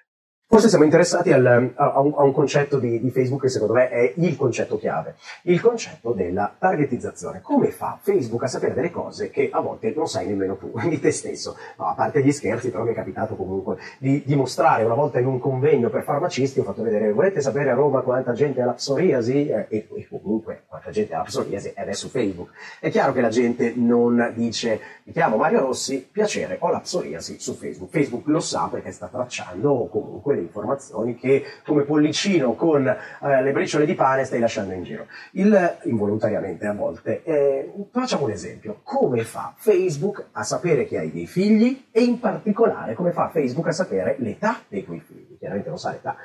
Forse 0.52 0.68
siamo 0.68 0.84
interessati 0.84 1.32
al, 1.32 1.46
a, 1.46 1.98
un, 2.00 2.12
a, 2.14 2.22
un, 2.24 2.32
concetto 2.34 2.78
di, 2.78 3.00
di, 3.00 3.10
Facebook 3.10 3.40
che 3.40 3.48
secondo 3.48 3.72
me 3.72 3.88
è 3.88 4.12
il 4.16 4.36
concetto 4.36 4.76
chiave, 4.76 5.14
il 5.44 5.58
concetto 5.58 6.12
della 6.12 6.54
targetizzazione. 6.58 7.40
Come 7.40 7.70
fa 7.70 7.98
Facebook 8.02 8.42
a 8.42 8.48
sapere 8.48 8.74
delle 8.74 8.90
cose 8.90 9.30
che 9.30 9.48
a 9.50 9.60
volte 9.60 9.94
non 9.96 10.06
sai 10.06 10.26
nemmeno 10.26 10.56
tu, 10.56 10.70
di 10.90 11.00
te 11.00 11.10
stesso? 11.10 11.56
No, 11.78 11.86
a 11.86 11.94
parte 11.94 12.22
gli 12.22 12.30
scherzi, 12.30 12.70
però 12.70 12.84
mi 12.84 12.90
è 12.90 12.94
capitato 12.94 13.34
comunque 13.34 13.78
di 13.96 14.22
dimostrare 14.26 14.84
una 14.84 14.92
volta 14.92 15.18
in 15.18 15.24
un 15.24 15.38
convegno 15.38 15.88
per 15.88 16.02
farmacisti, 16.02 16.60
ho 16.60 16.64
fatto 16.64 16.82
vedere, 16.82 17.12
volete 17.12 17.40
sapere 17.40 17.70
a 17.70 17.74
Roma 17.74 18.02
quanta 18.02 18.34
gente 18.34 18.60
ha 18.60 18.66
la 18.66 18.72
psoriasi? 18.72 19.48
Eh, 19.48 19.66
e, 19.70 19.88
e, 19.90 20.06
comunque 20.06 20.64
quanta 20.66 20.90
gente 20.90 21.14
ha 21.14 21.18
la 21.18 21.24
psoriasi 21.24 21.72
ed 21.74 21.88
è 21.88 21.94
su 21.94 22.10
Facebook. 22.10 22.50
È 22.78 22.90
chiaro 22.90 23.14
che 23.14 23.22
la 23.22 23.30
gente 23.30 23.72
non 23.74 24.34
dice, 24.34 24.78
mi 25.04 25.14
chiamo 25.14 25.38
Mario 25.38 25.60
Rossi, 25.60 26.06
piacere, 26.12 26.58
ho 26.60 26.70
la 26.70 26.80
psoriasi 26.80 27.40
su 27.40 27.54
Facebook. 27.54 27.90
Facebook 27.90 28.26
lo 28.26 28.40
sa 28.40 28.68
perché 28.70 28.92
sta 28.92 29.06
tracciando 29.06 29.88
comunque 29.90 30.40
informazioni 30.42 31.16
che 31.16 31.44
come 31.64 31.82
pollicino 31.84 32.54
con 32.54 32.86
eh, 32.86 33.42
le 33.42 33.52
briciole 33.52 33.86
di 33.86 33.94
pane 33.94 34.24
stai 34.24 34.40
lasciando 34.40 34.72
in 34.74 34.82
giro. 34.82 35.06
Il, 35.32 35.78
involontariamente 35.84 36.66
a 36.66 36.74
volte. 36.74 37.22
Eh, 37.24 37.72
facciamo 37.90 38.24
un 38.24 38.30
esempio. 38.30 38.80
Come 38.82 39.24
fa 39.24 39.54
Facebook 39.56 40.26
a 40.32 40.42
sapere 40.42 40.86
che 40.86 40.98
hai 40.98 41.10
dei 41.10 41.26
figli 41.26 41.86
e 41.90 42.02
in 42.02 42.18
particolare 42.20 42.94
come 42.94 43.12
fa 43.12 43.28
Facebook 43.28 43.68
a 43.68 43.72
sapere 43.72 44.16
l'età 44.18 44.60
dei 44.68 44.84
tuoi 44.84 45.00
figli? 45.00 45.38
Chiaramente 45.38 45.68
non 45.68 45.78
sa 45.78 45.90
l'età 45.90 46.16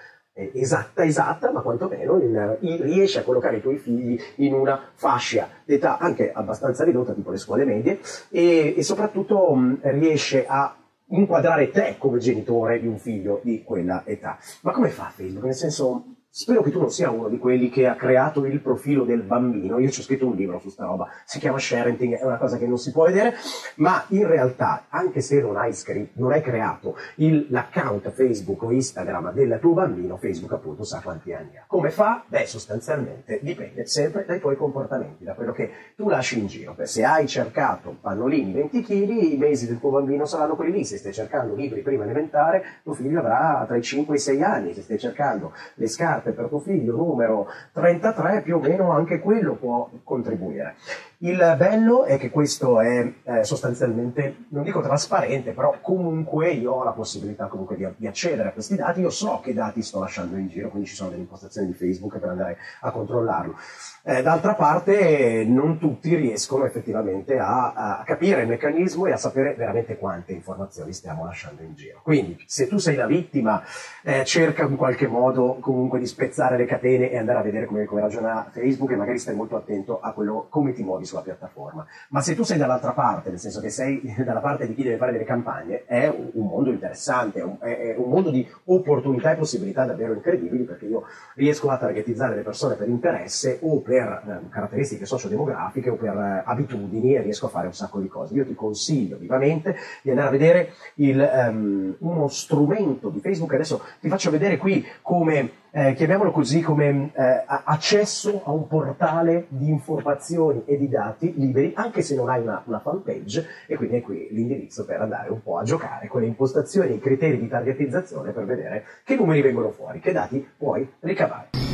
esatta 0.54 1.04
esatta, 1.04 1.52
ma 1.52 1.62
quantomeno 1.62 2.20
in, 2.20 2.58
in, 2.60 2.82
riesce 2.84 3.20
a 3.20 3.24
collocare 3.24 3.58
i 3.58 3.62
tuoi 3.62 3.78
figli 3.78 4.20
in 4.36 4.54
una 4.54 4.80
fascia 4.94 5.50
d'età 5.66 5.98
anche 5.98 6.32
abbastanza 6.32 6.84
ridotta, 6.84 7.14
tipo 7.14 7.32
le 7.32 7.38
scuole 7.38 7.66
medie, 7.66 8.00
e, 8.30 8.76
e 8.78 8.84
soprattutto 8.84 9.54
mh, 9.54 9.80
riesce 9.82 10.46
a 10.48 10.76
inquadrare 11.10 11.70
te 11.72 11.96
come 11.98 12.20
genitore 12.20 12.80
di 12.80 12.88
un 12.88 12.98
figlio 12.98 13.40
di 13.44 13.64
quella 13.64 14.04
età. 14.06 14.38
Ma 14.62 14.72
come 14.72 14.90
fa 14.90 15.12
Facebook? 15.14 15.46
Nel 15.46 15.56
senso, 15.56 16.17
Spero 16.38 16.62
che 16.62 16.70
tu 16.70 16.80
non 16.80 16.92
sia 16.92 17.10
uno 17.10 17.30
di 17.30 17.40
quelli 17.40 17.68
che 17.68 17.88
ha 17.88 17.96
creato 17.96 18.46
il 18.46 18.60
profilo 18.60 19.06
del 19.06 19.24
bambino. 19.24 19.80
Io 19.80 19.90
ci 19.90 20.02
ho 20.02 20.04
scritto 20.04 20.28
un 20.28 20.36
libro 20.36 20.60
su 20.60 20.70
sta 20.70 20.86
roba, 20.86 21.10
si 21.26 21.40
chiama 21.40 21.58
Sharenting, 21.58 22.16
è 22.16 22.24
una 22.24 22.38
cosa 22.38 22.60
che 22.60 22.68
non 22.68 22.78
si 22.78 22.92
può 22.92 23.06
vedere, 23.06 23.34
ma 23.78 24.06
in 24.10 24.28
realtà, 24.28 24.86
anche 24.90 25.22
se 25.22 25.42
non 25.42 25.58
hai, 25.58 25.74
scritto, 25.74 26.12
non 26.22 26.34
hai 26.34 26.44
creato 26.44 26.96
il, 27.16 27.48
l'account 27.50 28.12
Facebook 28.12 28.62
o 28.62 28.72
Instagram 28.72 29.34
del 29.34 29.58
tuo 29.60 29.74
bambino, 29.74 30.18
Facebook 30.18 30.54
appunto 30.54 30.84
sa 30.84 31.02
quanti 31.02 31.34
anni 31.34 31.58
ha. 31.58 31.64
Come 31.66 31.90
fa? 31.90 32.24
Beh, 32.28 32.46
sostanzialmente 32.46 33.40
dipende 33.42 33.88
sempre 33.88 34.24
dai 34.24 34.40
tuoi 34.40 34.58
comportamenti, 34.58 35.24
da 35.24 35.34
quello 35.34 35.54
che 35.54 35.72
tu 35.96 36.08
lasci 36.08 36.38
in 36.38 36.46
giro. 36.46 36.76
Se 36.84 37.04
hai 37.04 37.26
cercato 37.26 37.98
pannolini 38.00 38.54
20 38.54 38.84
kg, 38.84 39.10
i 39.34 39.38
mesi 39.40 39.66
del 39.66 39.80
tuo 39.80 39.90
bambino 39.90 40.28
saranno 40.28 40.56
quelli 40.56 40.72
lì. 40.72 40.86
Se 40.86 40.98
stai 40.98 41.14
cercando 41.14 41.56
libri 41.56 41.82
prima 41.82 42.04
elementare, 42.04 42.82
tuo 42.84 42.94
figlio 42.94 43.18
avrà 43.18 43.64
tra 43.66 43.76
i 43.76 43.82
5 43.82 44.14
e 44.14 44.18
i 44.18 44.22
6 44.22 44.44
anni. 44.44 44.74
Se 44.76 44.84
stai 44.84 45.00
cercando 45.00 45.52
le 45.74 45.88
scarpe 45.88 46.26
scelte 46.28 46.32
per 46.32 46.48
tuo 46.48 46.60
figlio 46.60 46.96
numero 46.96 47.48
33, 47.74 48.42
più 48.42 48.58
o 48.58 48.60
meno 48.60 48.92
anche 48.92 49.20
quello 49.20 49.54
può 49.54 49.90
contribuire. 50.04 50.76
Il 51.20 51.56
bello 51.58 52.04
è 52.04 52.20
che 52.20 52.30
questo 52.30 52.80
è 52.80 53.12
eh, 53.24 53.44
sostanzialmente, 53.44 54.46
non 54.50 54.62
dico 54.62 54.82
trasparente, 54.82 55.52
però 55.52 55.80
comunque 55.82 56.52
io 56.52 56.74
ho 56.74 56.84
la 56.84 56.92
possibilità 56.92 57.48
comunque 57.48 57.76
di, 57.76 57.88
di, 57.96 58.06
accedere 58.06 58.50
a 58.50 58.52
questi 58.52 58.76
dati, 58.76 59.00
io 59.00 59.10
so 59.10 59.40
che 59.44 59.52
dati 59.52 59.82
sto 59.82 60.00
lasciando 60.00 60.36
in 60.36 60.48
giro, 60.48 60.70
quindi 60.70 60.88
ci 60.88 60.94
sono 60.94 61.10
delle 61.10 61.24
impostazioni 61.24 61.66
di 61.66 61.74
Facebook 61.74 62.20
per 62.20 62.30
andare 62.30 62.58
a 62.82 62.92
controllarlo. 62.92 63.56
Eh, 64.04 64.22
d'altra 64.22 64.54
parte 64.54 65.44
non 65.44 65.80
tutti 65.80 66.14
riescono 66.16 66.66
effettivamente 66.66 67.40
a, 67.40 67.74
a, 67.74 68.04
capire 68.06 68.44
il 68.44 68.48
meccanismo 68.48 69.08
e 69.08 69.12
a 69.12 69.18
sapere 69.18 69.56
veramente 69.56 69.98
quante 69.98 70.34
informazioni 70.34 70.94
stiamo 70.94 71.26
lasciando 71.26 71.64
in 71.64 71.74
giro. 71.74 72.00
Quindi 72.04 72.42
se 72.46 72.68
tu 72.68 72.78
sei 72.78 72.96
la 72.96 73.08
vittima, 73.08 73.64
eh, 74.04 74.24
cerca 74.24 74.64
in 74.66 74.76
qualche 74.76 75.08
modo 75.08 75.58
comunque 75.60 75.98
di 75.98 76.06
spezzare 76.06 76.58
le 76.58 76.66
catene 76.66 77.10
e 77.10 77.18
andare 77.18 77.40
a 77.40 77.42
vedere 77.42 77.66
come, 77.66 77.86
come 77.86 78.02
ragiona 78.02 78.48
Facebook 78.54 78.92
e 78.92 78.96
magari 78.96 79.18
stai 79.18 79.34
molto 79.34 79.56
attento 79.56 80.00
a 80.00 80.14
quello 80.14 80.46
come 80.48 80.74
ti 80.74 80.84
muovi 80.84 81.06
sulla 81.08 81.22
piattaforma. 81.22 81.86
Ma 82.10 82.22
se 82.22 82.36
tu 82.36 82.44
sei 82.44 82.58
dall'altra 82.58 82.92
parte, 82.92 83.30
nel 83.30 83.40
senso 83.40 83.60
che 83.60 83.70
sei 83.70 84.14
dalla 84.24 84.40
parte 84.40 84.68
di 84.68 84.76
chi 84.76 84.84
deve 84.84 84.98
fare 84.98 85.12
delle 85.12 85.24
campagne, 85.24 85.86
è 85.86 86.08
un 86.08 86.46
mondo 86.46 86.70
interessante, 86.70 87.40
è 87.60 87.96
un 87.98 88.10
mondo 88.10 88.30
di 88.30 88.48
opportunità 88.66 89.32
e 89.32 89.36
possibilità 89.36 89.86
davvero 89.86 90.14
incredibili 90.14 90.64
perché 90.64 90.86
io 90.86 91.04
riesco 91.36 91.70
a 91.70 91.78
targetizzare 91.78 92.36
le 92.36 92.42
persone 92.42 92.76
per 92.76 92.88
interesse 92.88 93.60
o 93.62 93.80
per 93.80 94.24
eh, 94.28 94.50
caratteristiche 94.50 95.06
sociodemografiche 95.06 95.90
o 95.90 95.96
per 95.96 96.16
eh, 96.16 96.44
abitudini 96.46 97.16
e 97.16 97.22
riesco 97.22 97.48
a 97.48 97.50
fare 97.50 97.68
un 97.68 97.74
sacco 97.74 98.00
di 98.00 98.08
cose. 98.08 98.34
Io 98.34 98.46
ti 98.46 98.54
consiglio 98.54 99.18
vivamente 99.18 99.76
di 100.02 100.10
andare 100.10 100.28
a 100.28 100.32
vedere 100.32 100.74
il, 100.96 101.50
um, 101.50 101.96
uno 102.00 102.28
strumento 102.28 103.10
di 103.10 103.20
Facebook, 103.20 103.54
adesso 103.54 103.82
ti 104.00 104.10
faccio 104.10 104.30
vedere 104.30 104.58
qui 104.58 104.86
come 105.02 105.66
eh, 105.72 105.94
chiamiamolo 105.94 106.32
così, 106.32 106.62
come 106.62 107.12
eh, 107.14 107.44
accesso 107.46 108.42
a 108.46 108.52
un 108.52 108.68
portale 108.68 109.46
di 109.50 109.70
informazioni 109.70 110.64
e 110.66 110.78
di 110.78 110.90
dati 110.98 111.34
liberi, 111.38 111.74
anche 111.76 112.02
se 112.02 112.16
non 112.16 112.30
hai 112.30 112.42
una, 112.42 112.64
una 112.66 112.80
fanpage, 112.80 113.46
e 113.68 113.76
quindi 113.76 113.98
è 113.98 114.02
qui 114.02 114.30
l'indirizzo 114.32 114.84
per 114.86 115.00
andare 115.00 115.30
un 115.30 115.44
po' 115.44 115.60
a 115.60 115.64
giocare 115.64 116.08
con 116.08 116.22
le 116.22 116.28
impostazioni 116.28 116.90
e 116.90 116.96
i 116.96 117.00
criteri 117.00 117.40
di 117.40 117.48
targetizzazione 117.48 118.32
per 118.32 118.46
vedere 118.46 118.84
che 119.04 119.16
numeri 119.16 119.42
vengono 119.42 119.70
fuori, 119.70 120.00
che 120.00 120.12
dati 120.12 120.46
puoi 120.58 120.90
ricavare. 121.02 121.67